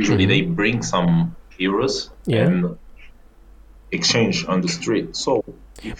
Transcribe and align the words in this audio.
usually 0.00 0.26
they 0.32 0.42
bring 0.60 0.76
some 0.92 1.10
euros 1.58 1.94
Yeah. 2.26 2.46
and 2.46 2.56
exchange 3.98 4.36
on 4.52 4.60
the 4.64 4.68
street. 4.78 5.16
So, 5.24 5.30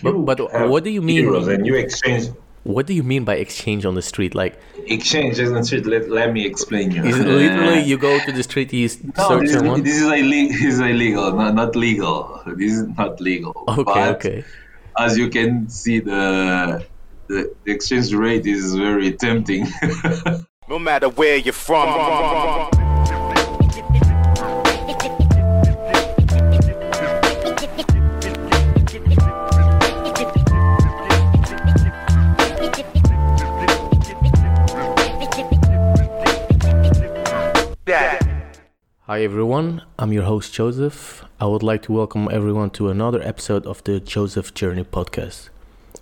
But- 0.02 0.24
but 0.30 0.38
what 0.72 0.82
do 0.86 0.90
you 0.90 1.02
mean- 1.02 1.24
Euros 1.26 1.46
and 1.54 1.66
you 1.66 1.74
exchange 1.86 2.24
What 2.76 2.84
do 2.90 2.92
you 2.92 3.04
mean 3.12 3.24
by 3.24 3.36
exchange 3.46 3.82
on 3.90 3.94
the 3.94 4.02
street? 4.02 4.32
Like, 4.42 4.54
exchange 4.96 5.34
on 5.40 5.54
the 5.54 5.64
street. 5.64 5.86
Let, 5.86 6.10
let 6.20 6.28
me 6.36 6.42
explain 6.52 6.86
you. 6.96 7.02
is 7.10 7.16
it 7.18 7.26
literally 7.26 7.82
you 7.90 7.96
go 8.08 8.12
to 8.26 8.30
the 8.38 8.42
street, 8.42 8.68
you 8.80 8.86
s- 8.92 8.98
No, 9.16 9.28
search 9.28 9.40
this, 9.42 9.50
is- 9.50 9.56
someone? 9.56 9.82
this 9.88 9.96
is 9.96 10.08
illegal. 10.20 10.52
This 10.52 10.74
is 10.74 10.80
illegal, 10.80 11.26
not, 11.40 11.52
not 11.62 11.72
legal. 11.76 12.16
This 12.60 12.72
is 12.78 12.84
not 13.00 13.12
legal. 13.30 13.52
Okay, 13.68 13.82
But 13.84 14.08
okay. 14.16 14.38
As 15.06 15.16
you 15.20 15.28
can 15.36 15.50
see, 15.80 15.98
the 16.10 16.22
the, 17.30 17.38
the 17.64 17.70
exchange 17.76 18.08
rate 18.24 18.46
is 18.56 18.64
very 18.74 19.10
tempting. 19.26 19.62
No 20.68 20.78
matter 20.78 21.08
where 21.20 21.36
you're 21.44 21.60
from. 21.66 21.88
Hi 39.10 39.22
everyone, 39.22 39.80
I'm 39.98 40.12
your 40.12 40.24
host 40.24 40.52
Joseph. 40.52 41.24
I 41.40 41.46
would 41.46 41.62
like 41.62 41.80
to 41.84 41.92
welcome 41.92 42.28
everyone 42.30 42.68
to 42.72 42.90
another 42.90 43.22
episode 43.22 43.64
of 43.64 43.82
the 43.84 44.00
Joseph 44.00 44.52
Journey 44.52 44.84
podcast. 44.84 45.48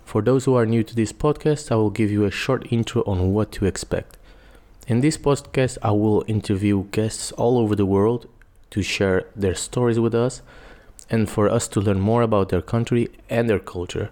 For 0.03 0.21
those 0.21 0.43
who 0.43 0.55
are 0.55 0.65
new 0.65 0.83
to 0.83 0.93
this 0.93 1.13
podcast, 1.13 1.71
I 1.71 1.75
will 1.75 1.89
give 1.89 2.11
you 2.11 2.25
a 2.25 2.31
short 2.31 2.67
intro 2.69 3.03
on 3.07 3.33
what 3.33 3.53
to 3.53 3.65
expect. 3.65 4.17
In 4.89 4.99
this 4.99 5.17
podcast, 5.17 5.77
I 5.81 5.91
will 5.91 6.25
interview 6.27 6.83
guests 6.91 7.31
all 7.31 7.57
over 7.57 7.77
the 7.77 7.85
world 7.85 8.27
to 8.71 8.83
share 8.83 9.23
their 9.37 9.55
stories 9.55 10.01
with 10.01 10.13
us 10.13 10.41
and 11.09 11.29
for 11.29 11.47
us 11.47 11.69
to 11.69 11.79
learn 11.79 12.01
more 12.01 12.23
about 12.23 12.49
their 12.49 12.61
country 12.61 13.07
and 13.29 13.49
their 13.49 13.59
culture. 13.59 14.09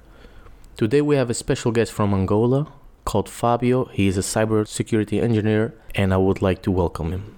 Today 0.77 1.01
we 1.01 1.17
have 1.17 1.29
a 1.29 1.33
special 1.33 1.73
guest 1.73 1.91
from 1.91 2.13
Angola 2.13 2.71
called 3.03 3.27
Fabio. 3.27 3.89
He 3.91 4.07
is 4.07 4.17
a 4.17 4.21
cybersecurity 4.21 5.21
engineer 5.21 5.73
and 5.93 6.13
I 6.13 6.17
would 6.17 6.41
like 6.41 6.61
to 6.61 6.71
welcome 6.71 7.11
him. 7.11 7.35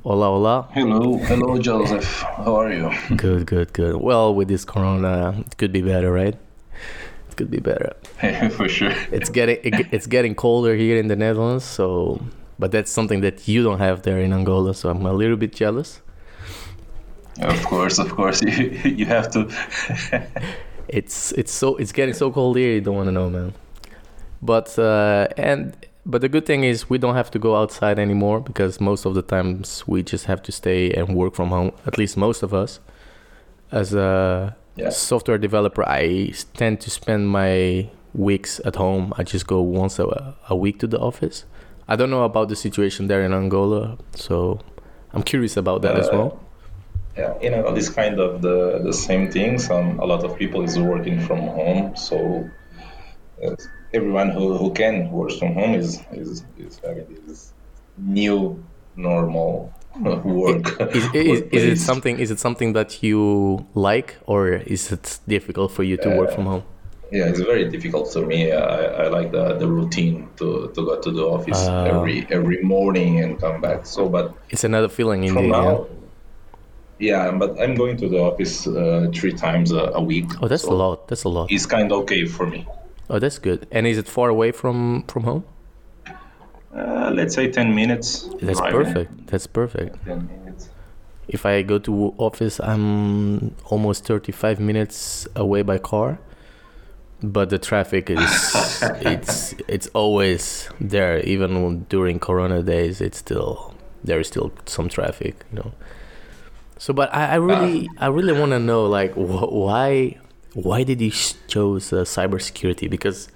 Hola, 0.00 0.26
hola. 0.26 0.68
hello, 0.72 1.16
hello, 1.18 1.58
Joseph. 1.58 2.22
How 2.22 2.56
are 2.56 2.72
you? 2.72 2.90
Good, 3.16 3.46
good, 3.46 3.72
good. 3.72 3.96
Well, 3.96 4.34
with 4.34 4.48
this 4.48 4.64
corona, 4.64 5.34
it 5.38 5.56
could 5.58 5.70
be 5.70 5.82
better, 5.82 6.10
right? 6.10 6.34
It 7.28 7.36
could 7.36 7.50
be 7.50 7.60
better. 7.60 7.94
For 8.50 8.68
sure. 8.68 8.92
It's 9.12 9.30
getting 9.30 9.58
it, 9.62 9.86
it's 9.92 10.08
getting 10.08 10.34
colder 10.34 10.74
here 10.74 10.98
in 10.98 11.06
the 11.06 11.14
Netherlands, 11.14 11.64
so 11.64 12.20
but 12.58 12.72
that's 12.72 12.90
something 12.90 13.20
that 13.20 13.46
you 13.46 13.62
don't 13.62 13.78
have 13.78 14.02
there 14.02 14.18
in 14.18 14.32
Angola, 14.32 14.74
so 14.74 14.88
I'm 14.88 15.06
a 15.06 15.12
little 15.12 15.36
bit 15.36 15.52
jealous. 15.52 16.00
Of 17.40 17.64
course, 17.64 17.98
of 17.98 18.10
course. 18.16 18.42
You, 18.46 18.70
you 18.84 19.06
have 19.06 19.30
to. 19.32 19.48
It's 20.88 21.32
it's 21.32 21.52
so 21.52 21.76
it's 21.76 21.92
getting 21.92 22.14
so 22.14 22.32
cold 22.32 22.56
here, 22.56 22.74
you 22.74 22.80
don't 22.80 22.96
want 22.96 23.06
to 23.06 23.12
know, 23.12 23.30
man. 23.30 23.54
But 24.42 24.76
uh, 24.78 25.28
and 25.36 25.76
but 26.04 26.20
the 26.20 26.28
good 26.28 26.46
thing 26.46 26.64
is 26.64 26.90
we 26.90 26.98
don't 26.98 27.14
have 27.14 27.30
to 27.30 27.38
go 27.38 27.56
outside 27.56 27.98
anymore 27.98 28.40
because 28.40 28.80
most 28.80 29.04
of 29.04 29.14
the 29.14 29.22
times 29.22 29.84
we 29.86 30.02
just 30.02 30.26
have 30.26 30.42
to 30.42 30.52
stay 30.52 30.90
and 30.92 31.14
work 31.14 31.34
from 31.34 31.48
home. 31.50 31.72
At 31.86 31.98
least 31.98 32.16
most 32.16 32.42
of 32.42 32.52
us. 32.52 32.80
As 33.70 33.94
a 33.94 34.56
Yeah. 34.76 34.90
software 34.90 35.38
developer, 35.38 35.84
I 35.86 36.32
tend 36.54 36.80
to 36.80 36.90
spend 36.90 37.28
my 37.28 37.88
weeks 38.14 38.60
at 38.64 38.76
home. 38.76 39.12
I 39.18 39.22
just 39.22 39.46
go 39.46 39.60
once 39.62 39.98
a, 39.98 40.34
a 40.48 40.56
week 40.56 40.78
to 40.80 40.86
the 40.86 40.98
office. 40.98 41.44
I 41.88 41.96
don't 41.96 42.10
know 42.10 42.24
about 42.24 42.48
the 42.48 42.56
situation 42.56 43.06
there 43.08 43.22
in 43.22 43.32
Angola, 43.32 43.96
so 44.14 44.60
I'm 45.12 45.22
curious 45.22 45.56
about 45.56 45.82
that 45.82 45.96
as 45.96 46.08
Uh, 46.08 46.16
well. 46.16 46.40
Yeah, 47.18 47.34
you 47.42 47.50
know, 47.50 47.74
it's 47.74 47.90
kind 47.90 48.18
of 48.18 48.40
the, 48.40 48.80
the 48.82 48.92
same 48.92 49.30
thing. 49.30 49.58
Some 49.58 49.98
a 50.00 50.06
lot 50.06 50.24
of 50.24 50.36
people 50.38 50.62
is 50.64 50.78
working 50.78 51.20
from 51.20 51.40
home, 51.40 51.94
so 51.96 52.48
uh, 53.44 53.54
everyone 53.94 54.30
who, 54.30 54.56
who 54.56 54.72
can 54.72 55.10
works 55.10 55.36
from 55.38 55.54
home 55.54 55.74
is 55.74 56.00
is, 56.12 56.44
is 56.58 56.80
having 56.84 57.06
this 57.26 57.52
new 57.98 58.62
normal 58.96 59.72
uh, 60.06 60.16
work. 60.24 60.80
Is, 60.94 61.04
is, 61.14 61.40
is 61.52 61.64
it 61.64 61.78
something? 61.78 62.18
Is 62.18 62.30
it 62.30 62.40
something 62.40 62.72
that 62.72 63.02
you 63.02 63.66
like, 63.74 64.16
or 64.26 64.48
is 64.48 64.90
it 64.92 65.18
difficult 65.28 65.72
for 65.72 65.82
you 65.82 65.96
to 65.98 66.08
work 66.18 66.32
from 66.32 66.46
home? 66.46 66.62
Yeah, 67.10 67.26
it's 67.28 67.40
very 67.40 67.68
difficult 67.68 68.10
for 68.10 68.24
me. 68.24 68.52
I, 68.52 69.04
I 69.04 69.08
like 69.08 69.32
the, 69.32 69.58
the 69.58 69.68
routine 69.68 70.30
to, 70.38 70.72
to 70.74 70.80
go 70.86 70.98
to 70.98 71.10
the 71.10 71.24
office 71.24 71.58
Ah. 71.68 71.84
every 71.84 72.26
every 72.30 72.62
morning 72.62 73.20
and 73.20 73.38
come 73.38 73.60
back. 73.60 73.84
So, 73.84 74.08
but 74.08 74.32
It's 74.48 74.64
another 74.64 74.88
feeling 74.88 75.20
from 75.28 75.44
indeed. 75.44 75.50
Now, 75.52 75.86
yeah, 76.98 77.30
but 77.32 77.60
I'm 77.60 77.74
going 77.74 77.98
to 77.98 78.08
the 78.08 78.20
office 78.20 78.66
uh, 78.66 79.10
three 79.14 79.34
times 79.34 79.72
a, 79.72 79.92
a 79.94 80.00
week. 80.00 80.30
Oh, 80.40 80.48
that's 80.48 80.64
a 80.64 80.70
lot. 80.72 81.08
That's 81.08 81.24
a 81.24 81.28
lot. 81.28 81.52
It's 81.52 81.66
kind 81.66 81.92
of 81.92 82.02
okay 82.04 82.24
for 82.24 82.46
me. 82.46 82.66
Oh, 83.12 83.18
that's 83.18 83.38
good. 83.38 83.66
And 83.70 83.86
is 83.86 83.98
it 83.98 84.08
far 84.08 84.30
away 84.30 84.52
from 84.52 85.04
from 85.06 85.24
home? 85.24 85.44
Uh, 86.74 87.10
let's 87.12 87.34
say 87.34 87.50
ten 87.50 87.74
minutes. 87.74 88.26
That's 88.40 88.58
driving. 88.58 88.84
perfect. 88.84 89.26
That's 89.26 89.46
perfect. 89.46 90.02
Ten 90.06 90.26
minutes. 90.26 90.70
If 91.28 91.44
I 91.44 91.60
go 91.60 91.78
to 91.80 92.14
office, 92.16 92.58
I'm 92.58 93.54
almost 93.66 94.04
35 94.06 94.58
minutes 94.58 95.28
away 95.36 95.62
by 95.62 95.78
car. 95.78 96.18
But 97.22 97.50
the 97.50 97.58
traffic 97.58 98.08
is 98.08 98.20
it's 99.02 99.54
it's 99.68 99.88
always 99.88 100.70
there. 100.80 101.20
Even 101.20 101.84
during 101.90 102.18
Corona 102.18 102.62
days, 102.62 103.02
it's 103.02 103.18
still 103.18 103.74
there 104.02 104.20
is 104.20 104.26
still 104.26 104.52
some 104.64 104.88
traffic. 104.88 105.44
You 105.52 105.58
know. 105.58 105.72
So, 106.78 106.94
but 106.94 107.14
I, 107.14 107.32
I 107.32 107.34
really 107.36 107.90
I 107.98 108.06
really 108.06 108.32
want 108.32 108.52
to 108.52 108.58
know 108.58 108.86
like 108.86 109.12
wh- 109.12 109.52
why 109.52 110.18
why 110.54 110.82
did 110.84 111.00
you 111.00 111.10
chose 111.48 111.92
uh, 111.92 112.02
cybersecurity 112.04 112.88
because 112.90 113.28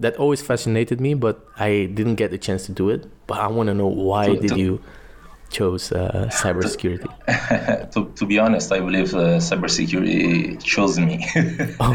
that 0.00 0.16
always 0.16 0.42
fascinated 0.42 1.00
me, 1.00 1.14
but 1.14 1.46
I 1.58 1.88
didn't 1.94 2.16
get 2.16 2.30
the 2.30 2.38
chance 2.38 2.66
to 2.66 2.72
do 2.72 2.90
it. 2.90 3.06
But 3.26 3.38
I 3.38 3.46
want 3.46 3.68
to 3.68 3.74
know 3.74 3.86
why 3.86 4.26
To- 4.26 4.36
did 4.40 4.50
to- 4.50 4.58
you 4.58 4.80
chose 5.50 5.92
uh, 5.92 6.28
cybersecurity? 6.32 7.06
to, 7.92 8.10
to 8.16 8.26
be 8.26 8.38
honest, 8.38 8.72
I 8.72 8.80
believe 8.80 9.14
uh, 9.14 9.36
cybersecurity 9.38 10.60
chose 10.62 10.98
me. 10.98 11.24
Oh, 11.80 11.92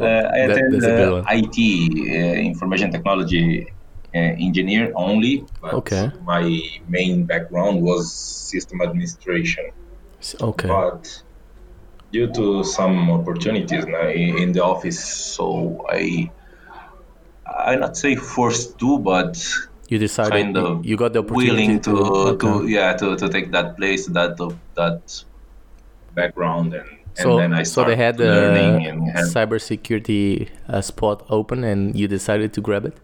Uh, 0.00 0.30
I 0.34 0.38
attend 0.46 0.84
uh. 0.84 1.22
IT, 1.28 1.58
uh, 1.58 2.40
information 2.40 2.90
technology 2.90 3.66
uh, 4.14 4.18
engineer 4.18 4.92
only. 4.94 5.44
But 5.60 5.74
Okay. 5.74 6.10
My 6.24 6.60
main 6.88 7.24
background 7.24 7.82
was 7.82 8.12
system 8.12 8.80
administration. 8.80 9.64
Okay. 10.40 10.68
But 10.68 11.22
due 12.12 12.28
to 12.32 12.62
some 12.64 13.10
opportunities 13.10 13.84
now 13.86 14.08
in 14.08 14.52
the 14.52 14.62
office, 14.62 15.00
so 15.02 15.84
I 15.88 16.30
I 17.46 17.76
not 17.76 17.96
say 17.96 18.16
forced 18.16 18.78
to, 18.80 18.98
but 18.98 19.36
You 19.88 19.98
decided 19.98 20.32
kind 20.32 20.56
you- 20.56 20.66
of 20.66 20.86
you 20.86 20.96
got 20.96 21.12
the 21.12 21.20
opportunity 21.20 21.50
willing 21.52 21.80
to, 21.80 21.90
to 21.90 22.46
okay. 22.46 22.72
yeah 22.76 22.94
to, 22.96 23.16
to 23.16 23.28
take 23.28 23.52
that 23.52 23.76
place 23.76 24.06
that 24.16 24.36
that 24.74 25.24
background 26.14 26.72
and, 26.74 26.88
and 26.88 27.22
So, 27.24 27.36
then 27.36 27.52
I 27.52 27.62
so 27.64 27.84
they 27.84 27.96
had 27.96 28.18
learning 28.18 29.04
the 29.04 29.12
had, 29.12 29.24
cybersecurity 29.24 30.48
uh, 30.68 30.80
spot 30.80 31.24
open, 31.28 31.64
and 31.64 31.94
you 31.98 32.08
decided 32.08 32.52
to 32.54 32.60
grab 32.60 32.84
it, 32.86 32.96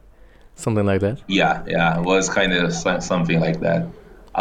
something 0.55 0.87
like 0.87 1.01
that. 1.01 1.21
yeah 1.29 1.63
yeah 1.67 1.99
it 1.99 2.05
was 2.05 2.29
kind 2.29 2.53
of 2.53 2.73
something 2.73 3.41
like 3.41 3.61
that 3.61 3.87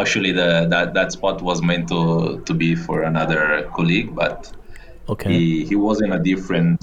actually 0.01 0.31
the 0.31 0.67
that, 0.69 0.93
that 0.93 1.11
spot 1.11 1.41
was 1.41 1.61
meant 1.61 1.87
to 1.93 2.01
to 2.47 2.53
be 2.53 2.75
for 2.75 3.03
another 3.03 3.69
colleague 3.75 4.13
but 4.15 4.51
Okay. 5.09 5.31
he, 5.31 5.65
he 5.65 5.75
was 5.75 6.01
in 6.01 6.11
a 6.11 6.19
different 6.19 6.81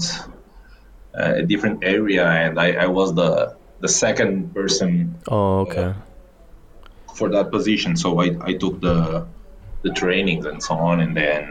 uh, 1.19 1.41
a 1.41 1.43
different 1.43 1.83
area 1.83 2.25
and 2.25 2.59
I, 2.59 2.69
I 2.85 2.87
was 2.87 3.13
the 3.13 3.55
the 3.81 3.87
second 3.87 4.53
person 4.57 5.13
oh, 5.27 5.59
okay. 5.65 5.93
for 7.13 7.29
that 7.29 7.51
position 7.51 7.95
so 7.95 8.07
I, 8.25 8.27
I 8.49 8.53
took 8.53 8.81
the 8.81 9.25
the 9.83 9.91
trainings 10.01 10.45
and 10.45 10.57
so 10.61 10.73
on 10.73 10.99
and 11.05 11.15
then 11.15 11.41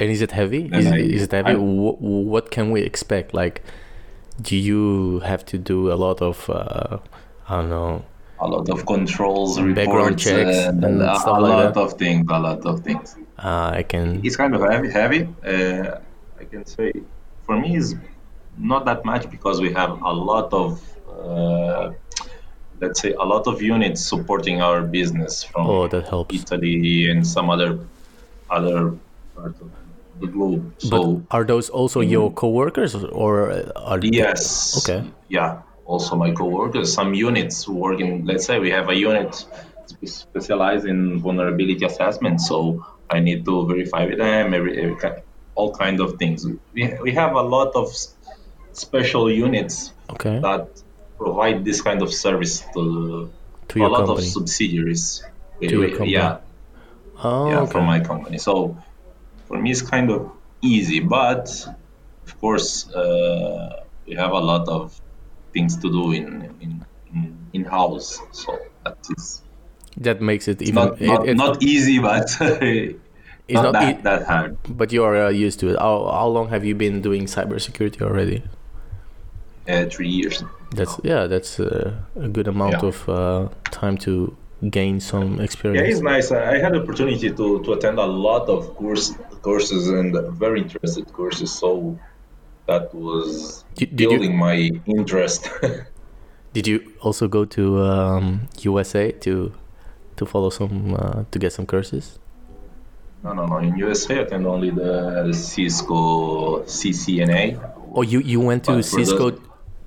And 0.00 0.10
is 0.10 0.22
it 0.22 0.32
heavy? 0.32 0.62
Is, 0.72 0.86
I- 0.86 0.96
is 1.16 1.22
it 1.28 1.32
heavy? 1.32 1.50
I'm- 1.54 1.76
What, 1.84 2.00
what 2.32 2.44
can 2.50 2.66
we 2.74 2.80
expect? 2.90 3.28
Like, 3.42 3.56
do 4.48 4.56
you 4.56 5.20
have 5.30 5.44
to 5.52 5.56
do 5.72 5.92
a 5.92 5.96
lot 6.04 6.18
of, 6.30 6.36
uh, 6.50 6.98
I 7.48 7.52
don't 7.60 7.70
know, 7.70 8.02
a 8.40 8.46
lot 8.48 8.68
of 8.68 8.84
controls, 8.86 9.56
Background 9.58 9.88
reports, 9.88 10.24
checks 10.24 10.56
and, 10.56 10.84
and 10.84 11.02
a, 11.02 11.14
stuff 11.18 11.26
a 11.26 11.40
like 11.40 11.40
lot 11.52 11.74
that? 11.74 11.80
of 11.80 11.92
things. 11.94 12.26
A 12.30 12.38
lot 12.38 12.64
of 12.66 12.80
things. 12.80 13.16
uh, 13.38 13.70
I 13.74 13.82
can. 13.82 14.20
It's 14.24 14.36
kind 14.36 14.54
of 14.54 14.60
heavy. 14.62 14.90
Heavy. 14.90 15.28
Uh, 15.44 15.98
I 16.40 16.44
can 16.44 16.66
say, 16.66 16.92
for 17.46 17.58
me, 17.58 17.76
is 17.76 17.94
not 18.58 18.84
that 18.86 19.04
much 19.04 19.30
because 19.30 19.60
we 19.60 19.72
have 19.72 19.90
a 20.02 20.12
lot 20.12 20.52
of, 20.52 20.80
uh, 21.08 21.92
let's 22.80 23.00
say, 23.00 23.12
a 23.12 23.22
lot 23.24 23.46
of 23.46 23.62
units 23.62 24.00
supporting 24.04 24.60
our 24.62 24.82
business 24.82 25.42
from 25.44 25.66
Oh, 25.66 25.88
that 25.88 26.08
helps. 26.08 26.34
Italy 26.34 27.08
and 27.10 27.26
some 27.26 27.50
other 27.50 27.78
other 28.50 28.92
parts 29.34 29.60
of 29.60 29.70
the 30.20 30.26
globe. 30.26 30.72
But 30.74 30.82
So 30.88 31.22
are 31.30 31.44
those 31.44 31.68
also 31.70 32.00
your 32.00 32.30
coworkers, 32.32 32.94
or 32.94 33.64
are 33.76 33.98
they- 33.98 34.10
Yes. 34.12 34.76
Okay. 34.78 35.02
Yeah. 35.28 35.62
Also, 35.84 36.16
my 36.16 36.30
coworkers. 36.32 36.92
Some 36.92 37.14
units 37.14 37.68
working. 37.68 38.24
Let's 38.24 38.46
say 38.46 38.58
we 38.58 38.70
have 38.70 38.88
a 38.88 38.94
unit 38.96 39.44
specialized 40.04 40.86
in 40.86 41.18
vulnerability 41.20 41.84
assessment, 41.84 42.40
so 42.40 42.84
I 43.10 43.20
need 43.20 43.44
to 43.44 43.66
verify 43.66 44.06
with 44.06 44.18
them 44.18 44.54
every, 44.54 44.80
every 44.82 44.96
all 45.54 45.74
kind 45.74 46.00
of 46.00 46.16
things. 46.18 46.46
We, 46.72 46.94
we 47.02 47.12
have 47.12 47.34
a 47.34 47.42
lot 47.42 47.72
of 47.76 47.94
special 48.72 49.30
units 49.30 49.92
Okay. 50.10 50.40
that 50.40 50.68
provide 51.18 51.64
this 51.64 51.80
kind 51.80 52.02
of 52.02 52.12
service 52.12 52.64
to, 52.74 53.30
To 53.68 53.86
a 53.86 53.88
lot 53.88 54.06
company. 54.06 54.26
of 54.26 54.32
subsidiaries. 54.32 55.22
To 55.60 55.68
your 55.68 55.88
company. 55.90 56.12
Yeah, 56.12 56.38
Oh, 57.22 57.48
yeah, 57.50 57.60
okay. 57.60 57.72
from 57.72 57.84
my 57.84 58.00
company. 58.00 58.38
So 58.38 58.76
for 59.46 59.56
me, 59.60 59.70
it's 59.70 59.82
kind 59.82 60.10
of 60.10 60.30
easy, 60.60 61.00
but 61.00 61.48
of 62.26 62.40
course, 62.40 62.90
uh, 62.90 63.84
we 64.06 64.14
have 64.16 64.32
a 64.32 64.40
lot 64.40 64.68
of 64.68 65.00
things 65.54 65.76
to 65.82 65.88
do 65.90 66.12
in 66.12 66.26
in 66.60 66.84
in, 67.14 67.38
in 67.52 67.64
house. 67.64 68.20
So 68.32 68.58
that 68.84 68.98
is 69.16 69.40
that 69.96 70.20
makes 70.20 70.48
it 70.48 70.60
even. 70.62 70.74
not 70.74 71.00
not, 71.00 71.28
it's 71.28 71.38
not 71.38 71.62
easy, 71.62 71.98
but 71.98 72.26
It's 73.46 73.54
not, 73.62 73.72
not 73.72 73.80
that 73.80 73.98
e- 73.98 74.02
that 74.02 74.22
hard. 74.26 74.56
But 74.68 74.92
you 74.92 75.04
are 75.04 75.26
uh, 75.26 75.28
used 75.28 75.60
to 75.60 75.68
it. 75.68 75.78
How, 75.78 76.10
how 76.10 76.28
long 76.28 76.48
have 76.48 76.64
you 76.64 76.74
been 76.74 77.02
doing 77.02 77.26
cybersecurity 77.26 78.00
already? 78.00 78.42
Uh, 79.68 79.84
three 79.86 80.08
years. 80.08 80.42
That's 80.70 80.98
yeah, 81.04 81.26
that's 81.26 81.60
uh, 81.60 81.92
a 82.16 82.28
good 82.28 82.48
amount 82.48 82.82
Yeah. 82.82 82.88
of 82.88 83.08
uh, 83.08 83.48
time 83.70 83.96
to 83.98 84.34
gain 84.70 85.00
some 85.00 85.40
experience. 85.40 85.86
Yeah, 85.86 85.92
it's 85.92 86.02
nice. 86.02 86.32
I 86.32 86.58
had 86.58 86.72
the 86.72 86.82
opportunity 86.82 87.30
to, 87.30 87.62
to 87.64 87.72
attend 87.72 87.98
a 87.98 88.06
lot 88.06 88.48
of 88.48 88.74
course 88.76 89.14
courses 89.42 89.88
and 89.88 90.16
very 90.38 90.62
interested 90.62 91.12
courses. 91.12 91.52
So 91.52 91.98
that 92.66 92.94
was 92.94 93.64
Did- 93.74 93.96
did 93.96 94.00
you- 94.00 94.08
building 94.10 94.36
my 94.38 94.70
interest. 94.86 95.50
Did 96.54 96.68
you 96.68 96.92
also 97.02 97.26
go 97.26 97.44
to 97.46 97.82
um, 97.82 98.46
USA 98.62 99.10
to 99.26 99.50
to 100.16 100.24
follow 100.24 100.50
some 100.50 100.94
uh, 100.94 101.24
to 101.32 101.38
get 101.40 101.52
some 101.52 101.66
courses? 101.66 102.18
no, 103.24 103.32
no, 103.32 103.46
no. 103.46 103.58
In 103.58 103.74
USA, 103.78 104.18
I 104.18 104.22
attend 104.22 104.46
only 104.46 104.70
the 104.70 105.32
Cisco 105.34 106.62
CCNA. 106.62 107.58
Oh, 107.94 108.02
you 108.02 108.20
you 108.20 108.38
went 108.40 108.62
to 108.70 108.82
Cisco 108.82 109.32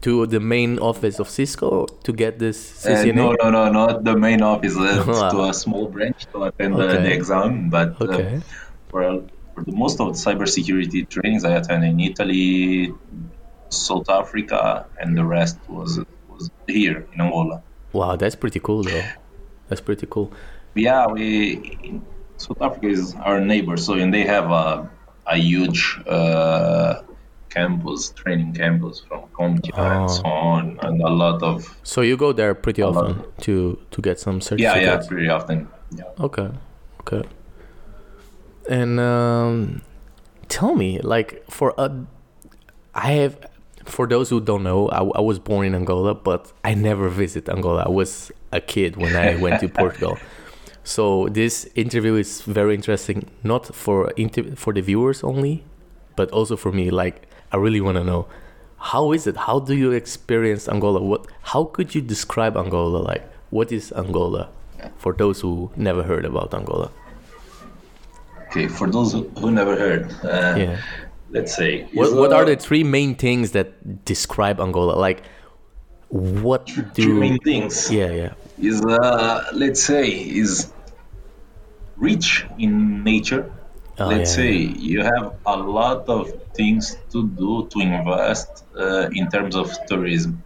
to 0.01 0.25
the 0.27 0.39
main 0.41 0.77
office 0.79 1.19
of 1.19 1.29
Cisco 1.29 1.85
to 2.03 2.11
get 2.11 2.37
this 2.39 2.85
Uh, 2.85 2.89
CCNA? 2.89 3.15
no, 3.15 3.31
no, 3.39 3.47
no, 3.49 3.71
not 3.71 4.03
the 4.03 4.15
main 4.17 4.41
office. 4.41 4.75
Uh, 4.77 5.03
Wow. 5.07 5.29
to 5.31 5.37
a 5.49 5.53
small 5.53 5.87
branch 5.87 6.25
to 6.33 6.43
attend 6.51 6.75
the, 6.75 6.83
Okay. 6.83 7.03
the 7.03 7.13
exam. 7.13 7.69
But 7.69 7.95
uh, 8.01 8.05
Okay. 8.11 8.41
for, 8.89 9.23
for 9.57 9.63
the 9.63 9.75
most 9.75 9.99
of 9.99 10.07
the 10.07 10.13
cybersecurity 10.13 11.09
trainings, 11.09 11.43
I 11.43 11.53
attended 11.55 11.89
in 11.89 11.99
Italy, 11.99 12.93
South 13.69 14.07
Africa, 14.09 14.85
and 14.99 15.17
the 15.17 15.25
rest 15.25 15.57
was 15.67 15.99
was 16.29 16.51
here 16.67 17.07
in 17.13 17.21
Angola. 17.21 17.63
Wow, 17.91 18.15
that's 18.17 18.35
pretty 18.35 18.59
cool 18.59 18.83
though. 18.83 19.03
That's 19.67 19.81
pretty 19.81 20.05
cool. 20.09 20.31
Yeah, 20.75 21.07
we 21.07 21.99
South 22.37 22.61
Africa 22.61 22.87
is 22.87 23.15
our 23.15 23.39
neighbor, 23.41 23.77
so 23.77 23.93
and 23.93 24.13
they 24.13 24.25
have 24.25 24.51
a 24.51 24.87
a 25.25 25.37
huge 25.37 25.99
uh, 26.07 27.01
campus, 27.49 28.11
training 28.11 28.53
campus 28.53 28.99
from 29.07 29.21
CompTIA 29.33 29.73
Oh. 29.77 30.01
and 30.01 30.11
so 30.11 30.23
on, 30.25 30.77
and 30.83 31.01
a 31.01 31.09
lot 31.09 31.41
of 31.41 31.65
So 31.83 32.01
you 32.01 32.15
go 32.15 32.31
there 32.31 32.53
pretty 32.53 32.83
lot. 32.83 32.95
often 32.95 33.23
to 33.45 33.79
to 33.89 34.01
get 34.01 34.19
some 34.19 34.35
yeah, 34.35 34.47
certificates. 34.49 34.85
yeah, 35.05 35.09
pretty 35.09 35.29
often. 35.29 35.67
Yeah. 35.97 36.03
Okay, 36.27 36.49
okay. 37.01 37.23
And 38.69 38.99
um, 38.99 39.81
tell 40.49 40.75
me, 40.75 40.99
like, 40.99 41.43
for 41.49 41.73
a, 41.77 42.05
I 42.93 43.11
have, 43.13 43.37
for 43.85 44.07
those 44.07 44.29
who 44.29 44.41
don't 44.41 44.63
know, 44.63 44.89
I, 44.89 44.99
I 45.17 45.21
was 45.21 45.39
born 45.39 45.65
in 45.67 45.75
Angola, 45.75 46.13
but 46.13 46.51
I 46.63 46.73
never 46.73 47.09
visit 47.09 47.47
Angola. 47.49 47.83
I 47.85 47.89
was 47.89 48.31
a 48.51 48.59
kid 48.59 48.97
when 48.97 49.15
I 49.15 49.35
went 49.35 49.61
to 49.61 49.69
Portugal. 49.81 50.17
So 50.83 51.27
this 51.29 51.69
interview 51.75 52.15
is 52.15 52.41
very 52.41 52.73
interesting, 52.73 53.29
not 53.43 53.65
for 53.75 54.11
inter- 54.11 54.55
for 54.55 54.71
the 54.73 54.81
viewers 54.81 55.21
only, 55.23 55.63
but 56.15 56.31
also 56.31 56.55
for 56.55 56.71
me. 56.71 56.89
Like, 56.89 57.27
I 57.51 57.57
really 57.57 57.81
want 57.81 57.97
to 57.97 58.03
know, 58.03 58.27
how 58.77 59.11
is 59.11 59.27
it? 59.27 59.35
How 59.35 59.59
do 59.59 59.75
you 59.75 59.91
experience 59.91 60.69
Angola? 60.69 61.01
What? 61.01 61.27
How 61.41 61.65
could 61.65 61.93
you 61.93 62.01
describe 62.01 62.55
Angola? 62.55 62.99
Like, 62.99 63.29
what 63.49 63.71
is 63.71 63.91
Angola? 63.91 64.49
For 64.95 65.11
those 65.11 65.41
who 65.41 65.71
never 65.75 66.03
heard 66.03 66.23
about 66.23 66.53
Angola. 66.53 66.91
Okay, 68.47 68.67
for 68.67 68.89
those 68.89 69.11
who, 69.13 69.51
never 69.51 69.75
heard, 69.75 70.11
uh, 70.23 70.55
Yeah. 70.57 70.77
let's 71.31 71.55
say 71.55 71.87
What, 71.93 72.13
what 72.15 72.33
are 72.33 72.45
the 72.45 72.55
three 72.55 72.83
main 72.83 73.15
things 73.15 73.51
that 73.51 74.05
describe 74.05 74.59
Angola? 74.59 74.93
Like, 74.93 75.23
what 76.09 76.65
do? 76.67 77.03
three 77.03 77.19
main 77.19 77.37
things? 77.39 77.91
Yeah, 77.91 78.11
yeah. 78.11 78.33
is 78.59 78.81
uh, 78.81 79.43
let's 79.53 79.83
say 79.83 80.07
is 80.09 80.71
rich 81.97 82.45
in 82.57 83.03
nature. 83.03 83.51
Oh, 83.99 84.07
let's 84.07 84.31
yeah, 84.31 84.35
say 84.35 84.53
you 84.53 85.01
have 85.01 85.33
a 85.45 85.57
lot 85.57 86.07
of 86.07 86.31
things 86.53 86.97
to 87.11 87.27
do 87.27 87.67
to 87.71 87.79
invest 87.79 88.63
uh, 88.77 89.09
in 89.13 89.29
terms 89.29 89.55
of 89.55 89.71
tourism. 89.87 90.43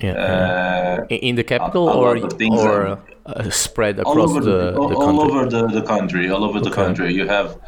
yeah, 0.00 0.12
yeah. 0.12 1.04
Uh, 1.04 1.06
In, 1.08 1.34
the 1.36 1.44
capital 1.44 1.88
or 1.88 2.16
lot 2.16 2.24
of 2.24 2.38
things 2.38 2.60
or 2.60 2.98
uh, 3.26 3.50
spread 3.50 4.00
all 4.00 4.12
across 4.12 4.30
over 4.30 4.40
the, 4.40 4.76
all, 4.76 4.88
the 4.88 4.96
all 4.96 5.06
country? 5.06 5.30
over 5.30 5.50
the, 5.50 5.80
the 5.80 5.86
country, 5.86 6.30
all 6.30 6.44
over 6.44 6.60
the 6.60 6.70
country, 6.70 7.12
you 7.14 7.26
have 7.26 7.58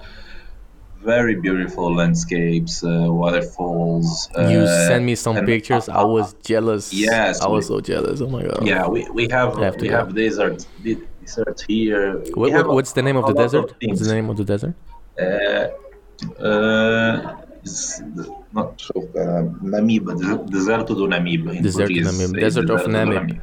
very 1.02 1.34
beautiful 1.36 1.94
landscapes, 1.94 2.82
uh, 2.82 3.06
waterfalls. 3.08 4.28
you 4.36 4.60
uh, 4.60 4.86
sent 4.88 5.04
me 5.04 5.14
some 5.14 5.36
and- 5.36 5.46
pictures. 5.46 5.88
I 5.88 6.02
was 6.02 6.34
jealous. 6.44 6.92
Yes, 6.92 7.40
I 7.40 7.48
was 7.48 7.68
we- 7.68 7.76
so 7.76 7.80
jealous. 7.80 8.20
Oh 8.20 8.28
my 8.28 8.42
god. 8.42 8.66
Yeah, 8.66 8.86
we, 8.88 9.08
we 9.10 9.28
have, 9.30 9.56
have 9.58 9.76
we 9.80 9.88
go. 9.88 9.96
have 9.98 10.14
desert 10.14 10.66
desert 10.82 11.64
here. 11.68 12.18
What, 12.34 12.52
what, 12.52 12.68
what's 12.68 12.92
the 12.92 13.02
name 13.02 13.16
of 13.16 13.26
the 13.26 13.34
desert? 13.34 13.74
What's 13.82 14.06
the 14.06 14.14
name 14.14 14.30
of 14.30 14.36
the 14.36 14.44
desert? 14.44 14.74
Uh, 15.20 15.68
uh, 16.42 17.36
not 18.52 18.78
Namib, 19.62 20.06
des- 20.18 20.50
Deserto 20.52 20.94
do 20.94 21.06
Namib. 21.06 21.54
In 21.54 21.62
Deserto 21.62 22.00
Namib, 22.02 22.34
it's 22.34 22.40
Desert 22.44 22.70
of 22.70 22.80
do 22.84 22.88
Namib. 22.88 23.40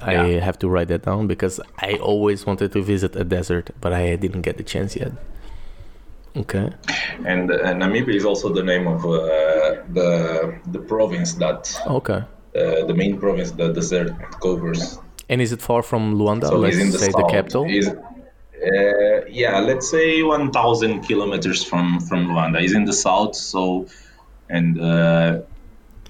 Yeah. 0.00 0.22
I 0.22 0.26
Yeah. 0.26 0.40
have 0.44 0.58
to 0.58 0.68
write 0.68 0.88
that 0.88 1.02
down 1.02 1.26
because 1.26 1.60
I 1.78 1.94
always 1.94 2.46
wanted 2.46 2.72
to 2.72 2.82
visit 2.82 3.16
a 3.16 3.24
desert, 3.24 3.70
but 3.80 3.92
I 3.92 4.16
didn't 4.16 4.42
get 4.42 4.56
the 4.56 4.64
chance 4.64 4.96
yet. 4.96 5.12
Okay. 6.36 6.70
And 7.26 7.50
uh, 7.50 7.74
Namibe 7.74 8.14
is 8.14 8.24
also 8.24 8.48
the 8.52 8.62
name 8.62 8.86
of 8.86 9.04
uh, 9.04 9.82
the 9.92 10.10
the 10.72 10.78
province 10.78 11.34
that 11.34 11.62
Okay. 11.86 12.20
uh, 12.22 12.86
the 12.86 12.94
main 12.94 13.18
province 13.18 13.50
that 13.52 13.74
the 13.74 13.80
desert 13.80 14.12
covers. 14.40 14.98
And 15.28 15.40
is 15.40 15.52
it 15.52 15.60
far 15.62 15.82
from 15.82 16.14
Luanda? 16.18 16.46
So 16.48 16.58
Let's 16.58 16.76
in 16.76 16.90
the 16.92 16.98
say 16.98 17.10
the 17.12 17.26
capital. 17.30 17.64
Is 17.68 17.88
uh, 17.88 19.24
yeah, 19.28 19.58
let's 19.60 19.88
say 19.90 20.22
1,000 20.22 21.02
kilometers 21.02 21.64
from 21.64 21.98
from 22.00 22.28
Luanda. 22.28 22.62
It's 22.62 22.74
in 22.74 22.84
the 22.84 22.92
south, 22.92 23.34
so 23.34 23.86
and 24.48 24.80
uh, 24.80 25.40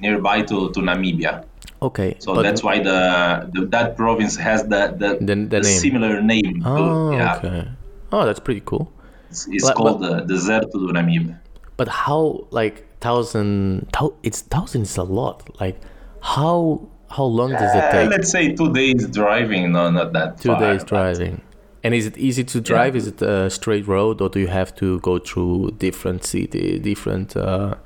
nearby 0.00 0.42
to, 0.42 0.70
to 0.72 0.80
Namibia. 0.80 1.44
Okay. 1.82 2.16
So 2.18 2.34
but- 2.34 2.42
that's 2.42 2.62
why 2.62 2.78
the, 2.78 3.50
the 3.54 3.66
that 3.66 3.96
province 3.96 4.36
has 4.36 4.62
the 4.64 4.94
the, 5.02 5.10
The- 5.24 5.34
the 5.54 5.60
name. 5.60 5.64
similar 5.64 6.20
name. 6.20 6.60
to- 6.62 6.68
Oh, 6.68 7.10
yeah, 7.12 7.36
okay. 7.36 7.68
Oh, 8.12 8.24
that's 8.26 8.40
pretty 8.40 8.62
cool. 8.64 8.92
it's, 9.30 9.46
it's 9.48 9.66
But- 9.66 9.76
called 9.76 10.02
the 10.02 10.20
Deserto 10.22 10.72
do 10.72 10.92
Namib. 10.92 11.38
But 11.76 11.88
how, 11.88 12.46
like, 12.50 12.76
thousand? 13.00 13.86
It's 14.22 14.42
thousand 14.42 14.82
is 14.82 14.96
a 14.98 15.02
lot. 15.04 15.48
Like, 15.60 15.80
how 16.20 16.86
how 17.08 17.24
long 17.24 17.50
does 17.52 17.74
it 17.74 17.84
Uh, 17.84 17.92
take? 17.92 18.10
let's 18.10 18.30
say 18.30 18.54
two 18.54 18.70
days 18.72 19.06
driving, 19.08 19.72
no, 19.72 19.90
not 19.90 20.12
that 20.12 20.38
Two 20.42 20.50
far, 20.50 20.60
days 20.60 20.84
driving. 20.84 21.40
And 21.82 21.94
is 21.94 22.04
it 22.04 22.18
easy 22.18 22.44
to 22.44 22.60
drive? 22.60 22.94
Is 22.94 23.06
it 23.06 23.22
a 23.22 23.48
straight 23.48 23.86
road, 23.88 24.20
or 24.20 24.28
do 24.28 24.38
you 24.38 24.48
have 24.48 24.74
to 24.76 25.00
go 25.00 25.18
through 25.18 25.70
different 25.78 26.24
city, 26.24 26.78
different? 26.78 27.34
Uh, 27.36 27.76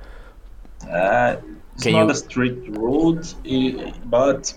Uh, 0.91 1.37
it's 1.75 1.83
Can 1.83 1.93
not 1.93 2.07
you- 2.07 2.11
a 2.11 2.15
straight 2.15 2.69
road, 2.69 3.25
but 4.05 4.53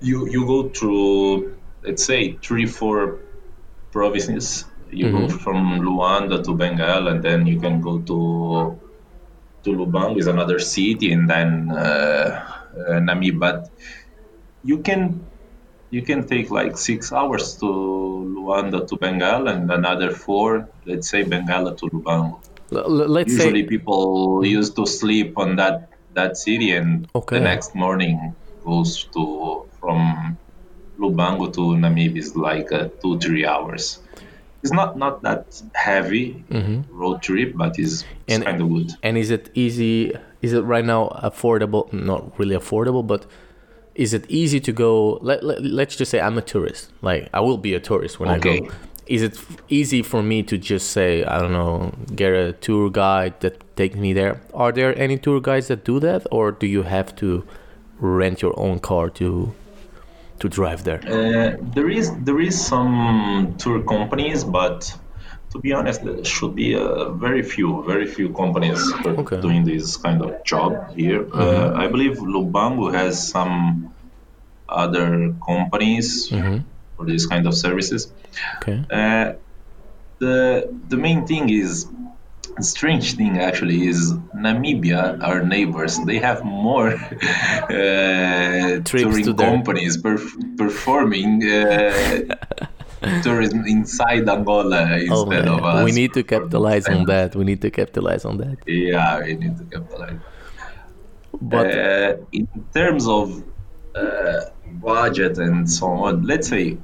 you 0.00 0.28
you 0.34 0.46
go 0.46 0.70
through, 0.70 1.56
let's 1.84 2.04
say, 2.04 2.36
three 2.46 2.66
four 2.66 3.20
provinces. 3.92 4.64
You 4.90 5.10
go 5.10 5.28
Mm-hmm. 5.28 5.38
from 5.44 5.80
Luanda 5.80 6.42
to 6.44 6.52
Benguela, 6.52 7.12
and 7.12 7.22
then 7.22 7.46
you 7.46 7.60
can 7.60 7.80
go 7.80 8.00
to 8.00 8.18
to 9.64 9.70
Lubango, 9.70 10.18
is 10.18 10.26
another 10.28 10.58
city, 10.58 11.12
and 11.12 11.28
then 11.28 11.70
uh, 11.70 12.30
uh, 12.88 13.00
Namib. 13.08 13.38
But 13.38 13.68
you 14.62 14.78
can 14.82 15.28
you 15.90 16.02
can 16.02 16.26
take 16.26 16.50
like 16.50 16.76
six 16.78 17.12
hours 17.12 17.56
to 17.58 17.66
Luanda 17.66 18.86
to 18.88 18.96
Benguela, 18.96 19.50
and 19.56 19.70
another 19.70 20.10
four, 20.12 20.68
let's 20.86 21.08
say, 21.10 21.24
Benguela 21.24 21.76
to 21.78 21.86
Lubango 21.94 22.42
l- 22.72 22.78
l- 23.02 23.08
let's 23.08 23.34
usually 23.34 23.62
say 23.62 23.64
people 23.64 24.42
used 24.44 24.76
to 24.76 24.86
sleep 24.86 25.38
on 25.38 25.56
that 25.56 25.88
that 26.14 26.36
city 26.36 26.72
and 26.72 27.08
Okay. 27.14 27.38
the 27.38 27.44
next 27.44 27.74
morning 27.74 28.34
goes 28.64 29.04
to 29.14 29.66
from 29.80 30.36
Lubango 30.98 31.52
to 31.52 31.60
Namib 31.60 32.16
is 32.16 32.34
like 32.34 32.72
uh, 32.72 32.88
two 33.00 33.18
three 33.20 33.46
hours. 33.46 34.00
It's 34.62 34.72
not 34.72 34.98
not 34.98 35.22
that 35.22 35.62
heavy 35.74 36.44
road 36.90 37.22
trip, 37.22 37.52
but 37.54 37.78
it's, 37.78 38.04
it's 38.26 38.38
Mm-hmm. 38.38 38.42
Kind 38.42 38.60
of 38.62 38.68
good. 38.68 38.90
And 39.02 39.16
is 39.16 39.30
it 39.30 39.50
easy? 39.54 40.12
Is 40.42 40.52
it 40.52 40.62
right 40.62 40.84
now 40.84 41.08
affordable? 41.22 41.92
Not 41.92 42.36
really 42.38 42.56
affordable, 42.56 43.06
but 43.06 43.26
is 43.94 44.12
it 44.12 44.24
easy 44.28 44.58
to 44.60 44.72
go? 44.72 45.18
Let, 45.22 45.44
let 45.44 45.62
let's 45.62 45.94
just 45.96 46.10
say 46.10 46.20
I'm 46.20 46.36
a 46.38 46.42
tourist. 46.42 46.90
Like 47.02 47.28
I 47.32 47.40
will 47.40 47.58
be 47.58 47.74
a 47.74 47.80
tourist 47.80 48.18
when 48.18 48.28
I 48.28 48.38
go. 48.38 48.58
Is 49.08 49.22
it 49.22 49.38
easy 49.68 50.02
for 50.02 50.22
me 50.22 50.42
to 50.42 50.58
just 50.58 50.90
say 50.90 51.24
I 51.24 51.38
don't 51.40 51.52
know, 51.52 51.92
get 52.14 52.32
a 52.32 52.52
tour 52.52 52.90
guide 52.90 53.40
that 53.40 53.54
takes 53.76 53.96
me 53.96 54.12
there? 54.12 54.40
Are 54.52 54.72
there 54.72 54.96
any 54.98 55.16
tour 55.18 55.40
guides 55.40 55.68
that 55.68 55.84
do 55.84 55.98
that, 56.00 56.26
or 56.30 56.52
do 56.52 56.66
you 56.66 56.82
have 56.82 57.16
to 57.16 57.44
rent 58.00 58.42
your 58.42 58.58
own 58.58 58.78
car 58.80 59.08
to 59.10 59.54
to 60.40 60.48
drive 60.48 60.84
there? 60.84 61.00
Uh, 61.06 61.56
there 61.74 61.88
is 61.88 62.12
there 62.24 62.40
is 62.40 62.60
some 62.60 63.54
tour 63.58 63.82
companies, 63.82 64.44
but 64.44 64.94
to 65.52 65.58
be 65.58 65.72
honest, 65.72 66.04
there 66.04 66.24
should 66.24 66.54
be 66.54 66.76
uh, 66.76 67.08
very 67.10 67.42
few, 67.42 67.82
very 67.86 68.06
few 68.06 68.28
companies 68.34 68.78
Okay. 68.94 69.06
Mm-hmm. 69.06 69.40
doing 69.40 69.64
this 69.64 69.96
kind 69.96 70.20
of 70.22 70.44
job 70.44 70.94
here. 70.94 71.26
Uh, 71.32 71.72
I 71.74 71.88
believe 71.88 72.18
Lubango 72.18 72.92
has 72.92 73.28
some 73.30 73.94
other 74.68 75.34
companies 75.46 76.28
Mm-hmm. 76.30 76.58
For 76.98 77.06
this 77.06 77.24
kind 77.26 77.46
of 77.46 77.54
services. 77.54 78.12
Okay. 78.58 78.84
Uh, 78.90 79.32
the 80.18 80.68
the 80.88 80.96
main 80.96 81.26
thing 81.26 81.48
is 81.48 81.86
strange 82.60 83.14
thing 83.14 83.38
actually 83.38 83.86
is 83.86 84.12
Namibia, 84.34 85.22
our 85.22 85.40
neighbors, 85.44 85.96
they 86.10 86.18
have 86.18 86.44
more 86.44 86.88
uh, 87.70 88.80
touring 88.84 89.22
to 89.24 89.34
companies 89.34 89.96
perf- 90.02 90.34
performing 90.58 91.44
uh, 91.44 92.34
tourism 93.22 93.64
inside 93.64 94.28
Angola 94.28 94.82
Oh 94.90 95.22
instead 95.22 95.44
man, 95.44 95.48
of 95.48 95.64
us. 95.64 95.84
we 95.84 95.92
need 95.92 96.12
to 96.14 96.22
capitalize 96.24 96.88
on 96.88 97.04
that. 97.06 97.36
We 97.36 97.44
need 97.44 97.60
to 97.62 97.70
capitalize 97.70 98.24
on 98.24 98.38
that. 98.38 98.56
Yeah, 98.66 99.20
we 99.22 99.34
need 99.34 99.56
to 99.58 99.64
capitalize. 99.64 100.18
But 101.40 101.66
Uh, 101.70 102.16
in 102.32 102.48
terms 102.74 103.06
of 103.06 103.44
budget 104.80 105.38
and 105.38 105.70
so 105.70 105.86
on, 105.86 106.22
let's 106.26 106.48
say 106.48 106.76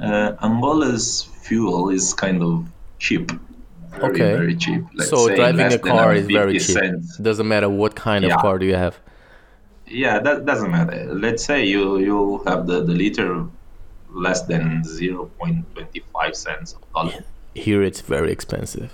uh, 0.00 0.32
Angola's 0.42 1.22
fuel 1.42 1.90
is 1.90 2.14
kind 2.14 2.42
of 2.42 2.66
cheap. 2.98 3.30
Very, 3.90 4.04
Okay. 4.12 4.32
very 4.36 4.56
cheap. 4.56 4.82
Let's 4.94 5.10
so 5.10 5.32
driving 5.34 5.72
a 5.72 5.78
car 5.78 6.14
is 6.14 6.26
very 6.26 6.54
cheap. 6.58 6.62
cents. 6.78 7.16
Doesn't 7.18 7.46
matter 7.46 7.68
what 7.68 7.94
kind 7.94 8.24
of 8.24 8.32
car 8.38 8.58
do 8.58 8.66
you 8.66 8.74
have. 8.74 8.98
Yeah, 9.86 10.18
that 10.18 10.44
doesn't 10.46 10.70
matter. 10.70 11.12
Let's 11.14 11.44
say 11.44 11.64
you 11.66 11.98
you 11.98 12.42
have 12.46 12.66
the, 12.66 12.82
the 12.82 12.92
liter 12.92 13.46
less 14.10 14.42
than 14.42 14.82
0.25 14.82 16.34
cents 16.34 16.72
of 16.74 16.80
dollar. 16.92 17.24
Here 17.54 17.82
it's 17.82 18.00
very 18.00 18.32
expensive. 18.32 18.90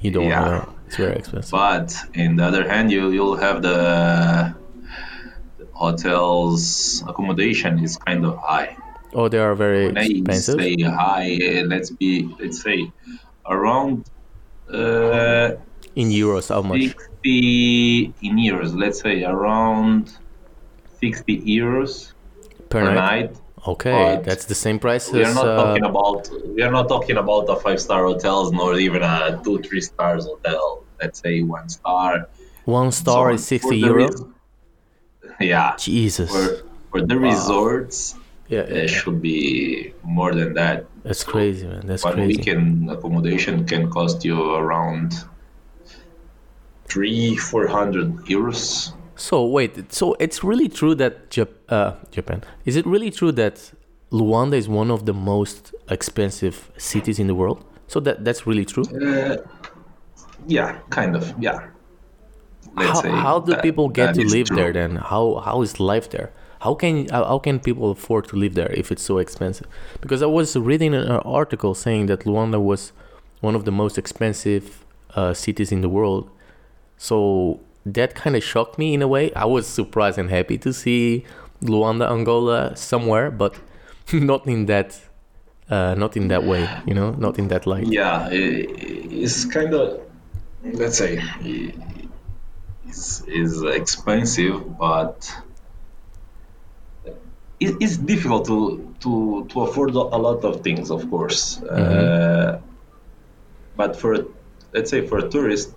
You 0.00 0.10
don't 0.10 0.24
Yeah. 0.24 0.44
know. 0.44 0.72
It's 0.86 0.96
very 0.96 1.16
expensive. 1.16 1.50
But 1.50 1.94
in 2.14 2.36
the 2.36 2.44
other 2.44 2.68
hand, 2.68 2.90
you 2.90 3.10
you'll 3.10 3.36
have 3.36 3.62
the, 3.62 3.76
the 4.65 4.65
hotels 5.78 7.02
accommodation 7.06 7.78
is 7.86 7.96
kind 7.96 8.24
of 8.24 8.38
high. 8.38 8.76
Oh, 9.14 9.28
they 9.28 9.38
are 9.38 9.54
very 9.54 9.86
When 9.86 9.98
I 9.98 10.08
expensive. 10.08 10.58
say 10.58 10.76
high, 10.82 11.62
let's 11.72 11.90
be 11.90 12.10
let's 12.40 12.62
say 12.62 12.78
around 13.46 14.04
uh, 14.72 15.50
In 15.94 16.08
euros, 16.10 16.48
how 16.48 16.62
much? 16.62 16.80
60 16.80 18.14
in 18.22 18.36
euros. 18.36 18.74
Let's 18.82 19.00
say 19.00 19.24
around 19.24 20.10
60 21.00 21.36
euros 21.58 22.12
Per 22.68 22.80
per 22.80 22.94
night? 22.94 23.30
night. 23.30 23.30
Okay, 23.66 24.16
But 24.16 24.24
that's 24.24 24.44
the 24.44 24.54
same 24.54 24.78
price 24.78 25.12
We 25.12 25.24
are 25.24 25.34
not 25.34 25.46
Uh, 25.46 25.56
talking 25.56 25.84
about 25.84 26.20
we 26.56 26.62
are 26.62 26.70
not 26.78 26.88
talking 26.88 27.16
about 27.16 27.44
a 27.48 27.56
five 27.56 27.80
star 27.80 28.04
hotels 28.04 28.52
nor 28.52 28.78
even 28.78 29.02
a 29.02 29.40
two 29.44 29.58
three 29.66 29.80
stars 29.80 30.24
hotel. 30.26 30.84
Let's 31.00 31.20
say 31.20 31.42
one 31.42 31.68
star. 31.68 32.28
one 32.64 32.90
star 32.92 33.30
So 33.30 33.34
is 33.34 33.46
60 33.46 33.76
the 33.76 33.86
euro. 33.88 34.06
res- 34.08 34.24
yeah, 35.52 35.76
Jesus. 35.78 36.30
for 36.30 36.62
for 36.90 37.00
the 37.06 37.18
resorts, 37.18 38.14
Yeah, 38.48 38.60
it 38.60 38.76
yeah, 38.76 38.86
should 38.86 39.20
be 39.20 39.92
more 40.02 40.32
than 40.34 40.54
that. 40.54 40.86
that's 41.02 41.24
crazy, 41.24 41.66
man. 41.66 41.86
That's 41.86 42.02
crazy. 42.02 42.18
One 42.18 42.26
crazy. 42.26 42.38
weekend 42.38 42.90
accommodation 42.90 43.64
can 43.66 43.90
cost 43.90 44.24
you 44.24 44.38
around 44.54 45.14
three 46.88 47.36
four 47.36 47.66
hundred 47.66 48.14
euros. 48.26 48.92
So 49.16 49.44
wait, 49.46 49.92
so 49.92 50.14
it's 50.20 50.44
really 50.44 50.68
true 50.68 50.94
that 50.96 51.30
Jap- 51.30 51.58
uh, 51.68 51.94
Japan 52.10 52.42
is 52.64 52.76
it 52.76 52.86
really 52.86 53.10
true 53.10 53.32
that 53.32 53.72
Luanda 54.12 54.54
is 54.54 54.68
one 54.68 54.90
of 54.90 55.06
the 55.06 55.12
most 55.14 55.74
expensive 55.90 56.70
cities 56.76 57.18
in 57.18 57.26
the 57.26 57.34
world? 57.34 57.64
So 57.88 58.00
that 58.00 58.24
that's 58.24 58.46
really 58.46 58.64
true. 58.64 58.84
Uh, 58.84 59.36
yeah, 60.46 60.78
kind 60.90 61.16
of. 61.16 61.34
Yeah. 61.40 61.58
How, 62.76 62.94
say 63.02 63.10
how 63.10 63.40
do 63.40 63.52
that- 63.52 63.62
people 63.62 63.88
get 63.88 64.14
to 64.14 64.24
live 64.24 64.48
true. 64.48 64.56
there 64.56 64.72
then? 64.72 64.96
How 64.96 65.42
how 65.44 65.62
is 65.62 65.80
life 65.80 66.10
there? 66.10 66.30
How 66.60 66.74
can 66.74 67.08
how 67.08 67.24
how 67.24 67.38
can 67.38 67.60
people 67.60 67.90
afford 67.90 68.28
to 68.28 68.36
live 68.36 68.54
there 68.54 68.72
if 68.72 68.90
it's 68.92 69.02
so 69.02 69.18
expensive? 69.18 69.66
Because 70.00 70.22
I 70.22 70.26
was 70.26 70.56
reading 70.56 70.94
an 70.94 71.08
article 71.40 71.74
saying 71.74 72.06
that 72.06 72.20
Luanda 72.20 72.60
was 72.60 72.92
one 73.40 73.54
of 73.54 73.64
the 73.64 73.72
most 73.72 73.98
expensive 73.98 74.84
uh, 75.14 75.32
cities 75.34 75.70
in 75.72 75.80
the 75.80 75.88
world. 75.88 76.30
So 76.96 77.60
that 77.84 78.14
kind 78.14 78.34
of 78.36 78.42
shocked 78.42 78.78
me 78.78 78.94
in 78.94 79.02
a 79.02 79.08
way. 79.08 79.32
I 79.34 79.44
was 79.44 79.66
surprised 79.66 80.18
and 80.18 80.30
happy 80.30 80.58
to 80.58 80.72
see 80.72 81.24
Luanda, 81.62 82.10
Angola 82.10 82.76
somewhere, 82.76 83.30
but 83.30 83.54
not 84.12 84.46
in 84.46 84.66
that 84.66 84.98
uh, 85.70 85.94
not 85.94 86.16
in 86.16 86.28
that 86.28 86.44
way. 86.44 86.68
You 86.86 86.94
know, 86.94 87.10
not 87.12 87.38
in 87.38 87.48
that 87.48 87.66
light. 87.66 87.86
Yeah, 87.86 88.28
it's 88.30 89.44
kind 89.44 89.74
of 89.74 90.00
let's 90.62 90.98
say 90.98 91.22
it's, 92.96 93.22
is 93.26 93.62
expensive, 93.62 94.78
but 94.78 95.30
it, 97.60 97.74
it's 97.80 97.96
difficult 97.96 98.46
to 98.46 98.94
to 99.00 99.46
to 99.50 99.60
afford 99.62 99.90
a 99.94 100.18
lot 100.26 100.44
of 100.44 100.62
things, 100.62 100.90
of 100.90 101.08
course. 101.10 101.60
Uh, 101.62 102.60
but 103.74 103.96
for 103.96 104.26
let's 104.72 104.90
say 104.90 105.06
for 105.06 105.18
a 105.18 105.28
tourist, 105.28 105.74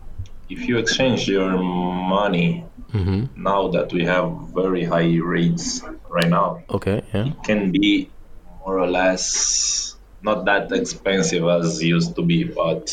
if 0.50 0.68
you 0.68 0.78
exchange 0.78 1.28
your 1.28 1.58
money 1.58 2.66
hmm 2.92 3.26
now 3.36 3.68
that 3.70 3.94
we 3.94 4.04
have 4.06 4.28
very 4.54 4.84
high 4.84 5.16
rates 5.18 5.84
right 6.10 6.30
now, 6.30 6.64
Okay. 6.70 7.04
Yeah. 7.14 7.32
can 7.44 7.72
be 7.72 8.10
more 8.60 8.80
or 8.80 8.90
less 8.90 9.96
not 10.22 10.46
that 10.46 10.72
expensive 10.72 11.46
as 11.48 11.82
used 11.82 12.16
to 12.16 12.24
be, 12.24 12.44
but 12.44 12.92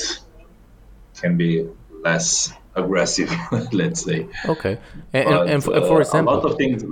can 1.20 1.36
be 1.36 1.66
less 2.04 2.52
aggressive, 2.76 3.30
let's 3.72 4.02
say. 4.04 4.26
Okay. 4.46 4.78
And, 5.12 5.24
But, 5.28 5.48
and, 5.48 5.64
for, 5.64 5.74
uh, 5.74 5.80
for 5.86 6.00
example, 6.00 6.34
a 6.34 6.36
lot 6.36 6.44
of 6.50 6.56
things 6.56 6.82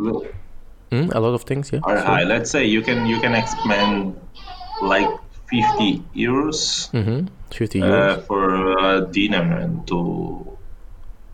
Hmm? 0.92 1.10
a 1.12 1.20
lot 1.20 1.34
of 1.34 1.42
things. 1.42 1.72
Yeah. 1.72 1.80
are 1.82 1.98
high. 1.98 2.24
Let's 2.24 2.50
say 2.50 2.64
you 2.66 2.82
can 2.82 3.06
you 3.06 3.18
can 3.20 3.34
expend 3.34 4.14
like 4.82 5.08
50 5.50 6.02
euros 6.14 6.90
Mm-hmm. 6.92 7.26
50 7.50 7.80
euros. 7.80 8.18
uh, 8.18 8.20
for 8.28 8.78
uh, 8.78 9.00
dinner 9.10 9.44
and 9.62 9.86
to 9.88 9.98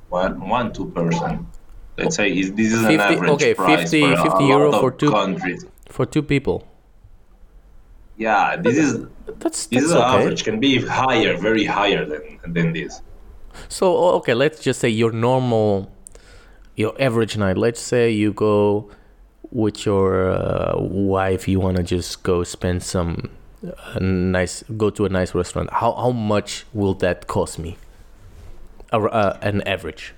one 0.08 0.34
one 0.48 0.72
two 0.72 0.86
person. 0.92 1.46
Let's 1.98 2.16
say 2.16 2.30
is 2.30 2.52
this 2.54 2.72
is 2.72 2.80
50 2.80 2.94
an 2.94 3.00
average 3.00 3.30
okay, 3.36 3.52
price 3.54 3.90
50 3.90 4.00
for 4.00 4.12
a 4.12 4.16
50 4.16 4.28
lot 4.30 4.48
euro 4.48 4.72
for 4.80 4.90
two- 4.92 5.10
countries. 5.10 5.66
for 5.90 6.06
two 6.06 6.22
people. 6.22 6.64
Yeah, 8.16 8.56
this 8.56 8.76
is 8.76 9.06
That's 9.40 9.66
This 9.66 9.84
is 9.84 9.92
okay. 9.92 10.04
average, 10.04 10.44
can 10.44 10.60
be 10.60 10.78
higher, 10.80 11.36
very 11.36 11.64
higher 11.64 12.04
than 12.04 12.22
than 12.54 12.72
this. 12.72 13.02
So 13.68 13.96
okay, 14.16 14.34
let's 14.34 14.60
just 14.60 14.80
say 14.80 14.88
your 14.88 15.12
normal, 15.12 15.90
your 16.76 16.94
average 17.00 17.36
night. 17.36 17.56
Let's 17.58 17.80
say 17.80 18.10
you 18.10 18.32
go 18.32 18.90
with 19.50 19.84
your 19.86 20.30
uh, 20.30 20.74
wife. 20.78 21.48
You 21.48 21.60
wanna 21.60 21.82
just 21.82 22.22
go 22.22 22.44
spend 22.44 22.82
some 22.82 23.30
uh, 23.66 23.98
nice, 24.00 24.62
go 24.76 24.90
to 24.90 25.04
a 25.04 25.08
nice 25.08 25.34
restaurant. 25.34 25.70
How 25.72 25.92
how 25.92 26.10
much 26.10 26.64
will 26.72 26.94
that 26.94 27.26
cost 27.26 27.58
me? 27.58 27.76
A, 28.92 28.98
uh, 29.00 29.38
an 29.42 29.62
average 29.68 30.14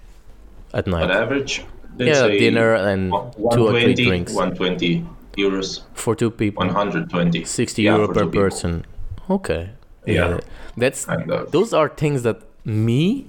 at 0.73 0.87
night. 0.87 1.05
On 1.05 1.11
average, 1.11 1.65
let's 1.99 2.19
yeah, 2.21 2.29
dinner 2.29 2.75
and 2.75 3.11
two 3.53 3.67
or 3.67 3.73
three 3.73 3.93
120, 3.93 4.05
drinks 4.07 4.33
120 4.33 5.05
euros, 5.37 5.81
for 5.95 6.15
two 6.15 6.31
people. 6.31 6.65
120. 6.67 7.45
60 7.45 7.83
Yeah, 7.83 7.97
euro 7.97 8.09
per 8.09 8.15
two 8.15 8.21
people. 8.31 8.43
person. 8.43 8.85
Okay. 9.29 9.71
Yeah. 10.07 10.41
That's 10.77 11.05
Kind 11.05 11.31
of. 11.31 11.53
those 11.53 11.73
are 11.75 11.89
things 11.89 12.23
that 12.23 12.41
me 12.65 13.27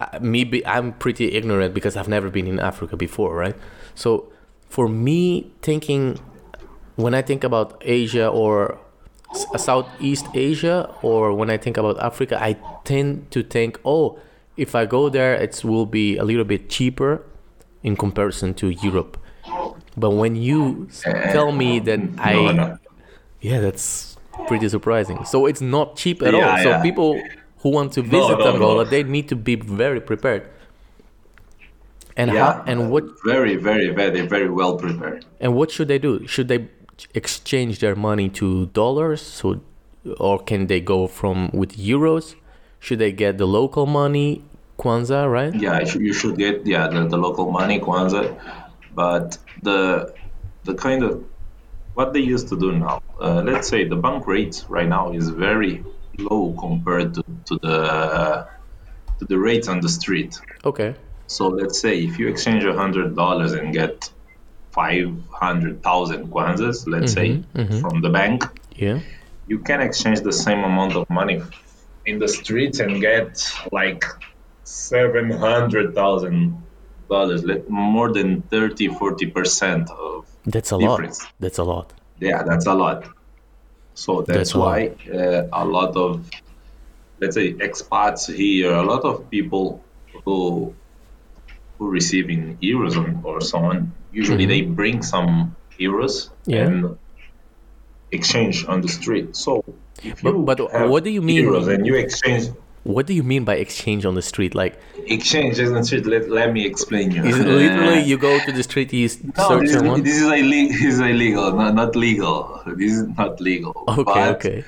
uh, 0.00 0.18
me 0.20 0.44
be, 0.44 0.64
I'm 0.66 0.92
pretty 0.94 1.32
ignorant 1.32 1.72
because 1.74 1.96
I've 1.96 2.08
never 2.08 2.28
been 2.30 2.46
in 2.46 2.60
Africa 2.60 2.96
before, 2.96 3.34
right? 3.34 3.56
So 3.94 4.30
for 4.68 4.88
me 4.88 5.50
thinking 5.62 6.18
when 6.96 7.14
I 7.14 7.22
think 7.22 7.44
about 7.44 7.78
Asia 7.82 8.28
or 8.28 8.78
S- 9.32 9.46
Southeast 9.56 10.26
Asia 10.34 10.94
or 11.02 11.32
when 11.32 11.50
I 11.50 11.56
think 11.56 11.76
about 11.76 11.98
Africa, 12.00 12.38
I 12.42 12.56
tend 12.84 13.30
to 13.32 13.42
think, 13.42 13.80
"Oh, 13.84 14.18
if 14.56 14.74
I 14.74 14.86
go 14.86 15.08
there, 15.08 15.34
it 15.34 15.62
will 15.64 15.86
be 15.86 16.16
a 16.16 16.24
little 16.24 16.44
bit 16.44 16.68
cheaper 16.68 17.22
in 17.82 17.96
comparison 17.96 18.54
to 18.54 18.68
Europe." 18.70 19.18
But 19.96 20.10
when 20.10 20.36
you 20.36 20.88
tell 21.32 21.52
me 21.52 21.78
that 21.80 22.00
I 22.18 22.34
No, 22.34 22.52
no. 22.52 22.78
yeah, 23.40 23.60
that's 23.60 24.16
pretty 24.46 24.68
surprising. 24.68 25.24
So 25.24 25.46
it's 25.46 25.60
not 25.60 25.96
cheap 25.96 26.22
at 26.22 26.34
Yeah, 26.34 26.50
all. 26.50 26.56
So 26.62 26.70
yeah. 26.70 26.82
people 26.82 27.22
who 27.66 27.72
want 27.72 27.92
to 27.92 28.02
visit 28.02 28.38
no, 28.38 28.52
Angola, 28.52 28.84
no. 28.84 28.90
they 28.90 29.02
need 29.02 29.28
to 29.28 29.34
be 29.34 29.56
very 29.56 30.00
prepared. 30.00 30.48
And 32.16 32.30
yeah, 32.30 32.52
how 32.52 32.64
and 32.70 32.92
what 32.92 33.04
very, 33.24 33.56
very, 33.56 33.88
very, 33.90 34.20
very 34.34 34.48
well 34.48 34.78
prepared. 34.78 35.24
and 35.40 35.50
what 35.58 35.72
should 35.72 35.88
they 35.88 35.98
do? 35.98 36.12
Should 36.28 36.46
they 36.46 36.68
exchange 37.12 37.80
their 37.80 37.96
money 37.96 38.28
to 38.40 38.66
dollars? 38.66 39.20
So, 39.20 39.60
or 40.18 40.38
can 40.38 40.68
they 40.68 40.80
go 40.80 41.08
from 41.08 41.50
with 41.52 41.72
euros? 41.76 42.36
Should 42.78 43.00
they 43.00 43.10
get 43.10 43.36
the 43.36 43.48
local 43.48 43.86
money, 43.86 44.44
kwanza, 44.78 45.20
right? 45.38 45.52
Yeah, 45.52 45.80
you 45.80 46.12
should, 46.12 46.36
get 46.38 46.64
yeah 46.64 46.86
the, 46.86 47.08
the 47.08 47.18
local 47.26 47.50
money 47.50 47.80
kwanza, 47.80 48.22
but 48.94 49.38
the 49.62 50.14
the 50.62 50.74
kind 50.74 51.02
of 51.02 51.24
what 51.94 52.12
they 52.12 52.20
used 52.34 52.48
to 52.52 52.56
do 52.64 52.70
now. 52.72 53.02
Uh, 53.20 53.42
let's 53.50 53.66
say 53.66 53.80
the 53.94 54.00
bank 54.06 54.26
rate 54.26 54.64
right 54.68 54.88
now 54.96 55.04
is 55.18 55.30
very 55.30 55.84
low 56.18 56.54
compared 56.58 57.14
to, 57.14 57.24
to 57.46 57.58
the 57.62 58.46
to 59.18 59.24
the 59.24 59.38
rates 59.38 59.68
on 59.68 59.80
the 59.80 59.88
street. 59.88 60.38
Okay. 60.64 60.94
So 61.26 61.48
let's 61.48 61.80
say 61.80 62.04
if 62.04 62.18
you 62.18 62.28
exchange 62.28 62.64
a 62.64 62.74
hundred 62.74 63.16
dollars 63.16 63.52
and 63.52 63.72
get 63.72 64.10
five 64.70 65.12
hundred 65.30 65.82
thousand 65.82 66.28
kwanzas, 66.28 66.86
let's 66.86 67.12
say 67.12 67.28
mm-hmm, 67.30 67.58
mm-hmm. 67.58 67.80
from 67.80 68.02
the 68.02 68.10
bank, 68.10 68.44
Yeah. 68.76 69.00
you 69.46 69.58
can 69.58 69.80
exchange 69.80 70.20
the 70.20 70.32
same 70.32 70.62
amount 70.64 70.94
of 70.96 71.08
money 71.08 71.42
in 72.04 72.18
the 72.18 72.28
streets 72.28 72.78
and 72.78 73.00
get 73.00 73.50
like 73.72 74.04
seven 74.64 75.30
hundred 75.30 75.94
thousand 75.94 76.62
dollars, 77.08 77.44
more 77.68 78.12
than 78.12 78.42
30 78.42 78.88
40 78.88 79.26
percent 79.26 79.90
of 79.90 80.26
That's 80.44 80.70
a 80.70 80.76
lot. 80.76 81.00
That's 81.40 81.58
a 81.58 81.64
lot. 81.64 81.92
Yeah, 82.20 82.42
that's 82.42 82.66
a 82.66 82.74
lot. 82.74 83.08
So 83.96 84.20
that's, 84.22 84.52
That's 84.52 84.54
why 84.54 84.92
uh, 85.08 85.48
a 85.52 85.64
lot 85.64 85.96
of, 85.96 86.28
let's 87.20 87.34
say, 87.34 87.54
expats 87.54 88.28
here, 88.28 88.72
a 88.72 88.82
lot 88.84 89.02
of 89.08 89.30
people 89.30 89.80
who 90.24 90.74
who 91.78 91.84
receive 91.88 92.28
in 92.30 92.56
euros 92.60 92.96
or, 93.24 93.40
so 93.40 93.58
on, 93.58 93.92
usually 94.12 94.44
they 94.46 94.62
bring 94.62 95.02
some 95.02 95.56
euros 95.80 96.28
Mm-hmm. 96.28 96.50
Yeah. 96.52 96.66
and 96.68 96.98
exchange 98.12 98.64
on 98.68 98.80
the 98.80 98.88
street. 98.88 99.34
So, 99.36 99.64
But- 100.22 100.44
but 100.44 100.58
what 100.92 101.04
do 101.04 101.10
you 101.10 101.22
mean- 101.22 101.44
Euros 101.44 101.68
and 101.72 101.86
you 101.86 101.94
exchange 101.96 102.48
What 102.94 103.06
do 103.06 103.14
you 103.14 103.22
mean 103.22 103.44
by 103.44 103.56
exchange 103.56 104.04
on 104.06 104.14
the 104.14 104.22
street? 104.22 104.54
Like, 104.54 104.78
exchange 105.06 105.58
on 105.60 105.72
the 105.74 105.82
street. 105.84 106.06
Let, 106.06 106.28
let 106.30 106.52
me 106.52 106.64
explain 106.64 107.10
you. 107.10 107.24
is 107.24 107.38
it 107.38 107.46
literally 107.46 108.02
you 108.02 108.16
go 108.16 108.38
to 108.46 108.52
the 108.52 108.62
street, 108.62 108.92
you 108.92 109.06
s- 109.06 109.18
No, 109.22 109.48
search 109.48 109.60
this 109.62 109.70
is, 109.70 109.76
someone? 109.78 110.02
this 110.02 110.16
is 110.16 110.22
illegal. 110.22 110.72
This 110.72 110.94
is 110.94 111.00
illegal. 111.00 111.52
Not, 111.52 111.74
not 111.74 111.96
legal. 111.96 112.62
This 112.66 112.92
is 112.92 113.08
not 113.18 113.40
legal. 113.40 113.72
Okay, 113.88 114.02
But 114.04 114.36
okay. 114.36 114.64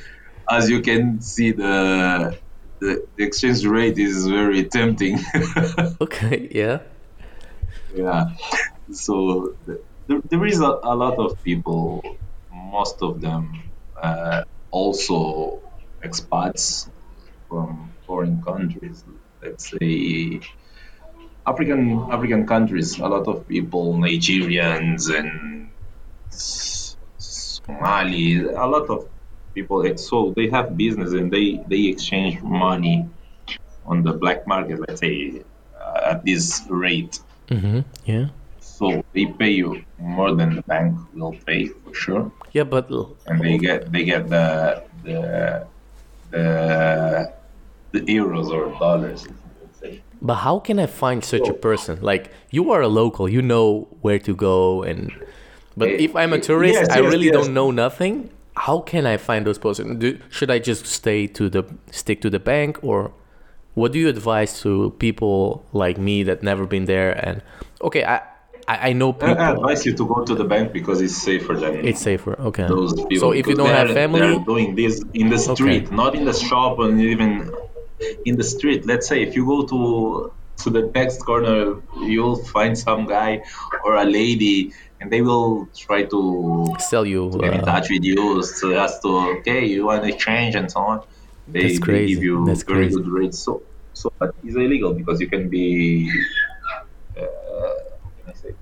As 0.50 0.68
you 0.68 0.80
can 0.80 1.20
see, 1.20 1.52
the 1.52 2.36
the, 2.80 3.06
the 3.16 3.22
exchange 3.24 3.64
rate 3.66 3.98
is 3.98 4.26
very 4.26 4.64
tempting. 4.64 5.18
Okay, 6.00 6.48
yeah. 6.52 6.78
yeah. 7.94 8.30
So 8.92 9.54
there, 9.66 9.78
there 10.30 10.44
is 10.46 10.60
a, 10.60 10.72
a 10.82 10.94
lot 11.04 11.18
of 11.18 11.42
people. 11.42 12.02
Most 12.52 13.02
of 13.02 13.20
them 13.20 13.62
uh, 14.00 14.44
also 14.70 15.60
expats 16.02 16.88
from 17.48 17.92
foreign 18.08 18.42
countries. 18.42 19.04
Let's 19.42 19.70
say 19.70 20.40
African 21.46 22.10
African 22.10 22.46
countries. 22.46 22.98
A 22.98 23.06
lot 23.06 23.28
of 23.28 23.46
people, 23.46 23.94
Nigerians 23.94 25.02
and 25.18 25.70
Somali. 26.28 28.48
A 28.48 28.66
lot 28.66 28.90
of 28.90 29.06
people. 29.54 29.84
So 29.96 30.32
they 30.34 30.48
have 30.48 30.76
business 30.76 31.12
and 31.12 31.30
they 31.30 31.62
they 31.68 31.86
exchange 31.92 32.42
money 32.42 33.08
on 33.86 34.02
the 34.02 34.12
black 34.12 34.46
market. 34.46 34.80
Let's 34.88 35.00
say 35.00 35.42
uh, 35.78 36.16
at 36.16 36.24
this 36.24 36.64
rate. 36.68 37.20
Mm-hmm. 37.48 37.80
Yeah. 38.04 38.28
So 38.78 39.04
they 39.12 39.26
pay 39.26 39.50
you 39.50 39.82
more 39.98 40.34
than 40.34 40.56
the 40.56 40.62
bank 40.62 40.96
will 41.14 41.34
pay 41.46 41.66
for 41.66 41.94
sure, 41.94 42.32
Yeah, 42.52 42.62
but 42.62 42.88
and 43.26 43.40
they 43.42 43.58
get 43.58 43.90
they 43.90 44.04
get 44.04 44.30
the 44.30 44.84
the 45.02 45.66
the, 46.30 47.32
the 47.92 48.00
euros 48.00 48.48
or 48.50 48.70
dollars. 48.78 49.26
but 50.20 50.34
how 50.36 50.58
can 50.58 50.78
I 50.78 50.86
find 50.86 51.24
such 51.24 51.48
a 51.48 51.54
person? 51.54 52.00
Like, 52.00 52.30
you 52.50 52.70
are 52.72 52.82
a 52.82 52.88
local, 52.88 53.28
you 53.28 53.42
know 53.42 53.88
where 54.00 54.18
to 54.20 54.34
go, 54.34 54.82
and 54.82 55.12
but 55.76 55.88
if 55.90 56.14
I'm 56.16 56.32
a 56.32 56.36
eh, 56.36 56.40
tourist, 56.40 56.74
yes, 56.74 56.88
I 56.90 56.98
really 56.98 57.26
yes. 57.26 57.34
don't 57.34 57.54
know 57.54 57.70
nothing. 57.70 58.30
How 58.56 58.80
can 58.80 59.06
I 59.06 59.16
find 59.16 59.46
those 59.46 59.58
persons? 59.58 60.00
Do, 60.00 60.18
should 60.28 60.50
I 60.50 60.58
just 60.58 60.86
stay 60.86 61.28
to 61.28 61.48
the 61.48 61.64
stick 61.92 62.20
to 62.22 62.30
the 62.30 62.40
bank, 62.40 62.82
or 62.82 63.12
what 63.74 63.92
do 63.92 63.98
you 63.98 64.08
advise 64.08 64.60
to 64.62 64.94
people 64.98 65.64
like 65.72 65.98
me 65.98 66.24
that 66.24 66.42
never 66.42 66.66
been 66.66 66.86
there? 66.86 67.12
And 67.12 67.42
okay, 67.80 68.04
I 68.04 68.22
I, 68.68 68.92
know 68.92 69.10
I 69.10 69.12
people. 69.12 69.38
I 69.38 69.50
advise 69.52 69.86
you 69.86 69.94
to 69.94 70.06
go 70.06 70.24
to 70.24 70.34
the 70.34 70.44
bank 70.44 70.72
because 70.72 71.00
it's 71.00 71.16
safer 71.16 71.54
than 71.54 71.86
It's 71.86 72.00
safer. 72.00 72.38
Okay. 72.38 72.66
those 72.68 72.92
people. 72.94 73.18
So 73.18 73.32
if 73.32 73.46
you 73.46 73.54
don't 73.54 73.70
have 73.70 73.90
family, 73.92 74.20
they're 74.20 74.44
doing 74.44 74.74
this 74.74 75.02
in 75.14 75.30
the 75.30 75.38
street, 75.38 75.90
not 75.90 76.14
in 76.14 76.26
the 76.26 76.34
shop, 76.34 76.78
and 76.80 77.00
even 77.00 77.50
in 78.24 78.36
the 78.36 78.44
street. 78.44 78.86
Let's 78.86 79.06
say 79.08 79.22
if 79.22 79.34
you 79.36 79.46
go 79.46 79.66
to 79.66 80.32
to 80.64 80.70
the 80.70 80.90
next 80.94 81.22
corner, 81.22 81.80
you'll 82.02 82.36
find 82.44 82.76
some 82.76 83.06
guy 83.06 83.42
or 83.84 83.96
a 83.96 84.04
lady, 84.04 84.72
and 85.00 85.10
they 85.12 85.22
will 85.22 85.68
try 85.76 86.02
to 86.04 86.74
sell 86.78 87.06
you. 87.06 87.30
to 87.30 87.38
get 87.38 87.54
in 87.54 87.60
Uh, 87.60 87.64
touch 87.64 87.88
with 87.90 88.04
you 88.04 88.42
so 88.42 88.70
as 88.72 88.98
to 89.00 89.08
okay 89.38 89.64
you 89.66 89.86
want 89.86 90.02
to 90.02 90.08
exchange 90.14 90.54
and 90.56 90.70
so 90.70 90.80
on 90.80 90.96
they, 91.46 91.62
That's 91.62 91.86
they 91.86 92.06
give 92.06 92.22
you 92.22 92.44
That's 92.46 92.62
very 92.64 92.86
crazy. 92.90 92.96
good 92.96 93.08
rates 93.08 93.38
so 93.38 93.62
so 93.94 94.12
but 94.18 94.34
it's 94.44 94.56
illegal 94.56 94.92
because 94.94 95.20
you 95.20 95.28
can 95.28 95.48
be 95.48 96.10
uh, 97.16 97.22
can 97.22 98.26
I 98.26 98.32
say 98.42 98.52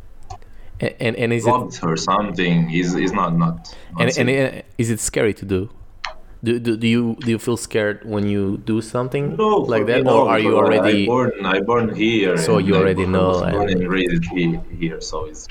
and, 0.81 0.95
and 1.01 1.17
and 1.17 1.33
is 1.33 1.47
it 1.47 1.83
or 1.83 1.97
something 1.97 2.71
is 2.71 2.95
is 2.95 3.13
not 3.13 3.31
not, 3.37 3.75
not 3.93 4.19
and, 4.19 4.29
and 4.31 4.63
is 4.79 4.91
it 4.91 5.01
scary 5.01 5.33
to 5.35 5.45
do? 5.45 5.71
Do, 6.47 6.61
do, 6.63 6.77
do 6.77 6.87
you 6.87 7.17
do 7.27 7.31
you 7.35 7.39
feel 7.43 7.57
scared 7.57 8.05
when 8.07 8.29
you 8.31 8.59
do 8.71 8.79
something 8.81 9.35
no, 9.35 9.67
like 9.67 9.83
me, 9.85 9.93
that, 9.99 10.05
no, 10.07 10.23
or 10.23 10.29
are 10.31 10.39
you 10.39 10.55
I- 10.55 10.61
already? 10.63 11.03
I 11.03 11.07
born 11.11 11.33
I 11.43 11.59
born 11.59 11.87
here 12.03 12.37
So 12.39 12.59
you 12.63 12.77
I 12.77 12.79
already 12.79 13.03
know 13.07 13.29
was 13.43 13.51
born 13.51 13.69
and- 13.75 13.89
raised 13.91 14.25
here, 14.31 14.63
here 14.79 15.01
so 15.01 15.25
it's 15.27 15.49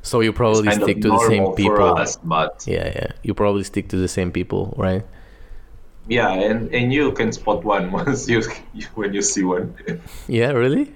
So 0.00 0.20
you 0.24 0.32
probably 0.32 0.72
stick 0.72 1.04
to 1.04 1.10
the 1.12 1.20
same 1.28 1.52
people. 1.52 1.84
us 2.00 2.16
but 2.24 2.64
Yeah, 2.64 2.88
yeah. 2.96 3.10
You 3.26 3.34
probably 3.36 3.64
stick 3.68 3.92
to 3.92 3.98
the 4.00 4.08
same 4.08 4.32
people, 4.32 4.72
right? 4.80 5.04
yeah 6.08 6.32
and 6.32 6.72
and 6.72 6.88
you 6.96 7.12
can 7.12 7.28
spot 7.36 7.60
one 7.68 7.92
once 8.00 8.24
you 8.32 8.40
when 8.96 9.12
you 9.12 9.20
see 9.20 9.44
one 9.44 9.76
Yeah, 10.24 10.56
really. 10.56 10.88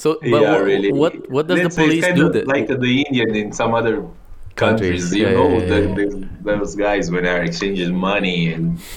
So, 0.00 0.16
but 0.24 0.40
yeah, 0.40 0.56
wha- 0.56 0.64
really. 0.72 0.90
what 0.92 1.12
what 1.28 1.44
does 1.48 1.60
Let's 1.60 1.76
the 1.76 1.82
police 1.84 2.08
do? 2.16 2.32
That 2.32 2.48
like 2.48 2.64
the 2.68 2.92
Indian 3.04 3.30
in 3.36 3.48
some 3.52 3.76
other 3.76 4.00
Countries, 4.56 5.14
you 5.14 5.26
yeah, 5.26 5.32
know, 5.32 5.48
yeah, 5.58 5.66
the, 5.66 5.80
yeah. 5.82 5.94
the, 5.94 6.28
those 6.58 6.74
guys 6.74 7.10
when 7.10 7.24
they're 7.24 7.44
exchanging 7.44 7.94
money 7.94 8.52
and 8.54 8.80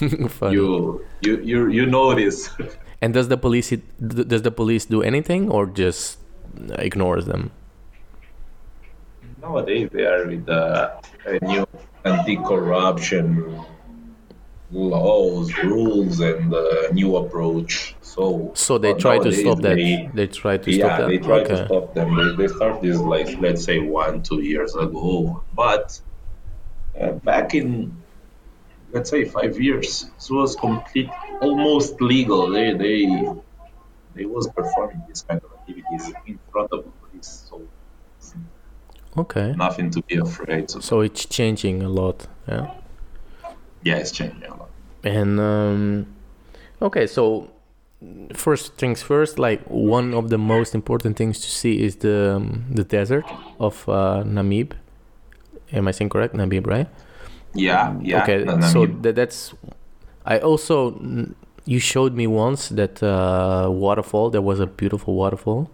you 0.56 1.04
you 1.20 1.40
you 1.40 1.68
you 1.68 1.86
notice. 1.86 2.50
And 3.02 3.14
does 3.14 3.28
the 3.28 3.38
police 3.38 3.72
does 3.98 4.42
the 4.42 4.50
police 4.50 4.84
do 4.84 5.02
anything 5.02 5.48
or 5.50 5.64
just 5.64 6.18
ignores 6.78 7.24
them? 7.24 7.50
Nowadays 9.40 9.88
they 9.90 10.04
are 10.04 10.26
with 10.26 10.44
the 10.44 11.00
uh, 11.24 11.38
new 11.40 11.66
anti-corruption 12.04 13.56
laws, 14.70 15.52
rules, 15.64 16.20
and 16.20 16.54
uh, 16.54 16.88
new 16.92 17.16
approach. 17.16 17.96
So 18.00 18.52
So 18.54 18.78
they 18.78 18.94
try 18.94 19.18
to 19.18 19.32
stop 19.32 19.60
that. 19.62 19.76
They, 19.76 20.08
They 20.14 20.26
try 20.28 20.58
to 20.58 20.70
yeah, 20.70 20.86
stop 20.86 20.98
that. 21.00 21.08
they 21.08 21.18
try 21.18 21.40
okay. 21.40 21.48
to 21.56 21.64
stop 21.66 21.94
them. 21.94 22.16
They, 22.16 22.46
they 22.46 22.48
start 22.52 22.80
this 22.82 22.98
like 22.98 23.38
let's 23.40 23.64
say 23.64 23.78
one 23.80 24.22
two 24.22 24.42
years 24.42 24.74
ago, 24.74 25.44
but 25.54 26.00
uh, 27.00 27.12
back 27.12 27.54
in 27.54 28.02
let's 28.92 29.10
say 29.10 29.24
five 29.24 29.60
years, 29.60 30.04
it 30.04 30.32
was 30.32 30.56
complete 30.56 31.10
almost 31.40 32.00
legal. 32.00 32.50
They 32.50 32.72
they 32.74 33.06
they 34.14 34.24
was 34.26 34.48
performing 34.50 35.02
this 35.08 35.22
kind 35.22 35.40
of 35.44 35.50
activities 35.58 36.12
in 36.26 36.38
front 36.52 36.70
of 36.72 36.84
the 36.84 36.90
police, 37.00 37.46
so 37.48 37.68
Okay. 39.16 39.52
nothing 39.56 39.90
to 39.90 40.02
be 40.02 40.16
afraid. 40.16 40.74
of. 40.74 40.84
So 40.84 41.00
it's 41.00 41.26
changing 41.26 41.82
a 41.82 41.88
lot. 41.88 42.26
Yeah. 42.46 42.79
Yeah, 43.82 43.96
it's 43.96 44.12
changing 44.12 44.44
a 44.44 44.56
lot. 44.56 44.70
And 45.04 45.40
um, 45.40 46.06
okay, 46.82 47.06
so 47.06 47.50
first 48.34 48.74
things 48.74 49.02
first, 49.02 49.38
like 49.38 49.62
one 49.64 50.14
of 50.14 50.30
the 50.30 50.38
most 50.38 50.74
important 50.74 51.16
things 51.16 51.40
to 51.40 51.50
see 51.50 51.82
is 51.82 51.96
the 51.96 52.36
um, 52.36 52.64
the 52.70 52.84
desert 52.84 53.24
of 53.58 53.88
uh, 53.88 54.22
Namib. 54.24 54.72
Am 55.72 55.88
I 55.88 55.92
saying 55.92 56.10
correct? 56.10 56.34
Namib, 56.34 56.66
right? 56.66 56.88
Yeah, 57.54 57.96
yeah. 58.02 58.22
okay, 58.22 58.44
so 58.72 58.86
that's. 58.86 59.54
I 60.24 60.38
also 60.38 61.00
you 61.64 61.78
showed 61.78 62.14
me 62.14 62.26
once 62.26 62.68
that 62.70 63.02
uh, 63.02 63.68
waterfall. 63.70 64.30
There 64.30 64.42
was 64.42 64.60
a 64.60 64.66
beautiful 64.66 65.14
waterfall. 65.14 65.70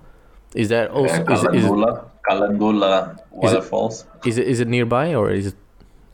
Is 0.54 0.68
that 0.70 0.90
also 0.90 1.24
uh, 1.24 1.32
is, 1.32 1.40
is, 1.40 1.64
Kalandula, 1.64 2.04
Kalandula 2.28 3.18
waterfalls. 3.30 4.06
is 4.24 4.38
it 4.38 4.46
is 4.46 4.60
it 4.60 4.68
nearby 4.68 5.14
or 5.14 5.30
is 5.30 5.48
it 5.48 5.54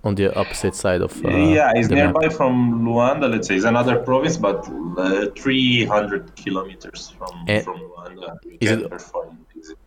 on 0.04 0.14
the 0.16 0.34
opposite 0.36 0.74
side 0.74 1.00
of? 1.00 1.12
Uh, 1.24 1.28
yeah, 1.28 1.72
it's 1.74 1.88
the 1.88 1.94
map? 1.96 2.14
nearby 2.14 2.28
from 2.28 2.84
Luanda. 2.84 3.30
Let's 3.30 3.48
say 3.48 3.56
it's 3.56 3.64
another 3.64 3.96
province, 4.00 4.36
but 4.36 4.66
uh, 4.98 5.26
300 5.36 6.34
kilometers 6.36 7.10
from 7.18 7.44
Eh, 7.48 7.60
from 7.60 7.78
Luanda. 7.80 8.38
Is 8.60 8.70
it- 8.70 8.90
perform 8.90 9.38
visit. 9.54 9.78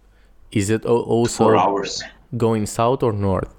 Is 0.51 0.69
it 0.69 0.85
also 0.85 1.43
four 1.43 1.57
hours. 1.57 2.01
going 2.37 2.65
south 2.65 3.03
or 3.03 3.11
north? 3.11 3.53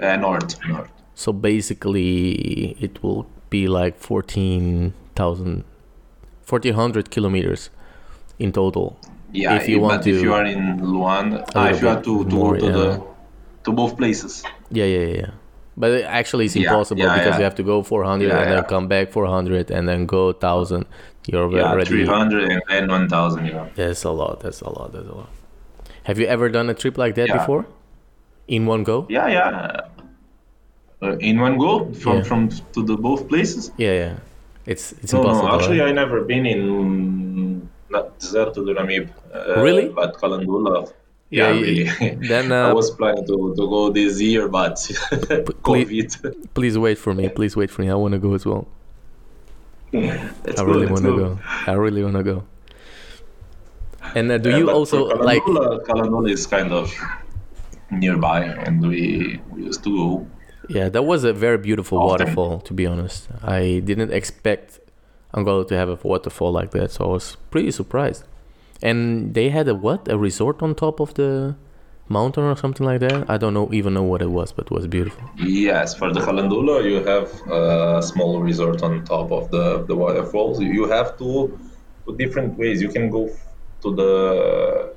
Uh, 0.00 0.16
north, 0.16 0.56
north. 0.68 0.90
So 1.14 1.32
basically, 1.32 2.76
it 2.80 3.02
will 3.02 3.26
be 3.50 3.68
like 3.68 3.98
14,000, 3.98 5.64
1400 6.46 7.10
kilometers 7.10 7.70
in 8.38 8.52
total. 8.52 8.96
Yeah, 9.32 9.54
If 9.56 9.68
you 9.68 9.78
but 9.80 9.86
want 9.86 10.06
if 10.06 10.16
to- 10.18 10.22
you 10.22 10.34
are 10.34 10.44
in 10.44 10.78
luanda 10.80 11.44
ah, 11.54 11.68
if 11.70 11.80
you 11.80 11.86
want 11.88 12.04
to, 12.04 12.24
to 12.24 12.30
go 12.30 12.54
to 12.54 12.66
yeah. 12.66 12.72
the 12.72 13.02
to 13.64 13.72
both 13.72 13.96
places. 13.96 14.42
Yeah, 14.70 14.84
yeah, 14.84 14.98
yeah, 15.06 15.16
yeah. 15.16 15.30
But 15.76 16.02
actually, 16.04 16.44
it's 16.46 16.56
impossible 16.56 17.00
yeah, 17.02 17.14
because 17.18 17.32
yeah. 17.34 17.38
you 17.38 17.44
have 17.44 17.54
to 17.56 17.62
go 17.62 17.82
400 17.82 18.28
Yeah, 18.28 18.40
and 18.42 18.50
then 18.52 18.64
come 18.64 18.88
back 18.88 19.10
400 19.10 19.70
and 19.70 19.88
then 19.88 20.06
go 20.06 20.26
1000. 20.32 20.84
You're 21.26 21.50
Yeah, 21.56 21.70
already. 21.70 21.86
three 21.88 22.04
hundred 22.06 22.50
and 22.50 22.62
then 22.68 22.88
one 22.90 23.08
thousand. 23.08 23.46
Yeah. 23.46 23.68
That's 23.76 24.02
a 24.04 24.10
lot. 24.10 24.40
That's 24.40 24.60
a 24.60 24.68
lot. 24.68 24.92
That's 24.92 25.06
a 25.08 25.14
lot. 25.14 25.30
Have 26.02 26.18
you 26.18 26.26
ever 26.26 26.48
done 26.48 26.68
a 26.68 26.74
trip 26.74 26.98
like 26.98 27.14
that 27.14 27.28
Yeah. 27.28 27.38
before? 27.38 27.64
In 28.48 28.66
one 28.66 28.82
go? 28.82 29.06
Yeah, 29.08 29.28
yeah. 29.28 29.80
Uh, 31.00 31.16
in 31.20 31.40
one 31.40 31.58
go 31.58 31.92
from 31.94 32.16
Yeah. 32.18 32.22
from 32.24 32.48
to 32.74 32.82
the 32.82 32.96
both 32.96 33.28
places. 33.28 33.70
Yeah, 33.78 33.92
yeah. 34.02 34.14
It's 34.66 34.92
it's 35.02 35.12
No, 35.12 35.20
impossible. 35.20 35.48
no, 35.48 35.54
actually, 35.56 35.80
right? 35.80 35.90
I 35.90 35.92
never 35.92 36.20
been 36.22 36.44
in 36.46 37.68
not 37.88 38.18
Deserto 38.18 38.64
de 38.66 38.74
Namib. 38.74 39.08
Uh, 39.32 39.62
Really? 39.62 39.88
But 39.88 40.14
Kalandula. 40.20 40.90
Yeah, 41.32 41.52
Yeah, 41.52 41.60
really. 41.60 41.84
then, 42.28 42.52
I 42.52 42.70
uh, 42.70 42.74
was 42.74 42.90
planning 42.90 43.26
to, 43.26 43.54
to 43.56 43.64
go 43.74 43.90
this 43.90 44.20
year, 44.20 44.48
but 44.48 44.74
COVID. 45.64 46.54
Please 46.54 46.76
wait 46.78 46.98
for 46.98 47.14
me. 47.14 47.28
Please 47.28 47.56
wait 47.56 47.70
for 47.70 47.82
me. 47.82 47.90
I 47.90 47.94
want 47.94 48.12
to 48.12 48.18
go 48.18 48.34
as 48.34 48.44
well. 48.46 48.68
Let's 49.92 50.60
I 50.60 50.64
go, 50.64 50.64
really 50.64 50.86
want 50.86 51.04
to 51.04 51.16
go. 51.16 51.38
I 51.66 51.72
really 51.72 52.02
want 52.04 52.16
to 52.16 52.22
go. 52.22 52.44
And 54.14 54.30
uh, 54.30 54.38
do 54.38 54.50
Yeah, 54.50 54.58
you 54.58 54.70
also 54.70 55.08
for 55.10 55.16
like? 55.24 55.42
Kalandula, 55.42 55.84
Kalandula 55.86 56.30
is 56.30 56.46
kind 56.46 56.72
of 56.72 56.92
nearby, 57.90 58.44
and 58.44 58.80
we, 58.82 59.40
we 59.50 59.64
used 59.64 59.82
to 59.84 59.90
go. 59.96 60.26
Yeah, 60.68 60.88
that 60.88 61.02
was 61.02 61.24
a 61.24 61.32
very 61.32 61.58
beautiful 61.58 61.98
Often. 61.98 62.08
waterfall. 62.08 62.60
To 62.60 62.74
be 62.74 62.86
honest, 62.86 63.28
I 63.42 63.80
didn't 63.84 64.12
expect 64.12 64.80
Angola 65.34 65.66
to 65.66 65.76
have 65.76 65.88
a 65.88 65.98
waterfall 66.02 66.52
like 66.52 66.70
that, 66.72 66.90
so 66.92 67.04
I 67.04 67.08
was 67.08 67.36
pretty 67.50 67.70
surprised. 67.70 68.24
And 68.82 69.34
they 69.34 69.50
had 69.50 69.68
a 69.68 69.74
what? 69.74 70.08
A 70.08 70.18
resort 70.18 70.62
on 70.62 70.74
top 70.74 71.00
of 71.00 71.14
the 71.14 71.56
mountain 72.08 72.44
or 72.44 72.56
something 72.56 72.86
like 72.86 73.00
that. 73.00 73.30
I 73.30 73.36
don't 73.38 73.54
know 73.54 73.68
even 73.72 73.94
know 73.94 74.02
what 74.02 74.22
it 74.22 74.30
was, 74.30 74.52
but 74.52 74.66
it 74.66 74.70
was 74.72 74.86
beautiful. 74.86 75.22
Yes, 75.38 75.94
for 75.94 76.12
the 76.12 76.20
Kalandula, 76.20 76.84
you 76.84 77.02
have 77.04 77.30
a 77.50 78.02
small 78.02 78.40
resort 78.40 78.82
on 78.82 79.04
top 79.04 79.30
of 79.32 79.50
the, 79.50 79.84
the 79.84 79.96
waterfalls. 79.96 80.60
You 80.60 80.88
have 80.88 81.16
two, 81.16 81.58
two 82.06 82.16
different 82.16 82.58
ways. 82.58 82.82
You 82.82 82.88
can 82.88 83.10
go 83.10 83.30
to 83.82 83.94
the 83.94 84.94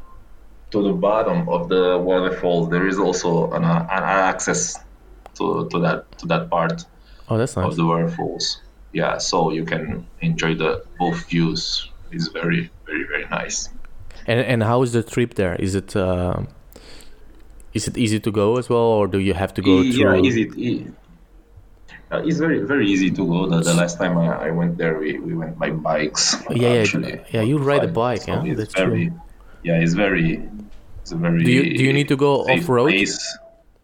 to 0.72 0.82
the 0.84 0.94
bottom 0.94 1.48
of 1.48 1.70
the 1.70 1.98
waterfalls. 1.98 2.70
There 2.70 2.88
is 2.88 2.98
also 3.00 3.52
an, 3.52 3.64
uh, 3.64 3.88
an 3.90 4.04
access 4.04 4.78
to, 5.36 5.70
to 5.70 5.80
that 5.80 6.18
to 6.20 6.28
that 6.28 6.50
part 6.50 6.84
Oh, 7.28 7.38
that's 7.38 7.56
nice. 7.56 7.66
of 7.68 7.76
the 7.76 7.86
waterfalls. 7.86 8.62
Yeah, 8.92 9.18
so 9.18 9.52
you 9.52 9.66
can 9.66 10.08
enjoy 10.22 10.56
the 10.56 10.84
both 11.00 11.28
views. 11.30 11.90
It's 12.16 12.30
very 12.30 12.72
very 12.86 13.04
very 13.04 13.26
nice. 13.30 13.70
And 14.26 14.40
and 14.40 14.64
how 14.64 14.82
is 14.82 14.92
the 14.94 15.04
trip 15.04 15.36
there? 15.36 15.56
Is 15.56 15.76
it 15.76 15.96
uh, 15.96 16.44
is 17.74 17.88
it 17.90 17.98
easy 17.98 18.20
to 18.20 18.32
go 18.32 18.58
as 18.58 18.70
well, 18.70 18.90
or 19.00 19.08
do 19.08 19.20
you 19.20 19.34
have 19.34 19.54
to 19.56 19.62
go 19.62 19.82
yeah, 19.82 19.94
through? 19.94 20.26
easy. 20.26 20.44
e- 20.56 20.88
uh, 22.12 22.22
it's 22.24 22.38
very 22.38 22.60
very 22.64 22.88
easy 22.88 23.12
to 23.12 23.28
go. 23.28 23.50
The, 23.50 23.60
the 23.60 23.74
last 23.74 23.98
time 23.98 24.18
I, 24.18 24.48
I 24.48 24.52
went 24.52 24.78
there, 24.78 24.98
we, 24.98 25.20
we 25.20 25.34
went 25.34 25.60
by 25.60 25.72
bikes. 25.72 26.38
Yeah, 26.50 26.56
yeah, 26.56 26.82
actually. 26.82 27.22
yeah, 27.32 27.42
you 27.42 27.58
ride 27.58 27.84
a 27.84 27.88
bike, 27.88 28.22
So 28.22 28.44
yeah, 28.44 28.54
that's 28.54 28.74
very, 28.74 29.08
true. 29.08 29.22
Yeah, 29.64 29.82
it's 29.84 29.94
very, 29.94 30.48
it's 31.02 31.12
a 31.12 31.18
very. 31.18 31.44
Do 31.44 31.52
you 31.52 31.78
do 31.78 31.84
you 31.84 31.94
need 31.94 32.08
to 32.08 32.16
go 32.16 32.46
off 32.46 32.70
road? 32.70 32.96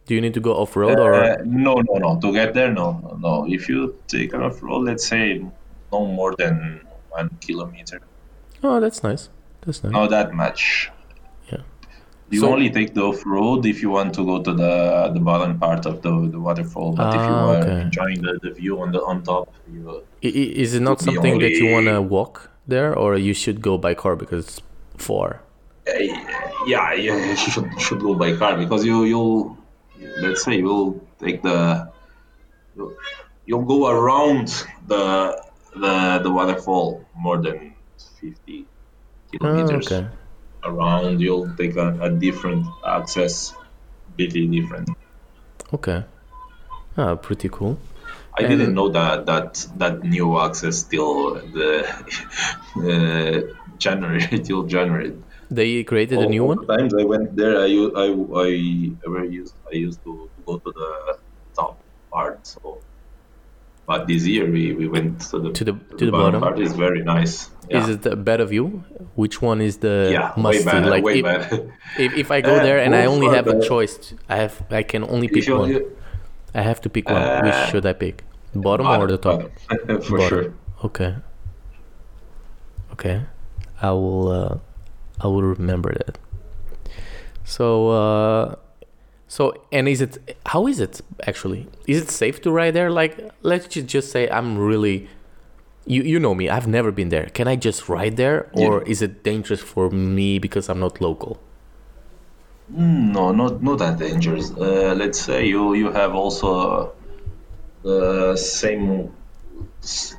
Do 0.05 0.15
you 0.15 0.21
need 0.21 0.33
to 0.33 0.39
go 0.39 0.53
off 0.53 0.75
road 0.75 0.99
or? 0.99 1.13
Uh, 1.13 1.37
no, 1.45 1.75
no, 1.75 1.93
no. 1.97 2.19
To 2.21 2.31
get 2.31 2.53
there, 2.53 2.71
no, 2.71 3.17
no. 3.19 3.45
If 3.47 3.67
you 3.69 3.95
take 4.07 4.33
an 4.33 4.41
off 4.41 4.61
road, 4.63 4.85
let's 4.85 5.05
say 5.05 5.43
no 5.91 6.05
more 6.05 6.35
than 6.35 6.81
one 7.09 7.29
kilometer. 7.41 7.99
Oh, 8.63 8.79
that's 8.79 9.03
nice. 9.03 9.29
That's 9.65 9.83
nice. 9.83 9.91
Not 9.93 10.09
that 10.11 10.33
much. 10.33 10.91
Yeah. 11.51 11.61
You 12.29 12.41
So- 12.41 12.51
only 12.53 12.69
take 12.69 12.93
the 12.93 13.01
off 13.03 13.25
road 13.25 13.65
if 13.65 13.81
you 13.81 13.89
want 13.89 14.13
to 14.15 14.25
go 14.25 14.41
to 14.41 14.53
the 14.53 14.73
the 15.13 15.19
bottom 15.19 15.59
part 15.59 15.85
of 15.85 16.01
the, 16.01 16.11
the 16.33 16.39
waterfall. 16.39 16.93
But 16.93 17.09
if 17.15 17.21
you 17.29 17.35
Ah, 17.35 17.51
are 17.51 17.55
okay. 17.63 17.81
enjoying 17.81 18.21
the, 18.21 18.39
the 18.43 18.51
view 18.51 18.79
on 18.81 18.91
the 18.91 19.01
on 19.03 19.23
top, 19.23 19.47
you, 19.73 20.03
Is 20.21 20.73
it 20.75 20.81
not 20.81 21.01
something 21.01 21.39
that 21.39 21.51
you 21.51 21.71
want 21.75 21.87
to 21.87 22.01
walk 22.01 22.49
there, 22.67 22.95
or 22.95 23.17
you 23.17 23.33
should 23.33 23.61
go 23.61 23.77
by 23.77 23.93
car 23.93 24.15
because 24.15 24.45
it's 24.47 24.61
far? 24.97 25.41
Uh, 25.87 25.93
yeah, 26.67 26.93
yeah, 26.93 27.17
you 27.29 27.35
should 27.35 27.67
should 27.85 27.99
go 28.01 28.13
by 28.13 28.29
car 28.41 28.53
because 28.57 28.85
you 28.85 29.03
you'll 29.11 29.57
let's 30.21 30.43
say 30.45 30.55
you'll 30.57 30.93
take 31.19 31.41
the 31.41 31.89
you'll, 32.75 32.93
you'll 33.47 33.65
go 33.75 33.79
around 33.89 34.47
the 34.87 35.03
the 35.83 36.19
the 36.25 36.31
waterfall 36.31 37.03
more 37.17 37.37
than 37.41 37.70
fifty 38.21 38.65
Oh, 39.33 39.37
kilometers 39.37 39.87
okay. 39.91 40.07
around. 40.63 41.21
You'll 41.21 41.55
take 41.55 41.75
a, 41.77 41.87
a 42.01 42.09
different 42.09 42.65
access, 42.85 43.53
completely 44.07 44.47
different. 44.47 44.89
Okay. 45.73 46.03
Ah, 46.97 47.15
pretty 47.15 47.49
cool. 47.49 47.77
I 48.37 48.43
And- 48.43 48.49
didn't 48.51 48.73
know 48.75 48.89
that 48.89 49.25
that 49.25 49.67
that 49.77 50.03
new 50.03 50.37
access 50.39 50.83
till 50.83 51.35
the 51.57 51.69
uh, 52.77 53.37
January 53.77 54.21
till 54.47 54.63
January. 54.63 55.13
They 55.49 55.83
created 55.83 56.19
a 56.19 56.27
new 56.27 56.43
All 56.43 56.55
one. 56.55 56.67
times 56.67 56.93
I 56.93 57.03
went 57.03 57.35
there, 57.35 57.55
I 57.59 57.71
I 58.03 58.07
I 58.47 58.49
ever 59.07 59.23
used 59.25 59.55
I 59.71 59.75
used 59.75 59.99
to, 60.05 60.13
to 60.35 60.39
go 60.45 60.57
to 60.59 60.71
the 60.71 60.91
top 61.55 61.79
part. 62.11 62.47
So, 62.47 62.79
but 63.85 64.07
this 64.07 64.25
year 64.27 64.49
we, 64.49 64.71
we 64.73 64.87
went 64.87 65.19
to 65.31 65.39
the 65.39 65.51
To 65.51 65.63
the- 65.69 65.79
to 65.99 66.05
the 66.05 66.11
bottom? 66.11 66.39
part. 66.41 66.59
Is 66.59 66.73
very 66.75 67.03
nice. 67.03 67.49
Yeah. 67.71 67.83
Is 67.83 67.89
it 67.95 68.05
a 68.05 68.15
better 68.15 68.45
view? 68.45 68.83
Which 69.15 69.41
one 69.41 69.61
is 69.61 69.77
the 69.77 70.09
yeah, 70.11 70.33
way 70.47 70.63
better, 70.63 70.89
like 70.89 71.03
way 71.03 71.19
if, 71.19 71.23
better. 71.23 71.55
if, 71.97 72.11
if 72.23 72.27
I 72.31 72.41
go 72.41 72.55
Uh, 72.57 72.63
there 72.67 72.79
and 72.83 72.93
I 72.95 73.05
only 73.05 73.27
have 73.37 73.47
a 73.47 73.57
choice, 73.71 74.13
I 74.27 74.35
have 74.43 74.55
I 74.69 74.83
can 74.83 75.03
only 75.13 75.27
pick 75.27 75.47
If 75.47 75.53
one. 75.57 75.71
I 76.53 76.61
have 76.69 76.79
to 76.81 76.89
pick 76.89 77.05
one. 77.09 77.23
Which 77.45 77.53
Uh, 77.53 77.65
should 77.71 77.85
I 77.85 77.93
pick? 77.93 78.23
The 78.53 78.59
bottom 78.59 78.87
or 78.87 79.07
the 79.07 79.17
top? 79.17 79.39
bottom, 79.69 80.01
for 80.07 80.17
Bottom. 80.17 80.29
sure. 80.29 80.53
Okay. 80.87 81.11
Okay. 82.93 83.21
I 83.81 83.91
will 83.91 84.27
uh 84.41 84.57
I 85.23 85.27
will 85.27 85.43
remember 85.43 85.91
that. 86.05 86.17
So 87.43 87.89
uh 87.89 88.55
so 89.27 89.53
and 89.71 89.87
is 89.87 90.01
it 90.01 90.17
how 90.45 90.67
is 90.67 90.79
it 90.79 90.99
actually? 91.29 91.67
Is 91.87 91.97
it 92.03 92.09
safe 92.11 92.41
to 92.41 92.51
ride 92.51 92.73
there? 92.73 92.89
Like 92.91 93.13
let's 93.43 93.67
ju- 93.73 93.81
just 93.95 94.11
say 94.11 94.29
I'm 94.29 94.57
really 94.57 95.07
you 95.85 96.03
you 96.03 96.19
know 96.19 96.35
me, 96.35 96.49
I've 96.49 96.67
never 96.67 96.91
been 96.91 97.09
there. 97.09 97.27
Can 97.27 97.47
I 97.47 97.55
just 97.55 97.89
ride 97.89 98.17
there 98.17 98.49
or 98.53 98.83
is 98.83 99.01
it 99.01 99.23
dangerous 99.23 99.61
for 99.61 99.89
me 99.89 100.39
because 100.39 100.69
I'm 100.69 100.79
not 100.79 101.01
local? 101.01 101.39
No, 102.69 103.31
not 103.31 103.61
not 103.61 103.79
that 103.79 103.99
dangerous. 103.99 104.51
Uh, 104.51 104.93
let's 104.95 105.19
say 105.19 105.47
you 105.47 105.73
you 105.73 105.91
have 105.91 106.15
also 106.15 106.93
the 107.83 108.37
same 108.37 109.13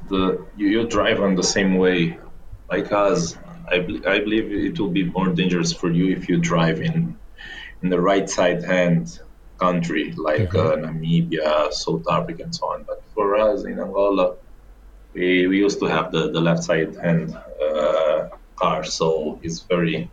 the 0.09 0.44
you, 0.57 0.68
you 0.68 0.87
drive 0.87 1.20
on 1.20 1.35
the 1.35 1.42
same 1.42 1.77
way 1.77 2.18
like 2.70 2.92
us. 2.92 3.37
I, 3.70 3.77
I 4.07 4.18
believe 4.18 4.53
it 4.53 4.79
will 4.79 4.90
be 4.90 5.05
more 5.05 5.29
dangerous 5.29 5.72
for 5.72 5.90
you 5.90 6.14
if 6.14 6.29
you 6.29 6.38
drive 6.38 6.83
in 6.83 7.16
in 7.83 7.88
the 7.88 8.01
right 8.01 8.29
side 8.29 8.64
hand 8.64 9.20
country 9.59 10.12
like 10.16 10.55
uh, 10.55 10.77
Namibia, 10.77 11.72
South 11.72 12.05
Africa, 12.11 12.42
and 12.42 12.55
so 12.55 12.66
on. 12.66 12.83
But 12.83 13.03
for 13.14 13.37
us 13.37 13.64
in 13.64 13.79
Angola, 13.79 14.35
we, 15.14 15.46
we 15.46 15.59
used 15.59 15.79
to 15.81 15.87
have 15.87 16.12
the, 16.12 16.31
the 16.31 16.40
left 16.40 16.62
side 16.64 16.96
hand 16.96 17.35
uh, 17.35 18.29
car, 18.57 18.85
so 18.85 19.40
it's 19.42 19.61
very 19.61 20.11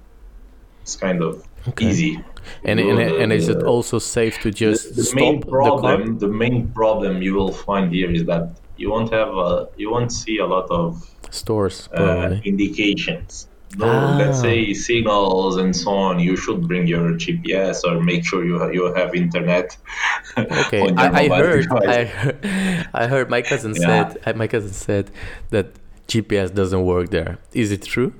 it's 0.82 0.96
kind 0.96 1.22
of 1.22 1.44
Okay. 1.68 1.86
easy. 1.90 2.24
And 2.64 2.80
and, 2.80 2.98
the- 3.00 3.20
and 3.22 3.34
is 3.34 3.50
it 3.50 3.64
also 3.64 4.00
safe 4.00 4.40
to 4.40 4.50
just 4.52 4.90
the, 4.96 5.02
the 5.02 5.04
stop 5.04 5.16
main 5.20 5.40
the 5.42 5.48
car? 5.48 5.62
problem 5.62 6.18
the, 6.20 6.28
main 6.28 6.72
problem 6.74 7.22
you 7.22 7.34
will 7.36 7.52
find 7.52 7.92
here 7.94 8.10
is 8.12 8.26
that 8.26 8.60
you 8.78 8.90
won't 8.90 9.12
have 9.12 9.30
a, 9.30 9.68
you 9.76 9.92
won't 9.92 10.12
see 10.12 10.38
a 10.38 10.46
lot 10.46 10.68
of 10.72 11.04
Stores 11.32 11.90
uh, 11.94 12.40
indications 12.44 13.50
no 13.78 13.86
Ah. 13.86 14.18
let's 14.18 14.40
say 14.42 14.74
signals 14.74 15.58
and 15.58 15.76
so 15.76 15.92
on 15.92 16.20
you 16.20 16.36
should 16.36 16.68
bring 16.68 16.88
your 16.88 17.12
gps 17.14 17.84
or 17.88 18.02
make 18.02 18.26
sure 18.26 18.44
you 18.44 18.58
ha- 18.58 18.68
you 18.78 18.92
have 18.96 19.14
internet 19.14 19.78
Okay, 20.38 20.82
I, 20.98 21.06
I 21.24 21.28
heard. 21.28 21.68
I 21.72 22.04
heard, 22.06 22.48
I 22.94 23.08
heard 23.08 23.30
my 23.30 23.42
cousin 23.42 23.74
Yeah. 23.76 23.88
said, 23.88 24.08
uh, 24.26 24.34
my 24.38 24.48
cousin 24.48 24.72
said 24.72 25.12
that 25.52 25.68
GPS 26.08 26.50
doesn't 26.54 26.84
work 26.86 27.10
there. 27.10 27.38
Is 27.54 27.72
it 27.72 27.84
true? 27.84 28.14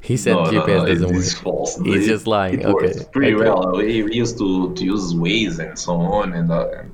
He 0.00 0.16
said 0.16 0.34
no, 0.34 0.44
no, 0.44 0.50
GPS 0.50 0.66
no, 0.80 0.86
doesn't 0.86 1.16
it's, 1.16 1.26
it's 1.26 1.34
work. 1.36 1.42
false. 1.44 1.76
He's 1.84 2.04
It- 2.06 2.08
just 2.14 2.26
lying. 2.26 2.60
It 2.60 2.66
Okay, 2.66 2.86
works 2.86 3.04
pretty 3.12 3.34
okay. 3.34 3.44
well. 3.44 3.76
We, 3.76 4.14
used 4.22 4.38
to, 4.38 4.72
to 4.76 4.82
use 4.84 5.12
Waze 5.14 5.58
and 5.58 5.78
so 5.78 5.92
on, 5.96 6.32
and, 6.32 6.50
uh, 6.50 6.68
and 6.78 6.90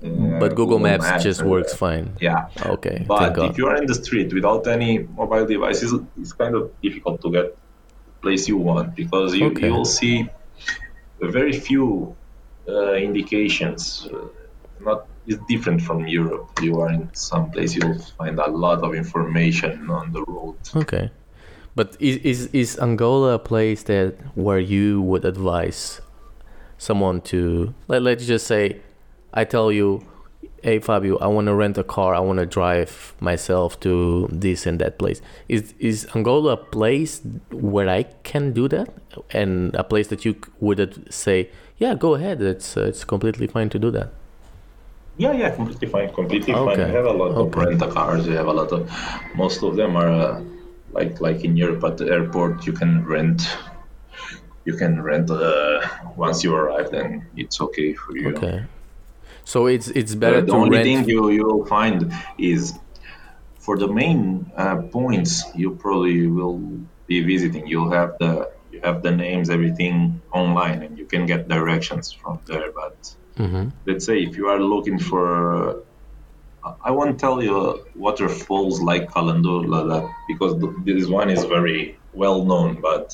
But 0.00 0.54
Google 0.54 0.78
Maps 0.78 1.22
just 1.22 1.42
works 1.42 1.72
uh, 1.72 1.76
fine. 1.76 2.16
Yeah, 2.20 2.48
Okay, 2.64 3.04
But 3.06 3.30
God. 3.30 3.50
if 3.50 3.58
you 3.58 3.66
are 3.66 3.76
in 3.76 3.86
the 3.86 3.94
street 3.94 4.32
without 4.32 4.66
any 4.68 4.98
mobile 4.98 5.44
devices, 5.44 5.92
it's 6.16 6.32
kind 6.32 6.54
of 6.54 6.70
difficult 6.80 7.20
to 7.22 7.32
get 7.32 7.46
the 8.06 8.12
place 8.22 8.46
you 8.48 8.56
want 8.58 8.94
because 8.94 9.34
you 9.34 9.46
Okay. 9.46 9.66
you 9.66 9.72
will 9.74 9.84
see 9.84 10.28
very 11.20 11.52
few 11.52 12.14
uh, 12.68 12.92
indications. 12.94 14.08
Uh, 14.12 14.28
not 14.80 15.06
it's 15.26 15.40
different 15.48 15.82
from 15.82 16.06
Europe. 16.06 16.48
You 16.62 16.80
are 16.80 16.90
in 16.90 17.10
some 17.12 17.50
place 17.50 17.74
you'll 17.74 17.98
find 17.98 18.38
a 18.38 18.48
lot 18.48 18.84
of 18.84 18.94
information 18.94 19.90
on 19.90 20.12
the 20.12 20.22
road. 20.24 20.56
Okay. 20.76 21.10
But 21.74 21.96
is, 22.00 22.16
is 22.18 22.46
is 22.52 22.78
Angola 22.78 23.34
a 23.34 23.38
place 23.38 23.82
that 23.84 24.14
where 24.36 24.58
you 24.60 25.02
would 25.02 25.24
advise 25.24 26.00
someone 26.78 27.20
to 27.20 27.74
let 27.88 28.02
let's 28.02 28.26
just 28.26 28.46
say 28.46 28.80
I 29.32 29.44
tell 29.44 29.70
you, 29.70 30.02
hey 30.62 30.78
Fabio, 30.80 31.18
I 31.18 31.26
want 31.26 31.46
to 31.46 31.54
rent 31.54 31.78
a 31.78 31.84
car, 31.84 32.14
I 32.14 32.20
want 32.20 32.38
to 32.38 32.46
drive 32.46 33.14
myself 33.20 33.78
to 33.80 34.28
this 34.32 34.66
and 34.66 34.78
that 34.80 34.98
place. 34.98 35.20
Is 35.48 35.74
is 35.78 36.06
Angola 36.14 36.52
a 36.52 36.56
place 36.56 37.22
where 37.50 37.88
I 37.88 38.04
can 38.22 38.52
do 38.52 38.68
that, 38.68 38.88
and 39.30 39.74
a 39.74 39.84
place 39.84 40.08
that 40.08 40.24
you 40.24 40.36
would 40.60 41.12
say, 41.12 41.50
yeah, 41.78 41.94
go 41.94 42.14
ahead, 42.14 42.42
it's 42.42 42.76
uh, 42.76 42.82
it's 42.82 43.04
completely 43.04 43.46
fine 43.46 43.68
to 43.70 43.78
do 43.78 43.90
that. 43.90 44.12
Yeah, 45.18 45.32
yeah, 45.32 45.50
completely 45.50 45.88
fine, 45.88 46.12
completely 46.14 46.52
fine. 46.52 46.68
Okay. 46.68 46.86
You 46.88 46.96
have 46.96 47.06
a 47.06 47.12
lot 47.12 47.30
of 47.32 47.36
Okay. 47.48 47.66
rent 47.66 47.80
cars. 47.90 48.26
You 48.26 48.36
have 48.36 48.46
a 48.46 48.52
lot 48.52 48.70
of, 48.72 48.88
most 49.34 49.62
of 49.64 49.74
them 49.74 49.96
are 49.96 50.08
uh, 50.10 50.40
like 50.92 51.20
like 51.20 51.44
in 51.44 51.56
Europe 51.56 51.82
at 51.84 51.96
the 51.98 52.06
airport. 52.06 52.66
You 52.66 52.72
can 52.72 53.04
rent, 53.04 53.42
you 54.64 54.74
can 54.76 55.02
rent 55.02 55.30
uh, 55.30 55.80
once 56.16 56.44
you 56.44 56.54
arrive. 56.54 56.90
Then 56.90 57.26
it's 57.36 57.60
okay 57.60 57.94
for 57.94 58.16
you. 58.16 58.36
Okay. 58.36 58.62
So 59.52 59.58
it's 59.66 59.88
it's 60.00 60.14
better 60.14 60.40
Uh, 60.42 60.44
the 60.48 60.52
to 60.52 60.58
only 60.62 60.76
rent. 60.76 60.86
thing 60.88 61.00
you 61.14 61.20
you'll 61.36 61.64
find 61.76 61.98
is 62.38 62.60
for 63.64 63.74
the 63.82 63.90
main 64.02 64.20
uh, 64.62 64.76
points 64.98 65.32
you 65.62 65.68
probably 65.84 66.18
will 66.38 66.58
be 67.10 67.18
visiting. 67.32 67.64
You'll 67.72 67.92
have 68.00 68.10
the 68.22 68.32
you 68.72 68.78
have 68.88 68.98
the 69.06 69.12
names, 69.24 69.46
everything 69.56 69.94
online, 70.40 70.78
and 70.84 70.92
you 71.00 71.06
can 71.12 71.22
get 71.32 71.40
directions 71.56 72.06
from 72.20 72.34
there. 72.48 72.68
But 72.82 72.96
Mhm. 73.44 73.64
let's 73.88 74.04
say 74.08 74.16
if 74.28 74.32
you 74.38 74.46
are 74.52 74.60
looking 74.74 74.98
for 75.10 75.22
I 76.88 76.90
won't 76.90 77.18
tell 77.24 77.38
you 77.42 77.56
waterfalls 78.06 78.76
like 78.90 79.04
Calandula 79.14 79.80
that 79.92 80.04
because 80.30 80.52
th- 80.60 80.76
this 80.88 81.06
one 81.20 81.30
is 81.36 81.42
very 81.56 81.80
well 82.12 82.38
known, 82.50 82.70
but 82.88 83.06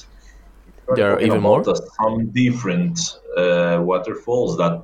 There 0.97 1.11
are 1.13 1.21
even 1.21 1.41
more? 1.43 1.61
uh, 1.67 1.75
some 2.01 2.17
different 2.43 2.99
uh, 3.37 3.77
waterfalls 3.91 4.57
that 4.63 4.77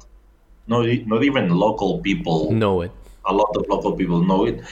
not 0.70 0.86
not 1.12 1.22
even 1.24 1.50
local 1.50 1.98
people 1.98 2.52
Know 2.52 2.82
it. 2.82 2.92
a 3.26 3.34
lot 3.34 3.50
of 3.58 3.66
local 3.68 3.92
people 4.00 4.22
know 4.24 4.46
it. 4.46 4.62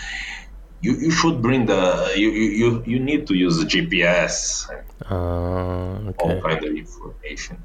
You, 0.81 0.93
you 0.95 1.11
should 1.11 1.43
bring 1.43 1.67
the 1.67 1.83
you, 2.17 2.31
you, 2.31 2.83
you, 2.87 2.99
need 3.01 3.27
to 3.27 3.35
use 3.35 3.59
the 3.59 3.67
GPS 3.67 4.35
and 4.71 4.85
Uh, 5.11 6.13
all 6.23 6.41
kind 6.47 6.63
of 6.65 6.73
information. 6.85 7.57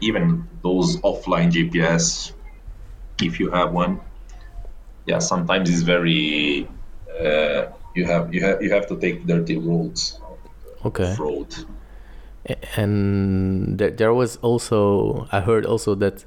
Even 0.00 0.24
those 0.62 0.96
offline 1.00 1.48
GPS, 1.50 2.32
if 3.22 3.40
you 3.40 3.50
have 3.50 3.72
one, 3.72 4.00
yeah, 5.06 5.18
sometimes 5.18 5.70
it's 5.70 5.82
very. 5.82 6.68
Uh, 7.08 7.72
you 7.96 8.04
have 8.06 8.32
you 8.34 8.40
have 8.46 8.62
you 8.62 8.70
have 8.70 8.86
to 8.88 8.96
take 9.00 9.26
dirty 9.26 9.56
roads, 9.56 10.20
Okay. 10.84 11.14
road. 11.18 11.50
And 12.76 13.76
there, 13.78 13.90
there 13.90 14.14
was 14.14 14.36
also 14.36 15.26
I 15.32 15.40
heard 15.40 15.66
also 15.66 15.94
that 15.96 16.24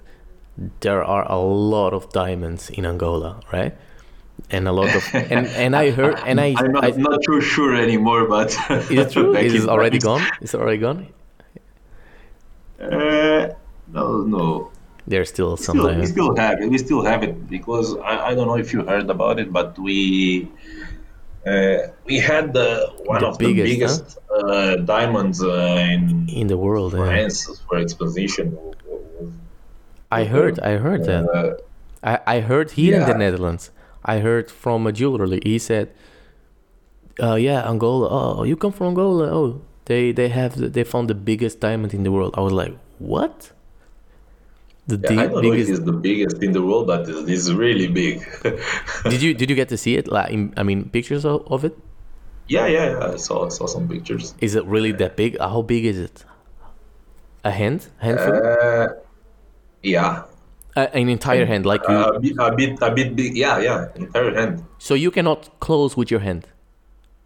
there 0.82 1.04
are 1.04 1.26
a 1.32 1.40
lot 1.40 1.94
of 1.94 2.10
diamonds 2.12 2.70
in 2.70 2.86
Angola, 2.86 3.40
right? 3.54 3.74
And 4.50 4.68
a 4.68 4.72
lot 4.72 4.94
of 4.96 5.04
and 5.14 5.48
and 5.48 5.76
I 5.76 5.92
heard 5.92 6.16
and 6.26 6.40
I, 6.42 6.56
I'm 6.62 6.72
not, 6.72 6.84
I 6.84 6.90
not 6.98 7.20
too 7.26 7.40
sure 7.42 7.74
anymore, 7.76 8.28
but 8.28 8.50
is 8.70 8.92
it 8.92 9.12
true? 9.12 9.36
Is 9.48 9.64
it 9.64 9.70
already 9.70 10.00
times- 10.00 10.04
gone? 10.22 10.24
Is 10.42 10.54
it 10.54 10.60
already 10.60 10.78
gone? 10.88 11.08
Uh, 12.80 13.50
no, 13.88 14.22
no. 14.24 14.72
There's 15.08 15.30
still 15.30 15.58
some 15.58 15.78
still, 15.78 15.96
we 16.00 16.06
still 16.06 16.36
have 16.36 16.62
it. 16.62 16.70
We 16.70 16.78
still 16.78 17.04
have 17.04 17.24
it 17.24 17.50
because 17.50 17.96
I, 17.98 18.30
I 18.30 18.36
don't 18.36 18.48
know 18.48 18.58
if 18.58 18.72
you 18.74 18.84
heard 18.86 19.10
about 19.10 19.40
it, 19.40 19.52
but 19.52 19.78
we 19.80 20.48
uh, 21.46 21.78
we 22.06 22.18
had 22.18 22.54
the 22.54 22.92
one 23.06 23.22
The 23.22 23.28
of 23.28 23.38
biggest, 23.38 23.66
the 23.66 23.74
biggest 23.76 24.18
uh, 24.30 24.76
diamonds 24.78 25.44
uh, 25.44 25.94
in 25.94 26.30
in 26.30 26.48
the 26.48 26.58
world. 26.58 26.94
yeah. 26.94 27.06
France 27.06 27.62
for 27.68 27.78
exposition. 27.78 28.58
I 30.12 30.26
heard. 30.26 30.60
I 30.60 30.78
heard 30.78 31.06
that. 31.06 31.24
Uh, 31.30 31.54
I, 32.04 32.20
I 32.38 32.40
heard 32.42 32.72
here 32.72 33.00
in 33.00 33.08
the 33.08 33.18
Netherlands. 33.18 33.72
I 34.04 34.20
heard 34.20 34.50
from 34.50 34.88
a 34.88 34.92
jeweler. 34.92 35.40
He 35.44 35.60
said, 35.60 35.94
uh, 37.22 37.36
"Yeah, 37.36 37.68
Angola. 37.70 38.08
Oh, 38.10 38.44
you 38.44 38.56
come 38.56 38.72
from 38.72 38.88
Angola. 38.88 39.28
Oh, 39.32 39.62
they 39.86 40.12
they 40.12 40.30
have 40.30 40.56
the, 40.56 40.68
they 40.70 40.84
found 40.84 41.10
the 41.10 41.16
biggest 41.16 41.60
diamond 41.60 41.94
in 41.94 42.04
the 42.04 42.12
world." 42.12 42.34
I 42.38 42.42
was 42.42 42.54
like, 42.54 42.74
"What? 43.00 43.52
The 44.88 44.98
yeah, 44.98 45.22
I 45.22 45.28
don't 45.28 45.44
know 45.44 45.54
if 45.54 45.54
biggest? 45.54 45.70
it's 45.70 45.86
the 45.86 45.94
biggest 45.94 46.44
in 46.44 46.52
the 46.52 46.62
world, 46.62 46.88
but 46.88 47.08
it 47.08 47.30
is 47.30 47.54
really 47.54 47.88
big. 47.88 48.26
did 49.04 49.22
you 49.22 49.34
did 49.34 49.50
you 49.50 49.56
get 49.56 49.70
to 49.70 49.78
see 49.78 49.96
it? 49.96 50.08
Like, 50.08 50.32
in, 50.32 50.54
I 50.58 50.64
mean, 50.64 50.90
pictures 50.90 51.24
of, 51.24 51.46
of 51.48 51.64
it. 51.64 51.78
yeah, 52.48 52.66
yeah, 52.68 52.92
yeah. 52.92 53.14
I 53.14 53.16
saw 53.18 53.48
saw 53.50 53.68
some 53.68 53.88
pictures. 53.88 54.34
Is 54.42 54.56
it 54.56 54.66
really 54.66 54.92
that 54.94 55.16
big? 55.16 55.38
How 55.40 55.62
big 55.62 55.86
is 55.86 56.00
it? 56.00 56.26
A 57.44 57.52
hand? 57.52 57.88
Handful? 58.00 58.34
Uh, 58.36 58.88
yeah, 59.84 60.24
Uh, 60.76 60.88
an 60.94 61.10
entire 61.10 61.46
hand, 61.46 61.66
like 61.66 61.82
you. 61.90 61.96
a 61.96 62.20
bit, 62.20 62.36
a 62.40 62.52
bit, 62.56 62.80
a 62.82 62.92
bit 62.96 63.16
big. 63.16 63.36
Yeah, 63.36 63.60
yeah, 63.60 63.88
entire 63.96 64.34
hand. 64.34 64.64
so 64.78 64.94
you 64.94 65.12
cannot 65.12 65.50
close 65.60 65.98
with 65.98 66.10
your 66.12 66.22
hand. 66.22 66.44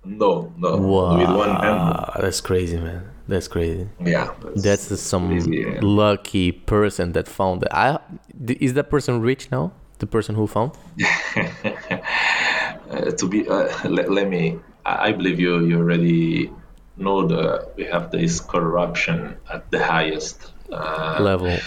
No, 0.04 0.52
no, 0.58 0.78
Wow, 0.78 1.18
with 1.18 1.30
one 1.46 1.56
hand. 1.64 1.84
that's 2.22 2.42
crazy, 2.42 2.78
man. 2.78 3.02
That's 3.28 3.48
crazy. 3.48 3.88
Yeah, 4.04 4.34
That's 4.56 4.88
the- 4.88 4.98
some 4.98 5.28
crazy, 5.30 5.58
yeah. 5.66 5.80
lucky 5.82 6.52
person 6.52 7.12
that 7.14 7.28
found 7.28 7.64
it. 7.64 7.70
I 7.72 7.98
is 8.48 8.74
that 8.74 8.90
person 8.90 9.22
rich 9.22 9.50
now? 9.52 9.72
The 10.00 10.06
person 10.08 10.36
who 10.36 10.46
found? 10.48 10.72
uh, 12.92 13.12
to 13.20 13.28
be 13.28 13.48
uh, 13.48 13.68
let, 13.90 14.12
let 14.12 14.28
me 14.30 14.60
I 14.86 15.10
I 15.10 15.12
believe 15.14 15.40
you 15.40 15.54
you 15.66 15.78
already 15.80 16.52
know 16.98 17.26
the 17.28 17.68
we 17.78 17.84
have 17.86 18.12
this 18.12 18.40
corruption 18.40 19.38
at 19.54 19.70
the 19.72 19.82
highest 19.84 20.52
uh, 20.72 21.18
Level. 21.20 21.58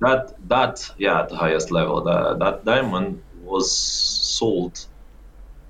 That 0.00 0.34
that 0.48 0.90
yeah 0.98 1.20
at 1.22 1.28
the 1.28 1.36
highest 1.36 1.70
level 1.70 2.02
that 2.04 2.38
that 2.38 2.64
diamond 2.64 3.22
was 3.42 3.70
sold 4.38 4.86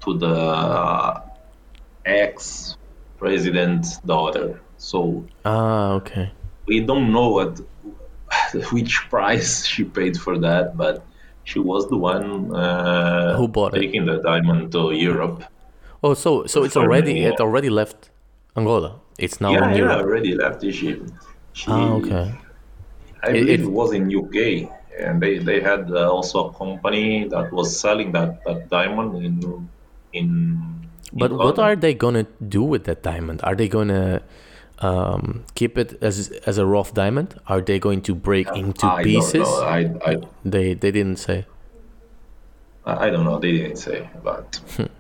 to 0.00 0.18
the 0.18 1.22
ex 2.04 2.76
president's 3.18 3.98
daughter 3.98 4.60
so 4.76 5.24
Ah, 5.44 5.92
okay. 5.94 6.32
we 6.66 6.80
don't 6.80 7.12
know 7.12 7.28
what 7.30 7.60
which 8.72 9.08
price 9.10 9.66
she 9.66 9.84
paid 9.84 10.16
for 10.16 10.38
that 10.38 10.76
but 10.76 11.04
she 11.44 11.58
was 11.58 11.88
the 11.88 11.96
one 11.96 12.54
uh, 12.54 13.36
Who 13.36 13.48
bought 13.48 13.74
it? 13.76 13.80
taking 13.80 14.04
the 14.06 14.18
diamond 14.22 14.72
to 14.72 14.92
Europe 14.92 15.44
Oh, 16.02 16.14
so 16.14 16.46
so 16.46 16.62
it's 16.62 16.76
already 16.76 17.24
it 17.24 17.40
already 17.40 17.70
left 17.70 18.10
Angola. 18.54 19.00
It's 19.18 19.40
now 19.40 19.50
yeah, 19.52 19.64
in 19.64 19.70
yeah, 19.70 19.76
Europe. 19.78 20.02
already 20.04 20.34
left 20.34 20.62
Egypt. 20.62 21.10
She, 21.52 21.70
Ah, 21.70 21.92
okay. 21.98 22.26
I 23.26 23.30
It- 23.30 23.40
believe 23.40 23.62
it- 23.66 23.70
was 23.80 23.92
in 23.98 24.02
UK, 24.20 24.70
and 25.06 25.20
they 25.22 25.38
they 25.48 25.58
had 25.60 25.82
uh, 25.90 26.08
also 26.16 26.36
a 26.48 26.52
company 26.62 27.28
that 27.34 27.52
was 27.52 27.68
selling 27.84 28.12
that, 28.12 28.30
that 28.46 28.68
diamond 28.70 29.10
in 29.28 29.34
in. 30.12 30.28
But 31.12 31.30
in 31.32 31.38
what 31.38 31.58
are 31.58 31.76
they 31.76 31.94
gonna 31.94 32.26
do 32.56 32.62
with 32.62 32.84
that 32.84 33.02
diamond? 33.02 33.40
Are 33.42 33.54
they 33.54 33.68
gonna 33.68 34.22
um, 34.88 35.44
keep 35.54 35.78
it 35.78 35.90
as 36.02 36.30
as 36.46 36.58
a 36.58 36.66
rough 36.66 36.92
diamond? 36.94 37.34
Are 37.46 37.60
they 37.60 37.78
going 37.78 38.02
to 38.08 38.14
break 38.14 38.48
into 38.62 38.86
I 38.86 39.02
pieces? 39.02 39.48
Don't 39.48 39.60
know. 39.60 40.02
I, 40.06 40.12
I 40.12 40.16
They 40.44 40.74
they 40.74 40.90
didn't 40.90 41.18
say. 41.18 41.38
I 42.86 43.10
don't 43.10 43.24
know. 43.24 43.38
They 43.38 43.52
didn't 43.52 43.78
say, 43.78 44.08
but 44.22 44.60
Hmm. 44.76 44.90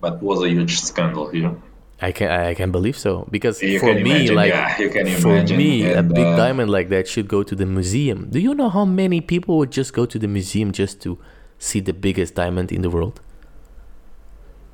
but 0.00 0.22
was 0.22 0.42
a 0.42 0.48
huge 0.48 0.80
scandal 0.80 1.28
here. 1.30 1.52
I 2.00 2.12
can 2.12 2.30
I 2.30 2.54
can 2.54 2.70
believe 2.70 2.96
so 2.96 3.26
because 3.30 3.60
You 3.62 3.80
for 3.80 3.92
me 3.94 4.00
imagine, 4.00 4.34
like 4.36 4.50
yeah, 4.50 4.76
for 5.18 5.30
imagine, 5.34 5.56
me 5.56 5.90
a 5.90 6.02
big 6.02 6.26
uh, 6.26 6.36
diamond 6.36 6.70
like 6.70 6.88
that 6.90 7.08
should 7.08 7.26
go 7.28 7.42
to 7.42 7.54
the 7.56 7.66
museum. 7.66 8.28
Do 8.30 8.38
you 8.38 8.54
know 8.54 8.68
how 8.68 8.84
many 8.84 9.20
people 9.20 9.58
would 9.58 9.72
just 9.72 9.92
go 9.92 10.06
to 10.06 10.18
the 10.18 10.28
museum 10.28 10.70
just 10.72 11.00
to 11.02 11.18
see 11.58 11.80
the 11.80 11.92
biggest 11.92 12.34
diamond 12.36 12.70
in 12.70 12.82
the 12.82 12.90
world? 12.90 13.20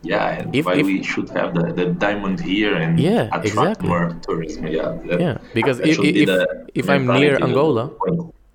Yeah, 0.03 0.29
and 0.41 0.55
If- 0.55 0.67
why 0.67 0.75
if- 0.75 0.85
we 0.87 1.03
should 1.03 1.31
have 1.31 1.55
the, 1.55 1.73
the 1.73 1.87
diamond 1.87 2.41
here 2.41 2.75
and 2.75 3.01
Yeah, 3.01 3.23
attract 3.33 3.47
exactly. 3.47 3.89
more 3.89 4.15
tourism. 4.21 4.67
Yeah, 4.67 4.93
that- 5.09 5.21
Yeah, 5.21 5.39
because 5.55 5.81
if- 5.81 5.99
if- 5.99 6.27
the 6.27 6.67
if 6.75 6.91
I'm 6.91 7.07
near 7.07 7.33
mentality 7.33 7.33
of 7.33 7.41
the 7.41 7.47
Angola. 7.47 7.85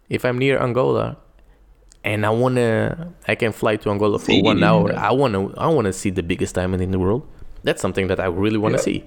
If 0.09 0.25
I'm 0.25 0.37
near 0.37 0.57
Angola 0.61 1.17
and 2.03 2.23
I 2.25 2.29
wanna 2.29 3.13
I 3.27 3.33
can 3.33 3.51
fly 3.51 3.77
to 3.77 3.89
Angola 3.89 4.19
for 4.19 4.25
See, 4.25 4.41
one 4.43 4.61
hour, 4.63 4.91
yeah. 4.93 5.09
I 5.09 5.11
wanna 5.11 5.49
I 5.57 5.67
wanna 5.67 5.91
see 5.93 6.11
the 6.11 6.21
biggest 6.23 6.53
diamond 6.53 6.81
in 6.83 6.91
the 6.91 6.99
world. 6.99 7.23
That's 7.63 7.81
something 7.81 8.07
that 8.07 8.19
I 8.19 8.25
really 8.25 8.57
wanna 8.57 8.77
Yeah. 8.77 8.81
see. 8.81 9.03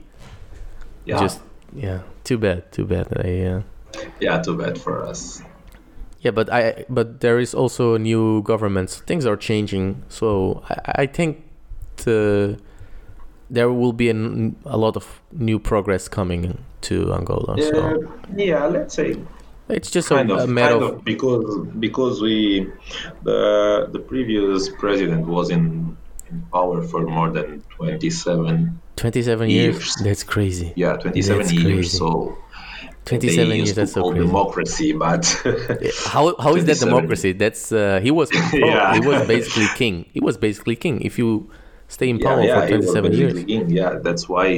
Yeah, 1.05 1.21
Just 1.21 1.41
yeah, 1.75 2.01
too 2.25 2.39
bad, 2.39 2.71
too 2.73 2.85
bad. 2.85 3.07
I 3.25 3.45
uh, 3.47 3.63
yeah, 4.21 4.41
too 4.43 4.57
bad 4.57 4.79
for 4.79 5.03
us. 5.05 5.43
Yeah, 6.21 6.31
but 6.31 6.53
I 6.53 6.85
but 6.89 7.21
there 7.21 7.41
is 7.41 7.55
also 7.55 7.95
a 7.95 7.99
new 7.99 8.43
government. 8.43 8.91
So 8.91 9.03
things 9.05 9.27
are 9.27 9.37
changing. 9.37 10.03
So 10.09 10.63
I, 10.71 11.03
I 11.03 11.07
think 11.07 11.43
the 12.05 12.59
there 13.51 13.71
will 13.71 13.93
be 13.93 14.09
an, 14.09 14.57
a 14.65 14.79
lot 14.79 14.97
of 14.97 15.21
new 15.33 15.59
progress 15.59 16.09
coming 16.09 16.59
to 16.83 17.13
Angola. 17.13 17.55
Uh, 17.55 17.61
So 17.61 18.13
yeah, 18.37 18.67
let's 18.67 18.95
say 18.95 19.17
it's 19.69 19.91
just 19.91 20.11
a, 20.11 20.21
of, 20.21 20.31
a 20.31 20.47
matter 20.47 20.79
kind 20.79 20.85
of, 20.85 20.95
of 20.99 21.05
because 21.05 21.67
because 21.81 22.23
we 22.23 22.71
the 23.25 23.89
the 23.93 23.99
previous 23.99 24.69
president 24.69 25.27
was 25.27 25.51
in 25.51 25.97
in 26.33 26.43
power 26.53 26.83
for 26.83 27.03
more 27.07 27.31
than 27.31 27.63
27 27.77 28.81
27 28.97 29.51
years. 29.51 29.75
years. 29.75 29.95
That's 30.07 30.23
crazy. 30.25 30.73
yeah 30.77 30.95
27 30.97 31.39
That's 31.39 31.53
years 31.53 31.65
crazy. 31.65 31.99
so 31.99 32.39
27 33.05 33.49
they 33.49 33.57
years. 33.57 33.69
used 33.69 33.77
That's 33.77 33.91
to 33.93 33.95
so 33.95 34.01
call 34.03 34.13
crazy. 34.13 34.27
democracy 34.27 34.93
but 34.93 35.25
How 36.15 36.25
how 36.45 36.55
is 36.57 36.65
that 36.67 36.79
democracy? 36.79 37.33
That's 37.33 37.73
uh, 37.73 38.01
he 38.03 38.11
was 38.11 38.29
Yeah. 38.53 38.95
he 38.95 39.01
was 39.01 39.27
basically 39.27 39.67
king. 39.77 40.07
He 40.13 40.21
was 40.21 40.37
basically 40.37 40.77
king. 40.77 41.01
If 41.03 41.19
you 41.19 41.51
stay 41.89 42.09
in 42.11 42.19
yeah, 42.19 42.29
power 42.29 42.43
yeah, 42.43 42.61
for 42.61 42.67
he 42.69 42.77
was 42.77 42.87
27 42.93 43.13
years, 43.21 43.45
king. 43.45 43.71
yeah 43.71 43.99
that's 44.07 44.29
why 44.29 44.49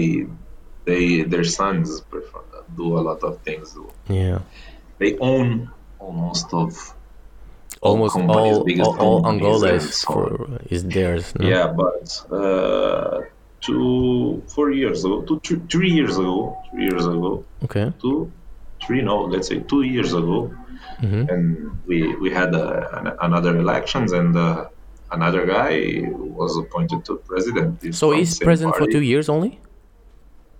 they 0.84 1.22
their 1.22 1.44
sons 1.44 2.00
prefer, 2.02 2.40
do 2.76 2.98
a 2.98 3.02
lot 3.08 3.20
of 3.24 3.40
things 3.42 3.76
yeah, 4.08 4.38
they 4.98 5.16
own 5.18 5.70
almost 5.98 6.52
of 6.52 6.93
almost 7.84 8.16
all 8.16 8.64
all, 8.80 8.96
all 9.06 9.26
Angola 9.32 9.68
is 9.74 10.02
for 10.02 10.26
is 10.74 10.80
theirs. 10.94 11.24
No? 11.38 11.46
Yeah, 11.54 11.66
but 11.82 12.04
uh, 12.40 13.20
two, 13.60 14.42
four 14.54 14.70
years 14.72 15.04
ago, 15.04 15.22
two, 15.28 15.38
three, 15.46 15.60
three 15.72 15.90
years 15.98 16.16
ago, 16.18 16.56
three 16.70 16.86
years 16.90 17.06
ago, 17.06 17.44
Okay. 17.66 17.92
two, 18.02 18.30
three, 18.84 19.00
no, 19.02 19.16
let's 19.32 19.48
say 19.48 19.58
two 19.72 19.82
years 19.94 20.12
ago, 20.20 20.38
Mhm. 21.02 21.22
and 21.32 21.44
we 21.88 21.96
we 22.22 22.28
had 22.40 22.50
uh, 22.54 22.98
an, 22.98 23.06
another 23.28 23.52
elections, 23.64 24.12
and 24.12 24.30
uh, 24.36 24.66
another 25.18 25.42
guy 25.56 25.72
was 26.40 26.52
appointed 26.62 27.00
to 27.08 27.12
president. 27.30 27.70
He's 27.82 27.98
So 28.02 28.06
he's 28.18 28.38
president 28.48 28.76
for 28.80 28.86
two 28.94 29.02
years 29.12 29.28
only. 29.28 29.52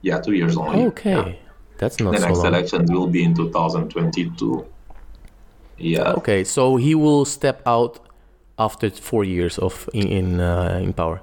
Yeah, 0.08 0.18
two 0.26 0.34
years 0.40 0.54
only. 0.56 0.80
Okay, 0.92 1.10
Yeah. 1.16 1.32
that's 1.80 1.98
not 2.04 2.12
The 2.14 2.20
so 2.20 2.26
next 2.28 2.38
long. 2.38 2.46
elections 2.52 2.86
will 2.94 3.10
be 3.16 3.22
in 3.28 3.32
2022. 3.34 4.66
Yeah. 5.78 6.12
Okay, 6.18 6.44
so 6.44 6.76
he 6.76 6.94
will 6.94 7.24
step 7.24 7.62
out 7.66 7.98
after 8.58 8.90
four 8.90 9.24
years 9.24 9.58
of 9.58 9.88
in 9.92 10.06
in, 10.08 10.40
uh, 10.40 10.80
in 10.82 10.92
power. 10.92 11.20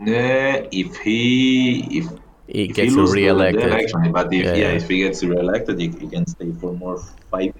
Uh, 0.00 0.66
if 0.72 0.96
he 1.04 1.98
if 1.98 2.06
He 2.52 2.64
if 2.64 2.74
gets 2.76 2.94
he 2.94 3.00
re-elected. 3.00 3.62
Election, 3.62 4.12
but 4.12 4.26
if, 4.32 4.42
Yeah, 4.42 4.54
yeah, 4.54 4.70
yeah. 4.70 4.78
if 4.82 4.88
he 4.88 4.98
gets 5.06 5.22
re-elected, 5.22 5.78
he, 5.78 5.88
he 6.02 6.08
can 6.08 6.26
stay 6.26 6.50
for 6.60 6.72
more 6.74 6.98
five 7.30 7.52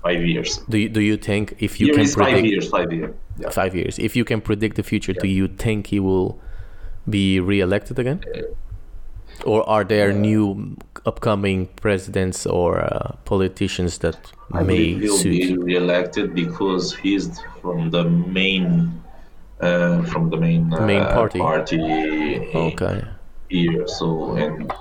five 0.00 0.24
years. 0.24 0.60
Do 0.70 0.78
you, 0.78 0.88
do 0.88 1.00
you 1.00 1.16
think 1.18 1.54
if 1.58 1.80
you 1.80 1.86
Here 1.86 1.94
can 1.96 2.04
is 2.04 2.14
five 2.14 2.32
predict 2.32 2.48
years, 2.48 2.68
five 2.70 2.90
years. 2.92 3.14
Yeah. 3.38 3.50
five 3.50 3.74
years, 3.76 3.98
if 3.98 4.16
you 4.16 4.24
can 4.24 4.40
predict 4.40 4.76
the 4.76 4.82
future, 4.82 5.12
do 5.12 5.28
you 5.28 5.48
think 5.48 5.88
he 5.88 6.00
will 6.00 6.40
be 7.04 7.40
re-elected 7.40 7.98
again? 7.98 8.20
Or 9.44 9.68
are 9.68 9.84
there 9.84 10.12
new 10.12 10.76
upcoming 11.04 11.66
presidents 11.80 12.46
or 12.46 12.78
uh, 12.80 13.16
politicians 13.24 13.98
that 13.98 14.16
I 14.52 14.62
may 14.62 14.94
he'll 14.94 15.16
suit? 15.18 15.32
be 15.32 15.56
re-elected 15.56 16.34
because 16.34 16.94
he's 16.94 17.40
from 17.60 17.90
the 17.90 18.04
main 18.04 19.02
uh, 19.60 20.02
from 20.04 20.30
the 20.30 20.36
main 20.36 20.72
uh, 20.74 20.86
Main 20.86 21.04
party. 21.04 21.38
party 21.38 21.78
Okay. 22.54 23.02
here. 23.48 23.86
So 23.86 24.34
and 24.36 24.72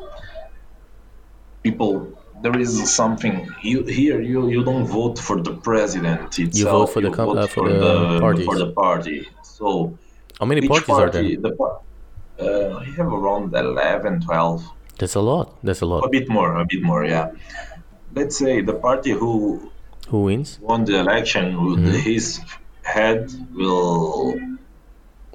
people, 1.63 2.17
there 2.41 2.57
is 2.59 2.71
something 2.91 3.47
you 3.61 3.83
here. 3.83 4.21
You 4.21 4.49
you 4.49 4.63
don't 4.63 4.85
vote 4.85 5.17
for 5.19 5.41
the 5.41 5.53
president 5.53 6.37
itself. 6.39 6.71
vote 6.77 6.93
for 6.93 7.01
the 7.01 7.11
com- 7.11 7.27
vote 7.27 7.37
uh, 7.37 7.47
for 7.47 7.69
the 7.69 8.19
parties. 8.19 8.45
for 8.45 8.57
the 8.57 8.71
party. 8.71 9.27
So 9.43 9.97
How 10.39 10.45
many 10.45 10.67
parties 10.67 10.89
are 10.89 11.09
there? 11.09 11.23
The 11.47 11.51
uh, 12.41 12.77
I 12.79 12.85
have 12.97 13.07
around 13.13 13.53
11, 13.55 14.21
12. 14.21 14.63
That's 14.97 15.15
a 15.15 15.21
lot. 15.21 15.57
That's 15.63 15.81
a 15.81 15.85
lot. 15.85 16.03
A 16.05 16.09
bit 16.09 16.27
more, 16.29 16.55
a 16.59 16.65
bit 16.65 16.81
more, 16.83 17.05
yeah. 17.05 17.31
Let's 18.15 18.37
say 18.37 18.61
the 18.61 18.73
party 18.73 19.11
who 19.11 19.71
Who 20.09 20.23
wins? 20.23 20.59
won 20.61 20.85
the 20.85 20.99
election, 20.99 21.55
Mm-hmm. 21.55 21.91
his 22.09 22.41
head 22.83 23.31
will 23.53 24.35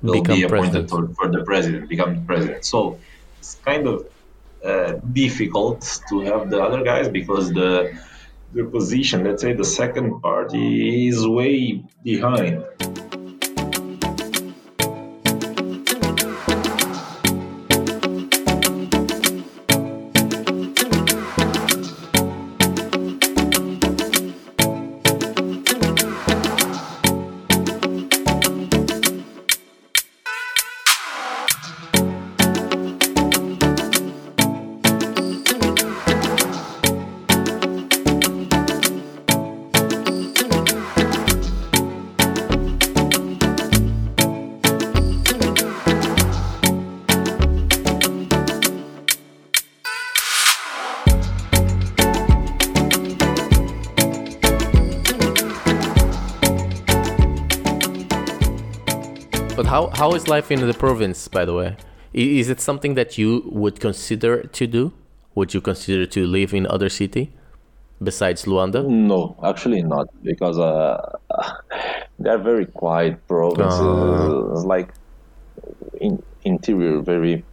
will 0.02 0.12
Become 0.20 0.36
be 0.36 0.42
appointed 0.44 0.90
for, 0.90 1.08
for 1.16 1.28
the 1.30 1.42
president, 1.44 1.88
become 1.88 2.14
the 2.16 2.20
president. 2.26 2.64
So 2.64 2.98
it's 3.38 3.54
kind 3.64 3.86
of 3.86 4.06
uh, 4.64 4.92
difficult 5.12 5.80
to 6.10 6.20
have 6.20 6.50
the 6.50 6.60
other 6.62 6.82
guys 6.84 7.08
because 7.08 7.52
the 7.52 7.96
their 8.52 8.66
position, 8.66 9.24
let's 9.24 9.42
say 9.42 9.52
the 9.54 9.64
second 9.64 10.20
party, 10.20 11.08
is 11.08 11.26
way 11.26 11.82
behind. 12.04 12.64
How, 59.76 59.90
how 60.00 60.10
is 60.12 60.26
life 60.26 60.50
in 60.50 60.60
the 60.66 60.72
province, 60.74 61.28
by 61.28 61.44
the 61.44 61.52
way? 61.52 61.76
Is 62.14 62.48
it 62.48 62.60
something 62.60 62.94
that 62.94 63.18
you 63.18 63.42
would 63.62 63.78
consider 63.78 64.42
to 64.58 64.66
do? 64.66 64.92
Would 65.34 65.52
you 65.52 65.60
consider 65.60 66.06
to 66.06 66.26
live 66.26 66.54
in 66.54 66.66
other 66.66 66.88
city 66.88 67.24
besides 68.02 68.44
Luanda? 68.46 68.80
No, 68.88 69.36
actually 69.44 69.82
not, 69.82 70.06
because 70.22 70.58
uh, 70.58 71.18
they're 72.18 72.38
very 72.52 72.64
quiet 72.82 73.14
provinces, 73.28 74.64
Ah. 74.64 74.72
like 74.74 74.88
in, 76.00 76.22
interior, 76.44 77.00
very, 77.12 77.44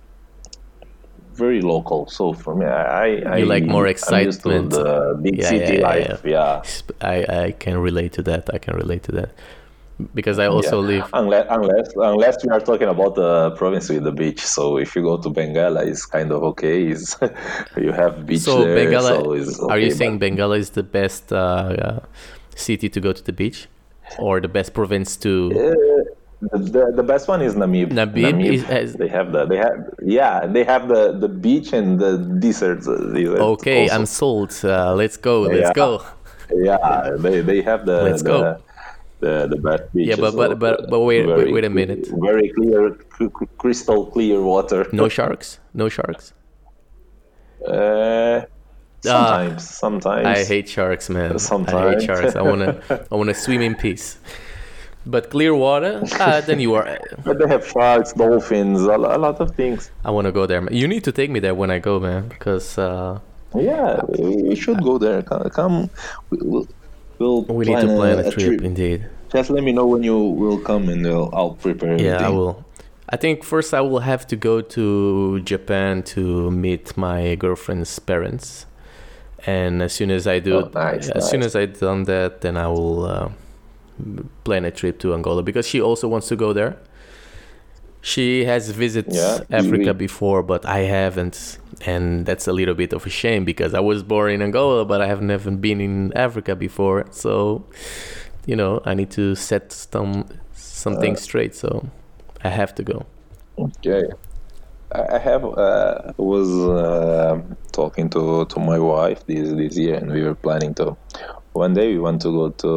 very 1.33 1.59
local. 1.62 2.07
So 2.07 2.31
for 2.31 2.55
me, 2.55 2.65
I, 2.65 3.17
I 3.33 3.38
You 3.39 3.45
like 3.47 3.65
more 3.65 3.86
I'm 3.86 3.89
used 3.91 4.07
to 4.43 4.49
excitement. 4.49 4.69
the 4.71 5.19
big 5.21 5.38
Yeah, 5.39 5.49
city 5.49 5.73
yeah, 5.73 5.79
yeah, 5.79 5.88
life. 5.89 6.21
Yeah. 6.23 6.63
I, 7.01 7.15
I 7.47 7.51
can 7.51 7.77
relate 7.79 8.13
to 8.13 8.23
that. 8.23 8.49
I 8.53 8.59
can 8.59 8.75
relate 8.77 9.03
to 9.03 9.12
that. 9.19 9.29
Because 10.15 10.39
I 10.39 10.47
also 10.47 10.82
yeah. 10.82 10.88
live. 10.88 11.10
Unless, 11.13 11.45
unless, 11.49 11.93
unless 11.95 12.43
we 12.43 12.49
are 12.49 12.60
talking 12.60 12.88
about 12.88 13.13
the 13.15 13.51
province 13.51 13.89
with 13.89 14.03
the 14.03 14.12
beach. 14.12 14.41
So 14.43 14.77
if 14.77 14.95
you 14.95 15.03
go 15.03 15.17
to 15.17 15.29
Benguela, 15.29 15.86
it's 15.86 16.06
kind 16.06 16.32
of 16.32 16.43
okay. 16.43 16.88
It's, 16.88 17.15
you 17.77 17.91
have 17.91 18.25
beach 18.25 18.41
So 18.41 18.63
there. 18.63 18.75
Benguela, 18.88 19.23
so 19.23 19.34
it's 19.34 19.60
are 19.60 19.77
you 19.77 19.88
okay, 19.88 19.95
saying 19.95 20.17
but- 20.19 20.25
Benguela 20.32 20.58
is 20.58 20.71
the 20.71 20.84
best 20.84 21.32
uh, 21.32 21.36
uh, 21.36 21.99
city 22.56 22.89
to 22.89 22.99
go 22.99 23.13
to 23.13 23.23
the 23.23 23.34
beach, 23.34 23.67
or 24.17 24.41
the 24.41 24.47
best 24.47 24.73
province 24.73 25.15
to? 25.17 25.49
The, 25.49 26.58
the, 26.58 26.91
the 26.95 27.03
best 27.03 27.27
one 27.27 27.41
is 27.41 27.53
Namibe. 27.56 27.91
Namibe 27.91 28.43
is- 28.45 28.63
has- 28.63 28.93
they 28.95 29.08
have 29.08 29.32
the 29.32 29.45
they 29.45 29.58
have 29.58 29.77
yeah 30.03 30.45
they 30.45 30.63
have 30.65 30.88
the 30.89 31.13
the 31.17 31.29
beach 31.29 31.71
and 31.71 31.99
the 31.99 32.17
deserts. 32.17 32.88
uh, 32.88 32.97
deserts 33.13 33.39
Okay, 33.39 33.84
also. 33.84 33.95
I'm 33.95 34.06
sold. 34.06 34.51
Uh, 34.63 34.93
let's 34.95 35.17
go. 35.17 35.41
Let's 35.41 35.69
Yeah. 35.69 35.73
go. 35.73 36.03
yeah 36.53 37.12
they, 37.19 37.41
they 37.41 37.62
have 37.62 37.86
the 37.86 38.03
Let's 38.03 38.23
the, 38.23 38.29
go. 38.29 38.63
The 39.25 39.36
the 39.53 39.59
best 39.67 39.83
beaches. 39.93 40.19
but- 40.23 40.36
but- 40.41 40.53
but- 40.65 40.79
but 40.91 40.99
wait- 41.09 41.25
wait- 41.38 41.51
wait 41.55 41.65
a 41.71 41.73
minute. 41.81 42.03
Very 42.29 42.47
clear, 42.57 42.79
cr- 43.15 43.31
cr- 43.38 43.51
crystal 43.62 44.01
clear 44.13 44.39
water. 44.53 44.81
No 45.01 45.05
sharks. 45.17 45.47
No 45.81 45.86
sharks. 45.97 46.25
Uh, 47.67 48.41
sometimes, 49.01 49.62
sometimes. 49.83 50.28
Ah, 50.28 50.39
I 50.39 50.43
hate 50.53 50.67
sharks, 50.76 51.05
man. 51.17 51.39
Sometimes 51.39 51.86
I 51.86 51.89
hate 51.91 52.01
sharks. 52.09 52.36
I 52.36 52.41
wanna, 52.51 52.71
I 53.11 53.15
wanna 53.19 53.34
swim 53.45 53.61
in 53.61 53.76
peace. 53.76 54.07
But 55.05 55.24
clear 55.34 55.53
water, 55.67 55.93
ah, 56.19 56.41
then 56.47 56.59
you 56.65 56.71
are. 56.80 56.88
But 57.28 57.36
they 57.39 57.47
have 57.55 57.63
sharks, 57.67 58.09
dolphins, 58.13 58.80
a, 58.95 58.95
a 59.17 59.19
lot 59.26 59.38
of 59.43 59.49
things. 59.59 59.91
I 60.07 60.11
wanna 60.15 60.32
go 60.39 60.43
there. 60.45 60.61
man. 60.63 60.74
You 60.82 60.88
need 60.93 61.03
to 61.09 61.11
take 61.19 61.30
me 61.36 61.39
there 61.45 61.55
when 61.61 61.69
I 61.78 61.80
go, 61.80 61.93
man, 61.99 62.21
because 62.36 62.67
uh, 62.78 63.19
Yeah, 63.55 64.01
we 64.49 64.55
should 64.63 64.82
go 64.89 64.97
there. 65.05 65.19
Come, 65.59 65.89
we'll, 67.24 67.41
we'll 67.43 67.67
need 67.67 67.82
to 67.82 67.95
plan 67.95 68.19
a, 68.19 68.32
trip, 68.32 68.61
Indeed. 68.61 69.07
Just 69.32 69.49
let 69.49 69.63
me 69.63 69.71
know 69.71 69.88
when 69.88 70.03
you 70.03 70.17
will 70.17 70.59
come, 70.59 70.89
and 70.89 71.05
I'll, 71.07 71.30
I'll 71.34 71.53
prepare. 71.65 71.99
Yeah, 71.99 72.28
I 72.28 72.30
will. 72.30 72.63
I 73.09 73.17
think 73.17 73.43
first 73.43 73.74
I 73.74 73.82
will 73.82 73.99
have 73.99 74.26
to 74.28 74.36
go 74.36 74.61
to 74.61 75.39
Japan 75.41 76.03
to 76.13 76.51
meet 76.51 76.95
my 76.97 77.36
girlfriend's 77.36 77.97
parents, 77.99 78.65
and 79.45 79.82
as 79.82 79.93
soon 79.93 80.11
as 80.11 80.26
I 80.28 80.39
do, 80.39 80.53
Oh, 80.57 80.71
nice, 80.74 81.09
as 81.09 81.30
soon 81.30 81.41
as 81.43 81.55
I 81.55 81.65
done 81.65 82.03
that, 82.03 82.41
then 82.41 82.57
I 82.57 82.67
will 82.67 83.05
uh, 83.05 83.30
plan 84.43 84.65
a 84.65 84.71
trip 84.71 84.99
to 84.99 85.13
Angola 85.13 85.43
because 85.43 85.67
she 85.67 85.82
also 85.82 86.07
wants 86.07 86.28
to 86.30 86.36
go 86.36 86.53
there. 86.53 86.78
She 88.06 88.43
has 88.43 88.70
visited 88.70 89.16
Yeah, 89.16 89.39
Africa 89.49 89.91
we- 89.93 90.06
before, 90.08 90.43
but 90.43 90.66
I 90.66 90.80
haven't, 90.80 91.58
and 91.86 92.26
that's 92.26 92.47
a 92.49 92.51
little 92.51 92.76
bit 92.76 92.91
of 92.91 93.06
a 93.06 93.10
shame 93.10 93.45
because 93.45 93.74
I 93.74 93.80
was 93.80 94.04
born 94.04 94.32
in 94.32 94.41
Angola, 94.41 94.84
but 94.84 94.99
I 95.01 95.08
have 95.08 95.22
never 95.22 95.49
been 95.51 95.80
in 95.80 96.12
Africa 96.14 96.54
before. 96.54 97.06
So, 97.12 97.64
you 98.45 98.58
know, 98.58 98.82
I 98.86 98.93
need 98.93 99.10
to 99.12 99.36
set 99.36 99.72
some 99.72 100.26
some 100.54 100.97
things 100.97 101.22
straight. 101.22 101.56
So, 101.56 101.70
I 102.43 102.49
have 102.49 102.76
to 102.76 102.84
go. 102.84 103.06
Okay. 103.58 104.04
I 104.91 105.16
I 105.16 105.20
have 105.30 105.43
uh, 105.45 106.12
was 106.18 106.49
uh, 106.51 107.39
talking 107.72 108.10
to, 108.10 108.45
to 108.51 108.60
my 108.60 108.80
wife 108.80 109.26
this 109.28 109.47
this 109.62 109.78
year, 109.78 109.95
and 109.95 110.12
we 110.12 110.22
were 110.28 110.36
planning 110.36 110.74
to. 110.76 110.97
One 111.54 111.74
day 111.74 111.88
we 111.93 111.99
want 111.99 112.20
to 112.24 112.32
go 112.39 112.49
to 112.64 112.74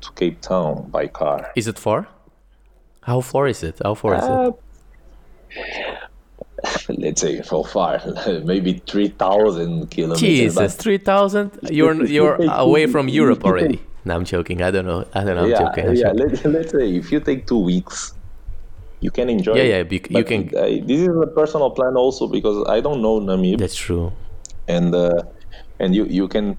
to 0.00 0.08
Cape 0.14 0.40
Town 0.40 0.88
by 0.90 1.08
car. 1.08 1.38
Is 1.54 1.66
it 1.68 1.78
far? 1.78 2.08
How 3.06 3.20
far 3.20 3.46
is 3.46 3.62
it? 3.62 3.76
How 3.82 3.94
far 3.94 4.12
is 4.16 4.24
Uh, 4.24 4.50
it? 4.50 4.54
let's 6.98 7.20
say 7.20 7.42
so 7.42 7.62
far, 7.62 8.00
maybe 8.44 8.82
three 8.90 9.08
thousand 9.08 9.90
kilometers. 9.90 10.20
Jesus, 10.20 10.74
three 10.74 10.98
thousand! 10.98 11.50
You're 11.70 11.94
you're 12.04 12.36
away 12.66 12.86
from 12.86 13.08
Europe 13.08 13.44
already. 13.44 13.78
No, 14.04 14.14
I'm 14.16 14.24
joking. 14.24 14.62
I 14.62 14.70
don't 14.70 14.86
know. 14.86 15.04
I 15.14 15.24
don't 15.24 15.36
know. 15.36 15.44
I'm 15.44 15.50
yeah, 15.50 15.62
joking. 15.64 15.84
I'm 15.88 15.94
yeah. 15.94 16.12
joking. 16.12 16.52
Let, 16.52 16.54
let's 16.56 16.72
say 16.72 16.86
if 17.00 17.10
you 17.12 17.20
take 17.20 17.46
two 17.46 17.58
weeks, 17.58 18.14
you 19.00 19.10
can 19.10 19.28
enjoy. 19.30 19.54
Yeah, 19.54 19.62
yeah, 19.74 19.82
bec- 19.82 20.10
you 20.10 20.24
can- 20.24 20.50
uh, 20.56 20.62
this 20.90 21.00
is 21.06 21.14
a 21.26 21.26
personal 21.40 21.70
plan 21.70 21.94
also 21.96 22.26
because 22.26 22.58
I 22.68 22.80
don't 22.80 23.00
know 23.02 23.20
Namibia, 23.20 23.58
That's 23.58 23.76
true. 23.76 24.12
and 24.68 24.94
uh, 24.94 25.22
and 25.80 25.94
you 25.94 26.04
you 26.06 26.26
can 26.28 26.56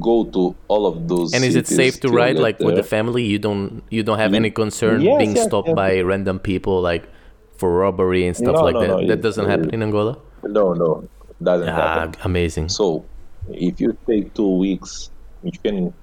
go 0.00 0.24
to 0.24 0.54
all 0.68 0.86
of 0.86 1.08
those. 1.08 1.32
And 1.32 1.44
is 1.44 1.54
it 1.56 1.66
safe 1.66 2.00
to 2.00 2.08
ride 2.08 2.36
like 2.38 2.58
with 2.58 2.74
the 2.76 2.82
family? 2.82 3.24
You 3.24 3.38
don't 3.38 3.82
you 3.90 4.02
don't 4.02 4.18
have 4.18 4.34
any 4.34 4.50
concern 4.50 5.00
Yes, 5.00 5.18
being 5.18 5.36
yes, 5.36 5.46
stopped 5.46 5.68
yes. 5.68 5.76
by 5.76 6.00
random 6.00 6.38
people 6.38 6.80
like 6.80 7.04
for 7.56 7.70
robbery 7.78 8.26
and 8.26 8.36
stuff 8.36 8.56
No, 8.56 8.62
like 8.62 8.74
no, 8.74 8.80
that. 8.80 8.88
no, 8.88 9.06
that 9.06 9.20
doesn't 9.22 9.46
happen 9.46 9.70
in 9.72 9.82
Angola. 9.82 10.18
No, 10.44 10.72
no, 10.74 11.08
doesn't 11.42 11.68
Ah, 11.68 12.00
happen. 12.00 12.20
amazing. 12.24 12.68
So, 12.68 13.04
if 13.48 13.80
you 13.80 13.96
take 14.08 14.34
two 14.34 14.56
weeks, 14.58 15.10
you 15.42 15.52
can 15.64 15.94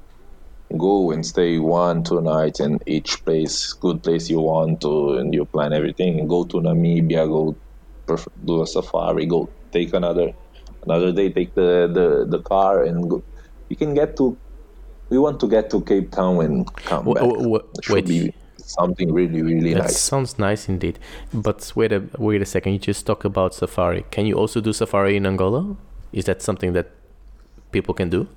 go 0.77 1.11
and 1.11 1.25
stay 1.25 1.59
one, 1.59 2.03
two 2.03 2.21
nights 2.21 2.59
in 2.59 2.79
each 2.87 3.23
place, 3.25 3.73
good 3.73 4.01
place 4.01 4.29
you 4.29 4.39
want 4.39 4.81
to, 4.81 5.17
and 5.17 5.33
you 5.33 5.45
plan 5.45 5.73
everything. 5.73 6.27
Go 6.27 6.43
to 6.45 6.57
Namibia, 6.57 7.27
go 7.27 7.55
do 8.45 8.61
a 8.61 8.67
safari, 8.67 9.25
go 9.25 9.49
take 9.71 9.93
another 9.93 10.33
another 10.85 11.11
day, 11.11 11.29
take 11.29 11.53
the, 11.55 11.87
the, 11.93 12.25
the 12.37 12.41
car 12.43 12.83
and 12.83 13.09
go. 13.09 13.23
You 13.73 13.77
can 13.77 13.95
get 13.95 14.15
to. 14.17 14.37
We 15.09 15.17
want 15.17 15.39
to 15.39 15.47
get 15.47 15.71
to 15.71 15.81
Cape 15.81 16.11
Town 16.11 16.35
and 16.45 16.71
come 16.85 17.05
back. 17.13 17.23
wh- 17.23 17.41
wh- 17.51 17.65
It 17.77 17.83
should 17.85 17.95
wait. 17.95 18.05
be 18.07 18.33
something 18.57 19.11
really, 19.11 19.41
really 19.41 19.73
That 19.73 19.83
nice. 19.89 19.99
sounds 19.99 20.37
nice 20.37 20.69
indeed. 20.69 20.99
But 21.33 21.59
wait 21.75 21.91
a 21.91 22.03
wait 22.19 22.41
a 22.43 22.45
second. 22.45 22.73
You 22.73 22.79
just 22.79 23.07
talked 23.07 23.25
about 23.25 23.55
safari. 23.55 24.05
Can 24.11 24.25
you 24.29 24.35
also 24.41 24.61
do 24.61 24.71
safari 24.73 25.15
in 25.17 25.25
Angola? 25.25 25.75
Is 26.11 26.25
that 26.25 26.43
something 26.43 26.73
that 26.73 26.87
people 27.71 27.93
can 27.95 28.09
do? 28.09 28.27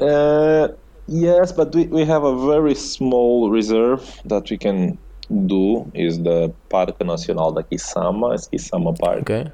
Uh, 0.00 0.68
yes, 1.06 1.52
but 1.52 1.72
we, 1.74 1.86
we 1.86 2.04
have 2.04 2.24
a 2.24 2.34
very 2.52 2.74
small 2.74 3.50
reserve 3.50 4.02
that 4.24 4.50
we 4.50 4.58
can 4.58 4.98
do 5.46 5.88
is 5.94 6.18
the 6.22 6.52
Parque 6.68 7.00
Nacional 7.04 7.52
da 7.52 7.62
Kisama, 7.62 8.34
it's 8.34 8.48
Kisama 8.48 8.98
Park. 8.98 9.20
Okay. 9.20 9.44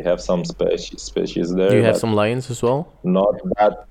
We 0.00 0.08
have 0.08 0.20
some 0.20 0.44
species 0.44 1.02
species 1.02 1.52
there. 1.54 1.70
Do 1.70 1.76
you 1.76 1.84
have 1.84 1.98
some 1.98 2.14
lions 2.16 2.50
as 2.50 2.62
well? 2.62 2.80
Not 3.04 3.34
that. 3.58 3.84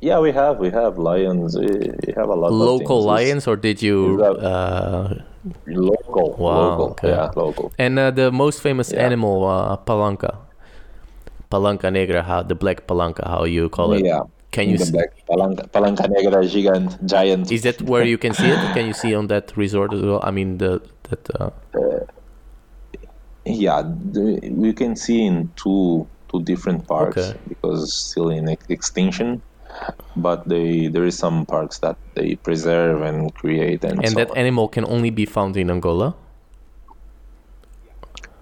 Yeah, 0.00 0.18
we 0.20 0.30
have 0.32 0.58
we 0.64 0.70
have 0.70 0.96
lions. 0.96 1.58
We 1.58 1.66
we 2.06 2.12
have 2.18 2.28
a 2.30 2.36
lot. 2.42 2.52
Local 2.52 3.02
lions, 3.02 3.48
or 3.50 3.56
did 3.56 3.82
you? 3.82 4.22
Uh, 4.22 5.14
Local. 5.66 6.36
Wow, 6.38 6.54
Local. 6.60 6.84
okay. 6.92 7.08
Yeah, 7.08 7.30
local. 7.34 7.72
and 7.78 7.98
uh, 7.98 8.10
the 8.10 8.30
most 8.30 8.60
famous 8.62 8.92
Yeah. 8.92 9.06
animal, 9.06 9.36
uh, 9.48 9.76
palanca. 9.88 10.36
Palanca 11.50 11.90
negra, 11.90 12.22
how 12.22 12.42
the 12.42 12.54
black 12.54 12.86
palanca, 12.86 13.26
how 13.26 13.44
you 13.44 13.68
call 13.68 13.92
it? 13.94 14.04
Yeah. 14.04 14.20
Can 14.52 14.68
you 14.70 14.76
the 14.78 14.84
s- 14.84 14.90
black 14.90 15.10
palanca, 15.28 15.66
palanca 15.74 16.06
negra 16.08 16.44
gigant 16.44 16.90
giant? 17.06 17.50
Is 17.50 17.62
that 17.62 17.80
where 17.82 18.04
you 18.04 18.18
can 18.18 18.34
see 18.34 18.50
it? 18.54 18.60
Can 18.76 18.86
you 18.86 18.92
see 18.92 19.14
on 19.14 19.26
that 19.28 19.56
resort 19.56 19.92
as 19.92 20.02
well? 20.02 20.20
I 20.22 20.30
mean, 20.30 20.58
the 20.58 20.80
that. 21.08 21.22
Uh, 21.40 21.50
Yeah, 23.44 23.82
the, 23.82 24.38
we 24.54 24.72
can 24.72 24.96
see 24.96 25.24
in 25.24 25.50
two 25.56 26.06
two 26.30 26.42
different 26.42 26.86
parks 26.86 27.16
Okay. 27.18 27.38
because 27.48 27.92
still 27.92 28.28
in 28.30 28.48
ex- 28.48 28.66
extinction. 28.68 29.42
But 30.16 30.48
they 30.48 30.88
there 30.88 31.04
is 31.04 31.16
some 31.16 31.46
parks 31.46 31.78
that 31.78 31.96
they 32.14 32.34
preserve 32.36 33.02
and 33.02 33.32
create 33.34 33.84
and, 33.84 33.98
and 34.04 34.08
so 34.10 34.14
that 34.16 34.30
on. 34.30 34.36
animal 34.36 34.68
can 34.68 34.84
only 34.84 35.10
be 35.10 35.24
found 35.26 35.56
in 35.56 35.70
Angola. 35.70 36.14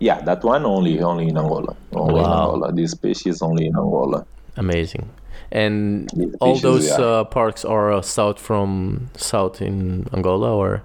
yeah, 0.00 0.20
that 0.22 0.42
one 0.44 0.64
only 0.64 1.00
only 1.00 1.28
in 1.28 1.36
Angola. 1.36 1.76
Only 1.92 2.20
in 2.20 2.26
Angola. 2.26 2.72
This 2.72 2.92
species 2.92 3.42
only 3.42 3.66
in 3.66 3.76
Angola. 3.76 4.24
Amazing. 4.56 5.08
And 5.50 6.08
The 6.14 6.34
all 6.40 6.56
those 6.58 6.86
yeah. 6.88 7.04
uh, 7.04 7.24
parks 7.24 7.64
are 7.64 7.92
uh, 7.92 8.02
south 8.02 8.38
from 8.40 9.08
south 9.16 9.60
in 9.62 10.06
Angola 10.12 10.54
or 10.54 10.82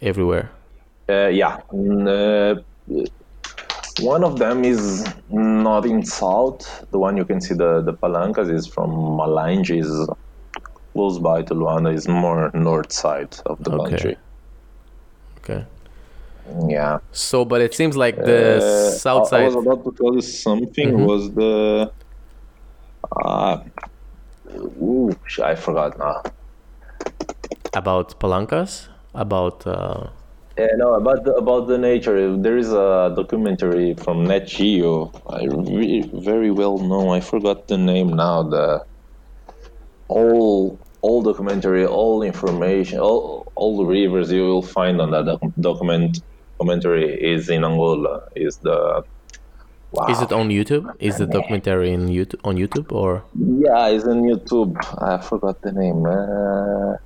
everywhere. 0.00 0.50
Uh, 1.08 1.28
yeah. 1.28 1.58
Mm, 1.72 2.08
uh, 2.08 2.60
one 4.00 4.24
of 4.24 4.38
them 4.38 4.64
is 4.64 5.06
not 5.28 5.86
in 5.86 6.04
south. 6.04 6.84
The 6.90 6.98
one 6.98 7.16
you 7.16 7.24
can 7.24 7.40
see 7.40 7.54
the 7.54 7.80
the 7.82 7.92
palancas 7.94 8.50
is 8.50 8.66
from 8.66 8.90
Malange, 8.90 9.70
is 9.78 9.90
close 10.92 11.18
by 11.18 11.42
to 11.42 11.54
Luanda. 11.54 11.94
Is 11.94 12.08
more 12.08 12.50
north 12.54 12.92
side 12.92 13.36
of 13.46 13.62
the 13.64 13.70
Okay. 13.70 13.90
country. 13.90 14.16
Okay. 15.38 15.64
Yeah. 16.68 16.98
So, 17.12 17.44
but 17.44 17.60
it 17.60 17.74
seems 17.74 17.96
like 17.96 18.16
the 18.24 18.56
Uh, 18.56 18.60
south 18.60 19.28
side. 19.28 19.42
I 19.42 19.44
was 19.44 19.56
about 19.56 19.84
to 19.84 19.92
tell 20.00 20.14
you 20.14 20.20
something. 20.22 20.90
Mhm. 20.92 21.06
Was 21.06 21.22
the 21.34 21.92
uh, 23.24 23.56
ooh, 24.82 25.16
I 25.42 25.54
forgot 25.54 25.98
now. 25.98 26.22
about 27.74 28.18
palancas 28.18 28.88
about 29.14 29.66
uh, 29.66 30.08
Yeah, 30.58 30.68
no, 30.76 30.94
about 30.94 31.24
the, 31.24 31.34
about 31.34 31.68
the 31.68 31.76
nature. 31.76 32.34
There 32.36 32.56
is 32.56 32.72
a 32.72 33.12
documentary 33.14 33.94
from 33.94 34.24
Nat 34.24 34.46
Geo. 34.46 35.12
I 35.28 35.44
re- 35.44 36.10
very 36.14 36.50
well 36.50 36.78
know. 36.78 37.10
I 37.10 37.20
forgot 37.20 37.68
the 37.68 37.76
name 37.76 38.14
now. 38.16 38.42
The 38.42 38.82
all 40.08 40.78
all 41.02 41.22
documentary, 41.22 41.84
all 41.84 42.22
information, 42.22 43.00
all 43.00 43.52
all 43.54 43.76
the 43.76 43.84
rivers 43.84 44.32
you 44.32 44.44
will 44.44 44.62
find 44.62 45.00
on 45.00 45.10
that 45.10 45.26
doc- 45.26 45.52
document 45.60 46.20
documentary 46.58 47.12
is 47.22 47.50
in 47.50 47.62
Angola. 47.62 48.22
Is 48.34 48.56
the 48.58 49.04
wow. 49.90 50.06
is 50.08 50.22
it 50.22 50.32
on 50.32 50.48
youtube 50.48 50.90
is 50.98 51.18
the 51.18 51.26
documentary 51.26 51.92
in 51.92 52.08
youtube 52.08 52.40
on 52.44 52.56
youtube 52.56 52.90
or 52.92 53.24
Yeah, 53.34 53.88
it's 53.88 54.04
on 54.04 54.22
YouTube. 54.22 54.76
I 55.02 55.20
forgot 55.20 55.60
the 55.62 55.72
name. 55.72 56.06
Uh, 56.06 56.96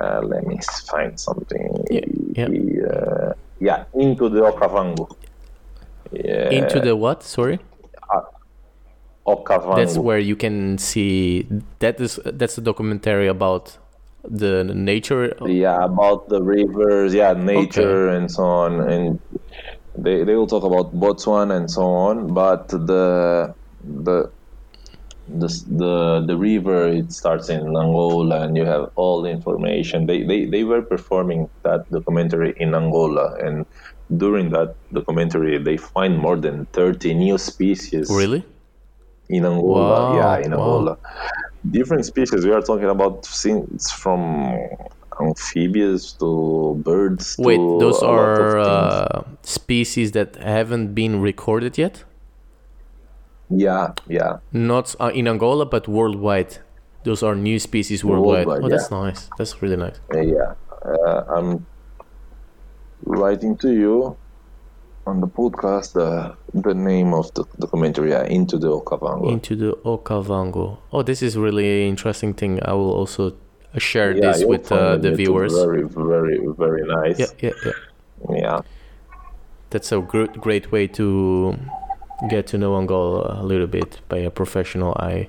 uh, 0.00 0.20
let 0.22 0.46
me 0.46 0.58
find 0.86 1.18
something. 1.18 1.84
Yeah, 1.90 2.00
yeah. 2.36 2.86
Uh, 2.86 3.32
yeah, 3.60 3.84
into 3.94 4.28
the 4.28 4.40
Okavango. 4.40 5.14
Yeah, 6.12 6.50
into 6.50 6.80
the 6.80 6.96
what 6.96 7.22
sorry 7.22 7.58
Okavango. 9.26 9.76
that's 9.76 9.98
where 9.98 10.18
you 10.18 10.36
can 10.36 10.78
see 10.78 11.46
that 11.80 12.00
is 12.00 12.18
that's 12.24 12.56
a 12.56 12.62
documentary 12.62 13.28
about 13.28 13.76
the 14.24 14.64
nature 14.64 15.34
Yeah, 15.44 15.84
about 15.84 16.28
the 16.28 16.42
rivers. 16.42 17.14
Yeah, 17.14 17.34
nature 17.34 18.08
and 18.08 18.30
so 18.30 18.44
on, 18.44 18.80
and 18.80 19.20
they 19.96 20.24
they 20.24 20.34
will 20.34 20.46
talk 20.46 20.64
about 20.64 20.94
Botswana 20.94 21.56
and 21.56 21.70
so 21.70 21.84
on. 21.84 22.32
But 22.32 22.68
the 22.68 23.54
the 23.84 24.30
the 25.28 25.48
the 25.68 26.24
the 26.26 26.36
river 26.36 26.88
it 26.88 27.12
starts 27.12 27.48
in 27.48 27.60
Angola, 27.60 28.42
and 28.42 28.56
you 28.56 28.64
have 28.64 28.90
all 28.96 29.22
the 29.22 29.30
information. 29.30 30.06
They 30.06 30.24
they 30.24 30.46
they 30.46 30.64
were 30.64 30.82
performing 30.82 31.48
that 31.64 31.84
documentary 31.90 32.54
in 32.56 32.74
Angola, 32.74 33.34
and 33.44 33.66
during 34.16 34.50
that 34.50 34.76
documentary, 34.92 35.58
they 35.62 35.76
find 35.76 36.18
more 36.18 36.36
than 36.36 36.66
thirty 36.72 37.14
new 37.14 37.38
species 37.38 38.08
really 38.10 38.44
in 39.28 39.44
Angola. 39.44 40.00
Wow, 40.00 40.14
Yeah, 40.16 40.38
in 40.38 40.52
wow. 40.52 40.56
Angola. 40.56 40.96
Different 41.70 42.04
species. 42.06 42.44
We 42.44 42.52
are 42.52 42.62
talking 42.62 42.88
about 42.88 43.26
things 43.26 43.90
from 43.90 44.22
amphibians 45.20 46.12
to 46.20 46.80
birds. 46.84 47.36
wait 47.38 47.66
to 47.78 47.78
those 47.78 48.00
a 48.02 48.06
lot 48.06 48.38
of 48.38 48.54
are 48.54 48.58
uh, 48.58 49.22
species 49.42 50.12
that 50.12 50.36
haven't 50.36 50.94
been 50.94 51.20
recorded 51.20 51.76
yet 51.78 52.04
yeah, 53.50 53.92
yeah. 54.08 54.38
not 54.52 54.94
uh, 55.00 55.10
in 55.14 55.26
angola 55.28 55.64
but 55.66 55.88
worldwide 55.88 56.58
those 57.04 57.22
are 57.22 57.34
new 57.34 57.58
species 57.58 58.04
worldwide, 58.04 58.46
Worldwide, 58.46 58.64
oh 58.64 58.68
that's 58.76 58.90
yeah. 58.90 59.00
nice 59.02 59.30
that's 59.38 59.62
really 59.62 59.76
nice 59.76 59.98
Uh, 60.14 60.20
yeah, 60.20 60.54
uh, 60.84 61.24
I'm 61.28 61.64
writing 63.04 63.56
to 63.58 63.72
you 63.72 64.16
on 65.06 65.20
the 65.20 65.26
podcast 65.26 65.92
the 65.94 66.36
the 66.52 66.74
name 66.74 67.14
of 67.14 67.32
the 67.34 67.44
documentary. 67.58 68.10
Yeah, 68.10 68.24
into 68.24 68.58
the 68.58 68.68
Okavango. 68.68 69.30
into 69.32 69.56
the 69.56 69.72
okavango 69.84 70.76
oh 70.92 71.02
this 71.02 71.22
is 71.22 71.36
really 71.38 71.88
interesting 71.88 72.34
thing 72.34 72.60
i 72.64 72.72
will 72.72 72.92
also 72.92 73.32
share 73.78 74.12
Yeah, 74.12 74.32
this 74.32 74.44
with 74.44 74.72
uh, 74.72 74.96
the 74.96 75.14
viewers. 75.14 75.52
Very, 75.52 75.82
very, 75.84 76.38
very 76.56 76.84
nice. 76.86 77.18
Yeah, 77.18 77.26
yeah, 77.40 77.50
yeah. 77.66 78.36
Yeah. 78.42 78.60
That's 79.70 79.92
a 79.92 80.00
great 80.00 80.32
great 80.40 80.72
way 80.72 80.86
to 80.98 81.54
get 82.28 82.46
to 82.48 82.58
know 82.58 82.76
Angola 82.76 83.40
a 83.40 83.44
little 83.44 83.66
bit 83.66 84.00
by 84.08 84.18
a 84.18 84.30
professional 84.30 84.94
eye. 84.98 85.28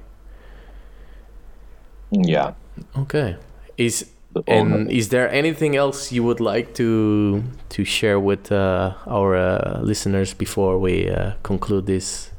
Yeah. 2.11 2.53
Okay. 2.97 3.37
Is 3.77 4.09
and 4.47 4.91
is 4.91 5.09
there 5.09 5.29
anything 5.31 5.75
else 5.75 6.11
you 6.11 6.23
would 6.23 6.39
like 6.39 6.73
to 6.75 7.43
to 7.69 7.83
share 7.83 8.19
with 8.19 8.51
uh, 8.51 8.93
our 9.07 9.35
uh, 9.35 9.79
listeners 9.81 10.33
before 10.33 10.77
we 10.79 11.09
uh, 11.09 11.33
conclude 11.43 11.85
this 11.85 12.31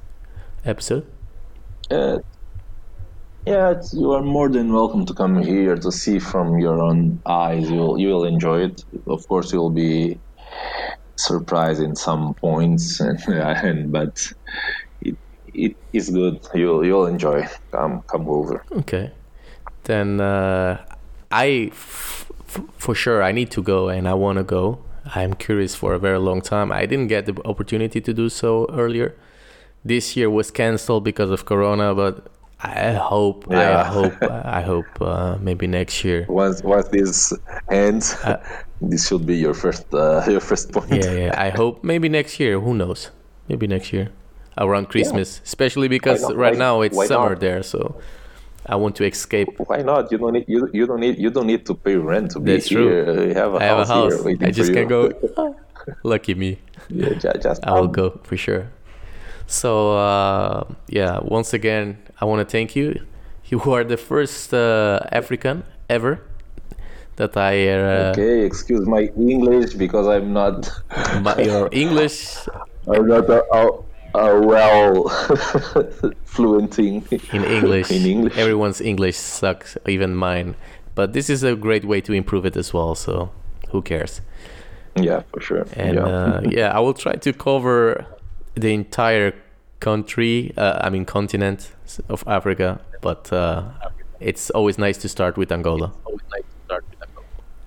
episode? 0.64 1.06
Uh, 1.90 2.18
yeah, 3.46 3.70
it's, 3.70 3.94
you 3.94 4.12
are 4.12 4.22
more 4.22 4.48
than 4.48 4.72
welcome 4.72 5.06
to 5.06 5.14
come 5.14 5.42
here 5.42 5.76
to 5.76 5.90
see 5.90 6.18
from 6.18 6.58
your 6.58 6.80
own 6.80 7.20
eyes. 7.26 7.70
You'll 7.70 7.98
you 7.98 8.08
will 8.08 8.24
enjoy 8.24 8.64
it. 8.64 8.84
Of 9.06 9.26
course, 9.28 9.52
you'll 9.52 9.70
be 9.70 10.18
surprised 11.24 11.82
in 11.82 11.96
some 11.96 12.34
points, 12.34 13.00
and, 13.06 13.18
and 13.28 13.92
but 13.92 14.32
it 15.02 15.16
it 15.54 15.76
is 15.92 16.10
good. 16.10 16.40
You'll 16.54 16.84
you'll 16.84 17.06
enjoy. 17.06 17.46
Come 17.70 18.02
come 18.02 18.28
over. 18.28 18.64
Okay. 18.72 19.12
Then 19.84 20.20
uh, 20.20 20.84
for 22.50 22.94
sure, 22.94 23.22
I 23.22 23.32
need 23.32 23.50
to 23.52 23.62
go 23.62 23.88
and 23.88 24.08
I 24.08 24.14
want 24.14 24.38
to 24.38 24.44
go. 24.44 24.80
I'm 25.14 25.34
curious 25.34 25.74
for 25.74 25.94
a 25.94 25.98
very 25.98 26.18
long 26.18 26.40
time. 26.40 26.70
I 26.72 26.86
didn't 26.86 27.08
get 27.08 27.26
the 27.26 27.34
opportunity 27.46 28.00
to 28.00 28.12
do 28.12 28.28
so 28.28 28.66
earlier. 28.70 29.16
This 29.84 30.16
year 30.16 30.28
was 30.28 30.50
cancelled 30.50 31.04
because 31.04 31.30
of 31.30 31.46
Corona, 31.46 31.94
but 31.94 32.26
I 32.62 32.92
hope, 32.92 33.46
Yeah. 33.50 33.80
I 33.80 33.84
hope, 33.84 34.22
I 34.58 34.60
hope 34.60 34.86
uh, 35.00 35.36
maybe 35.40 35.66
next 35.66 36.04
year. 36.04 36.26
Once 36.28 36.62
once 36.62 36.88
this 36.88 37.32
ends, 37.70 38.16
this 38.82 39.06
should 39.08 39.24
be 39.26 39.36
your 39.36 39.54
first 39.54 39.86
uh, 39.94 40.22
your 40.28 40.40
first 40.40 40.70
point. 40.72 40.90
Yeah, 41.04 41.12
yeah. 41.12 41.34
I 41.46 41.50
hope 41.50 41.82
maybe 41.84 42.08
next 42.08 42.38
year. 42.40 42.60
Who 42.60 42.74
knows? 42.74 43.10
Maybe 43.48 43.66
next 43.66 43.92
year, 43.92 44.10
around 44.58 44.88
Christmas, 44.90 45.40
especially 45.44 45.88
because 45.88 46.22
right 46.34 46.52
Why- 46.52 46.58
now 46.66 46.82
it's 46.82 46.96
summer 47.08 47.30
not? 47.30 47.40
there, 47.40 47.62
so 47.62 47.96
I 48.66 48.76
want 48.76 48.94
to 48.96 49.04
escape. 49.06 49.48
Why 49.66 49.82
not? 49.82 50.12
You 50.12 50.18
don't 50.18 50.34
need 50.34 50.44
you, 50.46 50.68
you 50.72 50.86
don't 50.86 51.00
need 51.00 51.18
you 51.18 51.30
don't 51.30 51.46
need 51.46 51.64
to 51.66 51.74
pay 51.74 51.96
rent 51.96 52.30
to 52.32 52.40
be 52.40 52.52
That's 52.52 52.68
true. 52.68 52.88
here. 52.88 53.28
You 53.28 53.34
have 53.34 53.54
a 53.54 53.58
I 53.58 53.64
have 53.64 53.78
a 53.78 53.86
house, 53.86 54.14
house. 54.22 54.26
I 54.40 54.50
just 54.50 54.72
can 54.72 54.86
go. 54.86 55.10
Lucky 56.04 56.34
me. 56.34 56.58
Yeah, 56.90 57.14
ju- 57.14 57.32
just 57.42 57.64
I 57.64 57.72
will 57.72 57.88
come. 57.88 57.92
go 58.12 58.20
for 58.22 58.36
sure. 58.36 58.68
So 59.50 59.96
uh, 59.96 60.64
yeah, 60.86 61.18
once 61.22 61.52
again, 61.52 61.98
I 62.20 62.24
want 62.24 62.38
to 62.38 62.50
thank 62.50 62.76
you. 62.76 63.04
You 63.46 63.60
are 63.74 63.82
the 63.82 63.96
first 63.96 64.54
uh, 64.54 65.00
African 65.10 65.64
ever 65.88 66.22
that 67.16 67.36
I. 67.36 67.68
Uh, 67.68 68.12
Okay, 68.12 68.44
excuse 68.44 68.86
my 68.86 69.10
English 69.18 69.74
because 69.74 70.06
I'm 70.06 70.32
not 70.32 70.70
your 71.38 71.68
English 71.72 72.36
I'm 72.86 73.08
not 73.08 73.28
a, 73.28 73.44
a, 73.52 73.66
a 74.14 74.40
well 74.40 75.08
fluent 76.24 76.78
in 76.78 77.04
in 77.32 77.44
English. 77.44 77.90
in 77.90 78.06
English. 78.06 78.38
Everyone's 78.38 78.80
English 78.80 79.16
sucks, 79.16 79.76
even 79.86 80.14
mine. 80.14 80.54
But 80.94 81.12
this 81.12 81.28
is 81.28 81.42
a 81.42 81.56
great 81.56 81.84
way 81.84 82.00
to 82.02 82.12
improve 82.12 82.46
it 82.46 82.56
as 82.56 82.72
well. 82.72 82.94
So 82.94 83.30
who 83.70 83.82
cares? 83.82 84.20
yeah, 84.94 85.22
for 85.32 85.40
sure. 85.40 85.66
And 85.74 85.96
yeah. 85.96 86.04
uh, 86.04 86.40
yeah, 86.44 86.76
I 86.76 86.80
will 86.80 86.94
try 86.94 87.14
to 87.14 87.32
cover 87.32 88.06
the 88.54 88.72
entire 88.72 89.34
country. 89.80 90.52
Uh, 90.56 90.80
I 90.82 90.90
mean, 90.90 91.04
continent 91.04 91.72
of 92.08 92.24
Africa. 92.26 92.80
But 93.00 93.32
uh, 93.32 93.64
it's 94.20 94.50
always 94.50 94.78
nice 94.78 94.98
to 94.98 95.08
start 95.08 95.36
with 95.36 95.50
Angola. 95.50 95.92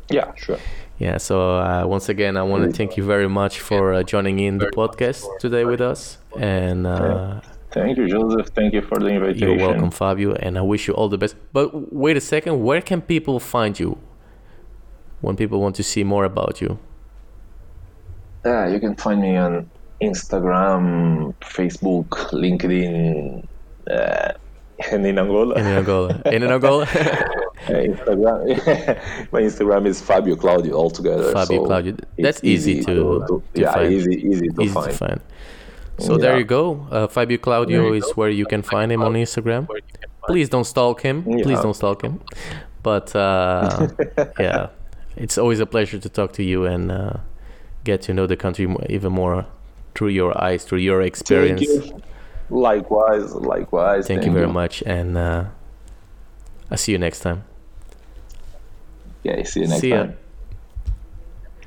yeah, 0.10 0.34
sure. 0.36 0.60
Yeah. 1.00 1.18
So 1.18 1.58
uh, 1.60 1.86
once 1.86 2.10
again, 2.10 2.38
I 2.38 2.44
want 2.44 2.64
to 2.66 2.72
thank 2.72 2.98
you 2.98 3.04
very 3.04 3.28
much 3.28 3.60
for 3.60 3.94
uh, 3.94 4.04
joining 4.04 4.40
in 4.40 4.60
the 4.60 4.68
podcast 4.68 5.26
today 5.40 5.66
with 5.66 5.82
us. 5.82 6.18
And 6.38 6.86
uh, 6.86 7.42
Thank 7.72 7.98
you, 7.98 8.08
Joseph. 8.08 8.50
Thank 8.54 8.74
you 8.74 8.84
for 8.84 9.00
the 9.00 9.08
invitation. 9.08 9.50
you're 9.50 9.58
welcome, 9.58 9.90
Fabio. 9.90 10.34
And 10.36 10.60
I 10.60 10.62
wish 10.62 10.88
you 10.88 10.94
all 10.94 11.10
the 11.10 11.18
best. 11.18 11.36
But 11.52 11.92
wait 11.92 12.16
a 12.16 12.22
second, 12.22 12.64
where 12.64 12.82
can 12.82 13.02
people 13.02 13.40
find 13.40 13.80
you 13.80 13.98
when 15.22 15.36
people 15.36 15.60
want 15.60 15.76
to 15.78 15.84
see 15.84 16.04
more 16.04 16.24
about 16.24 16.62
you? 16.62 16.78
Yeah, 18.46 18.68
you 18.68 18.80
can 18.80 18.96
find 18.96 19.22
me 19.22 19.38
on 19.38 19.72
Instagram, 20.10 21.34
Facebook, 21.42 22.10
LinkedIn, 22.32 23.46
uh, 23.92 24.32
and 24.92 25.06
in 25.06 25.18
Angola. 25.20 25.56
In 25.56 25.66
Angola. 25.66 26.22
In 26.26 26.44
Angola. 26.44 26.86
Instagram. 27.68 28.46
my 29.32 29.42
Instagram 29.42 29.86
is 29.86 30.02
Fabio 30.02 30.36
Claudio 30.36 30.76
altogether. 30.76 31.32
Fabio 31.32 31.62
so 31.62 31.66
Claudio. 31.66 31.96
That's 32.18 32.44
easy 32.44 32.84
to- 32.84 33.26
to 33.28 33.44
yeah, 33.54 33.74
find. 33.74 33.94
easy, 33.94 34.16
easy 34.16 34.50
to 34.50 34.62
easy 34.62 34.74
find. 34.74 34.92
to 34.92 34.98
find. 34.98 35.22
So 36.00 36.18
there 36.18 36.38
you 36.38 36.44
go. 36.44 36.88
Uh, 36.92 37.08
Fabio 37.08 37.38
Claudio 37.38 37.94
is 37.94 38.10
where 38.16 38.30
you 38.30 38.46
can 38.46 38.64
find 38.64 38.92
him 38.92 39.04
on 39.04 39.14
Instagram. 39.14 39.68
Please 40.28 40.50
don't 40.50 40.66
stalk 40.66 41.02
him. 41.02 41.24
Please 41.24 41.62
don't 41.62 41.76
stalk 41.76 42.02
him. 42.02 42.20
But 42.82 43.16
uh, 43.16 43.88
yeah, 44.40 44.70
it's 45.16 45.38
always 45.38 45.60
a 45.60 45.66
pleasure 45.66 46.00
to 46.00 46.10
talk 46.10 46.34
to 46.34 46.44
you 46.44 46.66
and 46.66 46.92
uh, 46.92 47.14
get 47.84 48.02
to 48.04 48.14
know 48.14 48.26
the 48.28 48.36
country 48.36 48.68
even 48.90 49.14
more 49.14 49.46
through 49.96 50.10
your 50.10 50.42
eyes, 50.42 50.64
through 50.64 50.80
your 50.80 51.02
Thank 51.02 51.08
experience. 51.08 51.62
you. 51.62 52.02
Likewise, 52.50 53.34
likewise. 53.34 54.08
Thank, 54.08 54.26
you 54.26 54.32
very 54.32 54.48
much, 54.48 54.84
and 54.86 55.18
uh, 55.18 55.46
I'll 56.70 56.78
see 56.78 56.92
you 56.92 56.98
next 56.98 57.22
time. 57.22 57.44
Yeah, 59.24 59.42
see 59.44 59.62
you 59.62 59.68
next 59.68 59.82
See 59.82 59.90
ya. 59.90 59.98
time. 59.98 60.18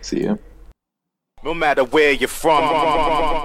See 0.01 0.21
you. 0.21 0.39
No 1.43 1.55
matter 1.55 1.85
where 1.85 2.13
you're 2.13 2.29
from. 2.29 3.45